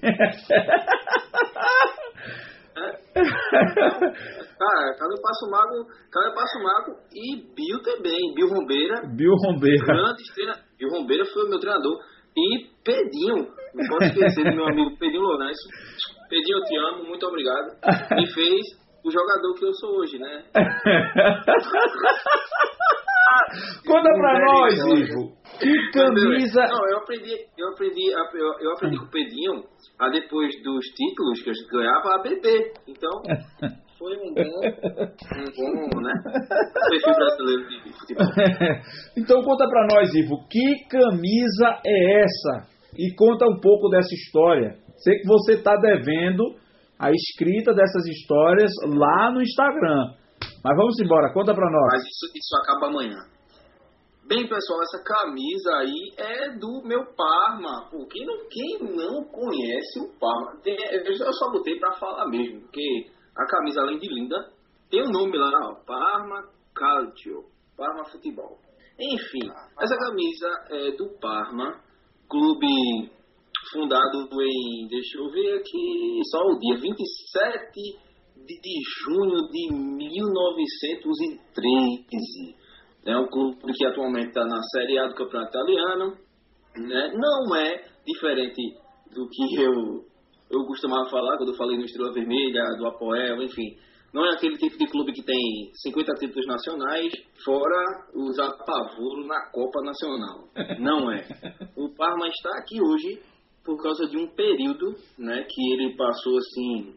[4.60, 8.34] Cara, Carlinho Passo Mago, Carlinho Passo Mago e Bill também.
[8.34, 9.84] Bill Rombeira, Bill Rombeira.
[9.84, 10.54] grande estrela.
[10.78, 11.98] Bill Rombeira foi o meu treinador.
[12.36, 15.68] E Pedinho, não posso esquecer do meu amigo Pedinho Lourenço.
[16.28, 17.76] Pedinho, eu te amo, muito obrigado.
[18.16, 20.44] Me fez o jogador que eu sou hoje, né?
[23.86, 25.40] Conta pra nós, Ivo.
[25.58, 26.62] Que camisa.
[26.68, 29.64] Não, eu aprendi, eu aprendi, eu, eu aprendi com o Pedinho
[29.98, 32.72] a depois dos títulos que gente ganhava a beber.
[32.86, 33.22] Então,
[34.00, 34.60] foi um bom,
[35.60, 36.12] um bom, né?
[36.88, 38.26] Perfil brasileiro de futebol.
[39.14, 42.66] então conta pra nós, Ivo, que camisa é essa?
[42.96, 44.78] E conta um pouco dessa história.
[44.96, 46.42] Sei que você tá devendo
[46.98, 50.14] a escrita dessas histórias lá no Instagram.
[50.64, 51.92] Mas vamos embora, conta pra nós.
[51.92, 53.18] Mas isso, isso acaba amanhã.
[54.26, 57.88] Bem, pessoal, essa camisa aí é do meu Parma.
[57.90, 60.58] Pô, quem, não, quem não conhece o Parma?
[60.64, 64.36] Eu só botei pra falar mesmo, porque a camisa, além de linda,
[64.90, 67.44] tem o um nome lá, ó, Parma Calcio,
[67.76, 68.58] Parma Futebol.
[68.98, 69.48] Enfim,
[69.80, 71.80] essa camisa é do Parma,
[72.28, 73.10] clube
[73.72, 77.72] fundado em, deixa eu ver aqui, só o dia 27
[78.36, 82.56] de, de junho de 1913.
[83.06, 86.18] É um clube que atualmente está na Série A do Campeonato Italiano.
[86.76, 87.12] Né?
[87.14, 88.76] Não é diferente
[89.14, 90.04] do que eu,
[90.50, 93.76] eu costumava falar quando eu falei no Estrela Vermelha, do Apoel, enfim.
[94.12, 97.12] Não é aquele tipo de clube que tem 50 títulos nacionais,
[97.44, 100.48] fora os apavoros na Copa Nacional.
[100.80, 101.24] Não é.
[101.76, 103.22] O Parma está aqui hoje
[103.64, 106.94] por causa de um período né, que ele passou assim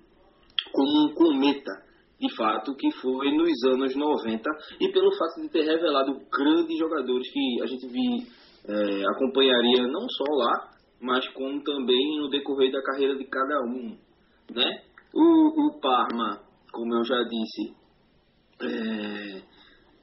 [0.71, 1.71] como um cometa,
[2.19, 4.49] de fato, que foi nos anos 90
[4.79, 8.25] e pelo fato de ter revelado grandes jogadores que a gente vi,
[8.67, 10.72] é, acompanharia não só lá,
[11.03, 13.97] mas como também no decorrer da carreira de cada um.
[14.49, 14.83] Né?
[15.13, 17.75] O, o Parma, como eu já disse,
[18.61, 19.41] é,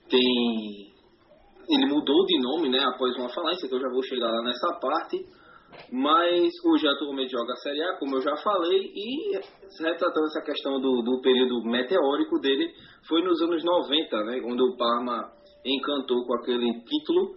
[0.09, 0.90] tem
[1.70, 4.72] ele mudou de nome né, após uma falência, que eu já vou chegar lá nessa
[4.81, 5.24] parte.
[5.93, 9.39] Mas hoje atualmente joga a Série A, como eu já falei, e
[9.81, 12.72] retratando essa questão do, do período meteórico dele,
[13.06, 15.31] foi nos anos 90, né, quando o Parma
[15.64, 17.36] encantou com aquele título.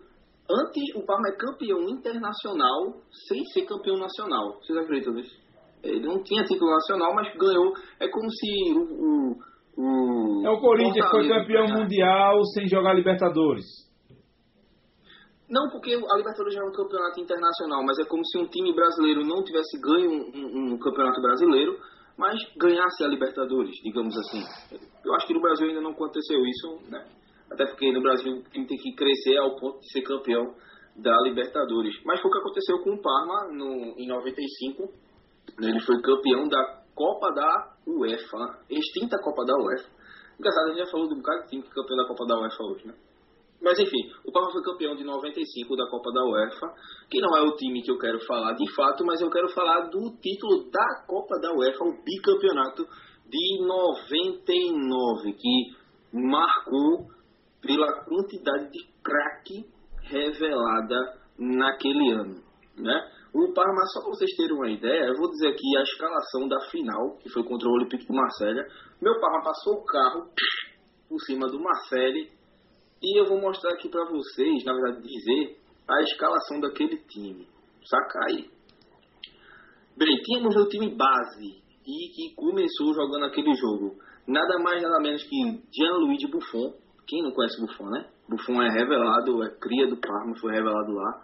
[0.50, 2.94] Antes, o Parma é campeão internacional
[3.30, 4.60] sem ser campeão nacional.
[4.62, 5.36] Vocês acreditam nisso?
[5.82, 7.74] Ele não tinha título nacional, mas ganhou.
[8.00, 8.82] É como se o.
[8.84, 9.38] o,
[9.78, 13.66] o É o Corinthians que foi campeão mundial sem jogar Libertadores.
[15.50, 18.74] Não, porque a Libertadores já é um campeonato internacional, mas é como se um time
[18.74, 21.78] brasileiro não tivesse ganho um, um- um campeonato brasileiro,
[22.18, 24.42] mas ganhasse a Libertadores, digamos assim.
[25.06, 27.06] Eu acho que no Brasil ainda não aconteceu isso, né?
[27.54, 30.56] Até porque no Brasil o time tem que crescer ao ponto de ser campeão
[30.96, 31.96] da Libertadores.
[32.04, 34.84] Mas foi o que aconteceu com o Parma no, em 95.
[35.60, 35.70] né?
[35.70, 39.90] Ele foi campeão da Copa da UEFA, extinta Copa da UEFA.
[40.40, 42.26] Engraçado, a gente já falou de um bocado de time que é campeão da Copa
[42.26, 42.94] da UEFA hoje, né?
[43.62, 46.74] Mas enfim, o Parma foi campeão de 95 da Copa da UEFA,
[47.10, 49.88] que não é o time que eu quero falar de fato, mas eu quero falar
[49.90, 52.86] do título da Copa da UEFA, o bicampeonato
[53.30, 55.72] de 99, que
[56.12, 57.13] marcou
[57.66, 59.66] pela quantidade de craque
[60.04, 62.44] revelada naquele ano.
[62.78, 63.12] Né?
[63.34, 66.60] O Parma, só para vocês terem uma ideia, eu vou dizer aqui a escalação da
[66.70, 68.68] final, que foi contra o Olympique de Marselha.
[69.02, 70.30] Meu Parma passou o carro
[71.10, 72.30] por cima do Marseille
[73.02, 75.58] e eu vou mostrar aqui para vocês, na verdade, dizer
[75.88, 77.48] a escalação daquele time.
[77.86, 78.50] Saca aí.
[79.98, 83.98] Bem, tínhamos o time base e que começou jogando aquele jogo.
[84.28, 85.36] Nada mais, nada menos que
[85.76, 86.83] Gianluigi Buffon.
[87.08, 88.06] Quem não conhece Buffon, né?
[88.30, 91.22] Buffon é revelado, é cria do Parma, foi revelado lá.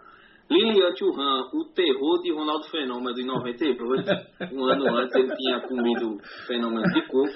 [0.50, 3.84] Lilian Thuram, o terror de Ronaldo Fenômeno em 98.
[4.52, 7.28] um ano antes ele tinha comido fenômeno de coco.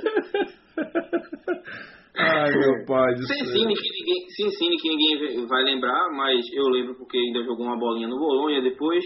[2.16, 6.94] Ai, meu pai do Sensini, que ninguém, Sensini, que ninguém vai lembrar, mas eu lembro
[6.96, 9.04] porque ainda jogou uma bolinha no Bolonha depois.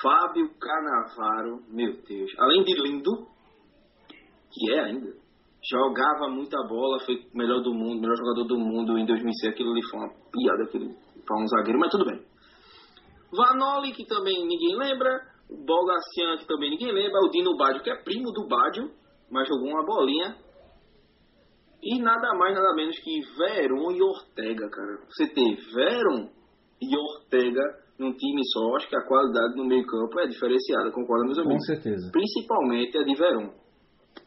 [0.00, 2.30] Fábio Canavaro, meu Deus.
[2.38, 3.10] Além de lindo,
[4.52, 5.12] que é ainda,
[5.70, 9.52] jogava muita bola, foi o melhor do mundo, melhor jogador do mundo em 2006.
[9.52, 12.20] Aquilo ali foi uma piada aquele, para um zagueiro, mas tudo bem.
[13.32, 15.10] Vanoli, que também ninguém lembra.
[15.48, 17.20] O Bolgacian, que também ninguém lembra.
[17.20, 18.90] O Dino Baggio, que é primo do Baggio,
[19.30, 20.36] mas jogou uma bolinha.
[21.82, 24.98] E nada mais, nada menos que Veron e Ortega, cara.
[25.08, 26.30] Você ter Veron
[26.80, 27.62] e Ortega
[27.98, 31.66] num time só, acho que a qualidade no meio campo é diferenciada, concorda, meus amigos?
[31.66, 32.10] Com certeza.
[32.10, 33.50] Principalmente a de Veron,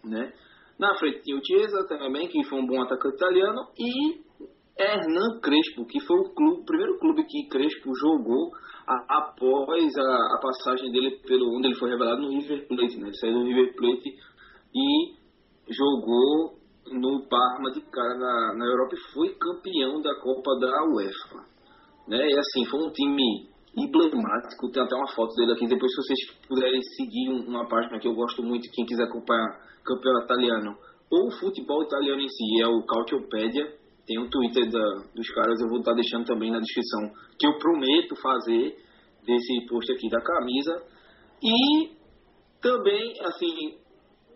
[0.06, 0.32] né?
[0.80, 4.28] Na frente tinha o Chiesa também, que foi um bom atacante italiano, e
[4.80, 8.52] Hernan Crespo, que foi o, clube, o primeiro clube que Crespo jogou
[8.88, 13.08] a, após a, a, passagem dele pelo onde ele foi revelado no River Plate, né?
[13.08, 14.16] Ele saiu do River Plate
[14.76, 15.16] e
[15.74, 16.58] jogou
[16.92, 21.46] no Parma de cara na, na Europa e foi campeão da Copa da UEFA.
[22.08, 22.30] Né?
[22.30, 26.48] E assim, foi um time emblemático, tem até uma foto dele aqui, depois se vocês
[26.48, 30.76] puderem seguir uma página que eu gosto muito, quem quiser acompanhar campeão italiano,
[31.12, 33.72] ou futebol italiano em si, é o Cautiopedia,
[34.08, 37.58] tem um Twitter da, dos caras, eu vou estar deixando também na descrição, que eu
[37.60, 38.76] prometo fazer
[39.26, 40.84] desse post aqui da camisa,
[41.44, 41.92] e
[42.62, 43.78] também, assim,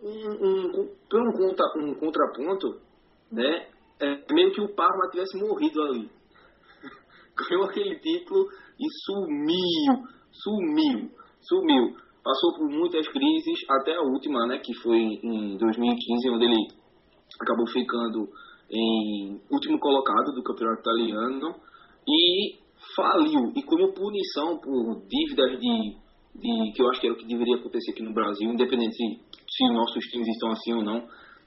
[0.02, 2.80] um, um, um, um contraponto,
[3.30, 3.66] né?
[4.00, 6.10] É meio que o Parma tivesse morrido ali.
[7.36, 8.46] Ganhou aquele título
[8.78, 11.10] e sumiu, sumiu,
[11.40, 11.96] sumiu.
[12.22, 14.58] Passou por muitas crises, até a última, né?
[14.58, 16.68] Que foi em 2015, onde ele
[17.40, 18.28] acabou ficando
[18.70, 21.54] em último colocado do campeonato italiano
[22.06, 22.58] e
[22.94, 23.52] faliu.
[23.56, 25.96] E como punição por dívidas de,
[26.36, 29.32] de que eu acho que era o que deveria acontecer aqui no Brasil, independente se
[29.52, 31.06] se nossos times estão assim ou não.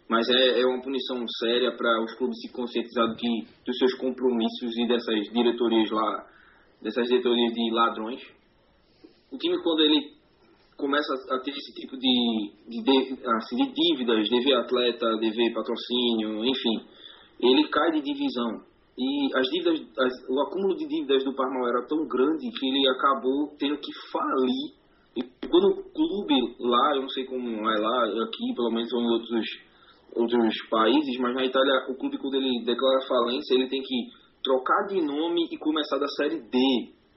[0.10, 4.78] Mas é, é uma punição séria para os clubes se conscientizarem que, dos seus compromissos
[4.78, 6.26] e dessas diretorias lá,
[6.82, 8.22] dessas diretorias de ladrões.
[9.32, 10.16] O time, quando ele
[10.78, 16.46] começa a ter esse tipo de, de, de, assim, de dívidas, dever atleta, dever patrocínio,
[16.46, 16.86] enfim,
[17.40, 18.62] ele cai de divisão.
[18.98, 22.88] E as dívidas, as, o acúmulo de dívidas do Parma era tão grande que ele
[22.90, 28.04] acabou tendo que falir e quando o clube lá, eu não sei como é lá,
[28.04, 29.46] aqui pelo menos em outros,
[30.14, 34.86] outros países, mas na Itália o clube quando ele declara falência, ele tem que trocar
[34.88, 36.58] de nome e começar da série D,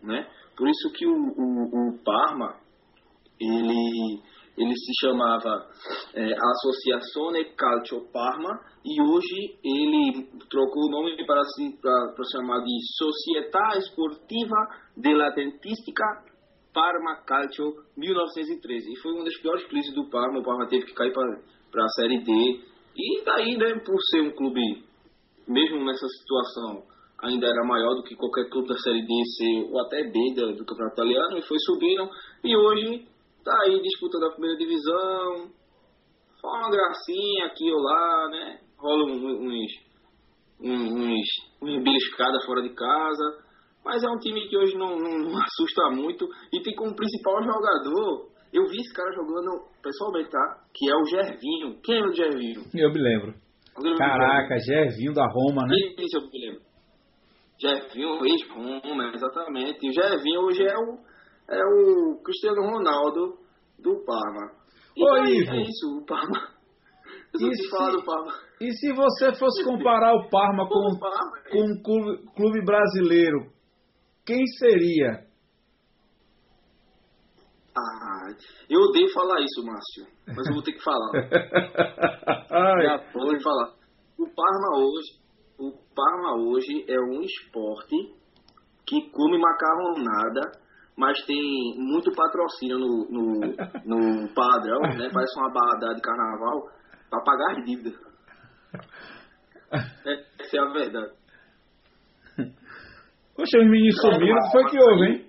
[0.03, 0.27] né?
[0.57, 2.57] Por isso que o, o, o Parma,
[3.41, 4.21] ele,
[4.57, 5.69] ele se chamava
[6.15, 12.77] é, Associazione Calcio Parma e hoje ele trocou o nome para se, para, chamar de
[12.97, 14.57] Società Esportiva
[14.97, 16.05] della Dentistica
[16.75, 18.93] Parma Calcio 1913.
[18.93, 20.41] E foi uma das piores crises do Parma.
[20.41, 22.33] O Parma teve que cair para a Série D.
[22.99, 24.61] E daí, né, por ser um clube,
[25.47, 26.83] mesmo nessa situação,
[27.23, 29.13] ainda era maior do que qualquer clube da Série D,
[29.71, 32.11] ou até B do, do Campeonato Italiano, e foi subiram.
[32.43, 33.07] E hoje
[33.39, 35.51] está aí disputando a primeira divisão.
[36.41, 38.61] Só uma gracinha aqui ou lá, né?
[38.77, 39.23] Rola uns,
[40.61, 41.25] uns,
[41.63, 43.49] uns beliscadas fora de casa
[43.89, 47.43] mas é um time que hoje não, não, não assusta muito e tem como principal
[47.43, 48.29] jogador.
[48.53, 50.65] Eu vi esse cara jogando pessoalmente, tá?
[50.75, 51.81] Que é o Gervinho.
[51.83, 52.63] Quem é o Gervinho?
[52.75, 53.35] Eu me lembro.
[53.97, 55.75] Caraca, Gervinho da Roma, né?
[55.99, 56.69] Isso eu me lembro.
[57.61, 59.79] Gervinho, ex-Roma, exatamente.
[59.85, 60.99] E o Gervinho hoje é o,
[61.51, 63.39] é o Cristiano Ronaldo
[63.79, 64.53] do Parma.
[64.97, 65.53] E Ô, Ivo.
[65.53, 66.59] É isso, o Parma.
[67.35, 68.33] Eu e se, falar do Parma.
[68.61, 70.99] E se você fosse comparar o Parma com,
[71.51, 73.51] com um clube, clube brasileiro,
[74.25, 75.28] quem seria?
[77.79, 78.29] Ah,
[78.69, 81.13] eu odeio falar isso, Márcio, mas eu vou ter que falar.
[82.83, 83.73] Já vou falar.
[84.19, 85.19] O Parma hoje,
[85.59, 87.97] o Parma hoje é um esporte
[88.87, 90.53] que come macarronada,
[90.97, 93.41] mas tem muito patrocínio no, no,
[93.85, 95.09] no padrão, né?
[95.13, 96.69] Parece uma barra de carnaval,
[97.09, 97.95] para pagar as dívidas.
[100.05, 101.13] É, essa é a verdade.
[103.37, 105.28] Poxa, os meninos sumiram, foi que houve, hein?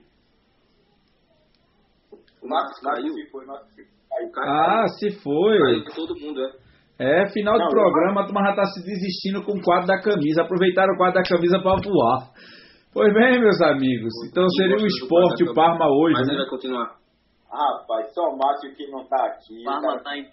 [2.41, 3.13] O Marcos caiu.
[3.13, 4.51] Se foi, Caiu, caiu.
[4.51, 5.57] Ah, se foi.
[5.57, 6.69] Caiu todo mundo, é.
[6.99, 10.01] É, final do Não, programa, a turma já tá se desistindo com o quadro da
[10.01, 10.43] camisa.
[10.43, 12.27] Aproveitaram o quadro da camisa para voar.
[12.93, 14.11] Pois bem, meus amigos.
[14.27, 16.13] Então seria o esporte, o Parma hoje.
[16.13, 16.33] Mas né?
[16.33, 16.99] ele vai continuar.
[17.49, 19.63] Rapaz, só o Márcio que não tá aqui.
[19.63, 19.97] Parma cara.
[19.97, 20.29] está em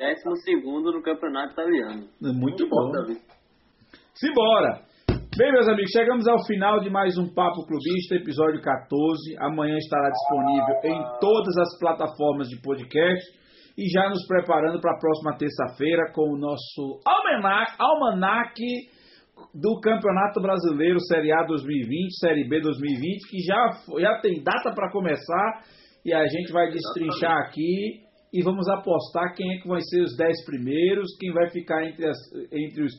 [0.63, 2.09] 12 no campeonato italiano.
[2.21, 2.91] Muito bom.
[2.91, 3.17] Davi.
[4.15, 4.86] Simbora!
[5.37, 9.37] Bem, meus amigos, chegamos ao final de mais um Papo Clubista, episódio 14.
[9.39, 13.23] Amanhã estará disponível em todas as plataformas de podcast.
[13.77, 18.63] E já nos preparando para a próxima terça-feira com o nosso almanac, almanac
[19.55, 24.91] do Campeonato Brasileiro Série A 2020, Série B 2020, que já, já tem data para
[24.91, 25.61] começar.
[26.03, 28.06] E a gente vai destrinchar aqui
[28.37, 32.07] e vamos apostar quem é que vai ser os 10 primeiros, quem vai ficar entre,
[32.07, 32.19] as,
[32.53, 32.93] entre os.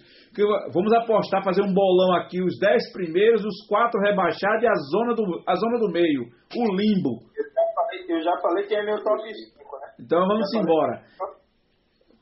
[0.74, 5.14] Vamos apostar, fazer um bolão aqui, os 10 primeiros, os 4 rebaixados e a zona
[5.14, 7.22] do, a zona do meio, o limbo.
[7.38, 9.88] Eu já falei, eu já falei que é meu top 5, né?
[10.02, 11.04] Então vamos embora.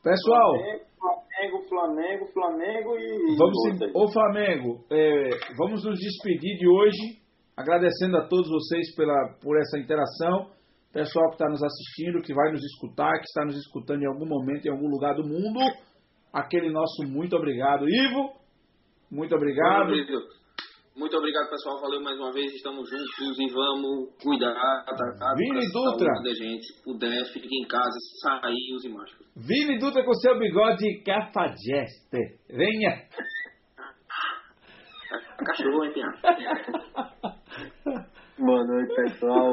[0.04, 0.52] Pessoal,
[1.00, 3.36] Flamengo, Flamengo, Flamengo e.
[3.36, 3.90] vamos em...
[3.94, 7.20] Ô Flamengo, é, vamos nos despedir de hoje,
[7.56, 10.54] agradecendo a todos vocês pela, por essa interação.
[10.96, 14.24] Pessoal que está nos assistindo, que vai nos escutar, que está nos escutando em algum
[14.24, 15.60] momento, em algum lugar do mundo.
[16.32, 17.86] Aquele nosso muito obrigado.
[17.86, 18.32] Ivo,
[19.10, 19.92] muito obrigado.
[20.96, 21.82] Muito obrigado, pessoal.
[21.82, 22.50] Valeu mais uma vez.
[22.54, 24.84] Estamos juntos e vamos cuidar da,
[25.18, 26.14] da, Vini da Dutra.
[26.14, 26.64] saúde da gente.
[26.64, 29.26] Se puder, fique em casa, sair, use máscara.
[29.36, 32.38] Vini Dutra com seu bigode cafajeste.
[32.48, 33.06] Venha.
[35.44, 35.92] Cachorro, hein?
[38.38, 39.52] Boa noite, pessoal.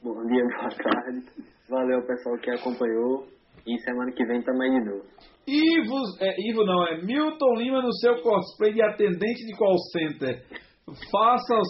[0.00, 1.26] Bom dia, boa tarde.
[1.68, 3.26] Valeu, pessoal que acompanhou.
[3.66, 5.04] E semana que vem também de novo.
[5.46, 10.44] Ivo, é, Ivo não, é Milton Lima no seu cosplay de atendente de call center.
[11.10, 11.68] Faça os.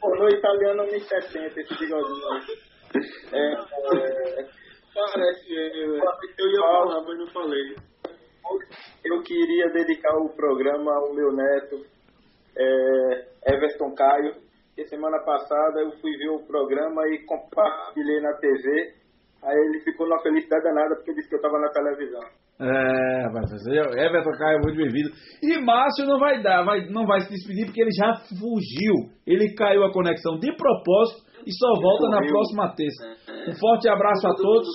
[0.00, 2.42] Pô, no italiano 1070, esse bigodinho aí.
[3.32, 4.48] É, é,
[4.94, 5.96] Parece eu.
[5.96, 7.76] Eu ia falar, mas não falei.
[9.04, 11.84] Eu queria dedicar o programa ao meu neto,
[12.56, 14.34] é, Everton Caio.
[14.74, 18.94] Que semana passada eu fui ver o programa e compartilhei na TV.
[19.42, 22.20] Aí ele ficou numa felicidade danada porque disse que eu estava na televisão.
[22.58, 25.10] É, rapaz, Everton Caio muito bem-vindo.
[25.42, 28.94] E Márcio não vai dar, vai, não vai se despedir porque ele já fugiu.
[29.26, 33.04] Ele caiu a conexão de propósito e só volta na próxima terça.
[33.48, 34.68] Um forte abraço a Todo todos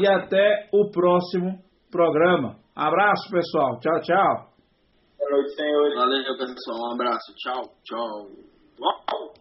[0.00, 1.58] e até o próximo
[1.90, 2.56] programa.
[2.74, 3.78] Abraço, pessoal.
[3.80, 4.51] Tchau, tchau.
[5.22, 5.94] Boa noite, senhores.
[5.94, 6.80] Valeu, pessoal.
[6.80, 7.32] Um abraço.
[7.36, 8.26] Tchau, tchau.
[8.80, 9.32] Uau.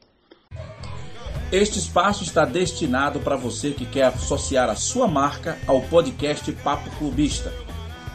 [1.52, 6.88] Este espaço está destinado para você que quer associar a sua marca ao podcast Papo
[6.98, 7.52] Clubista.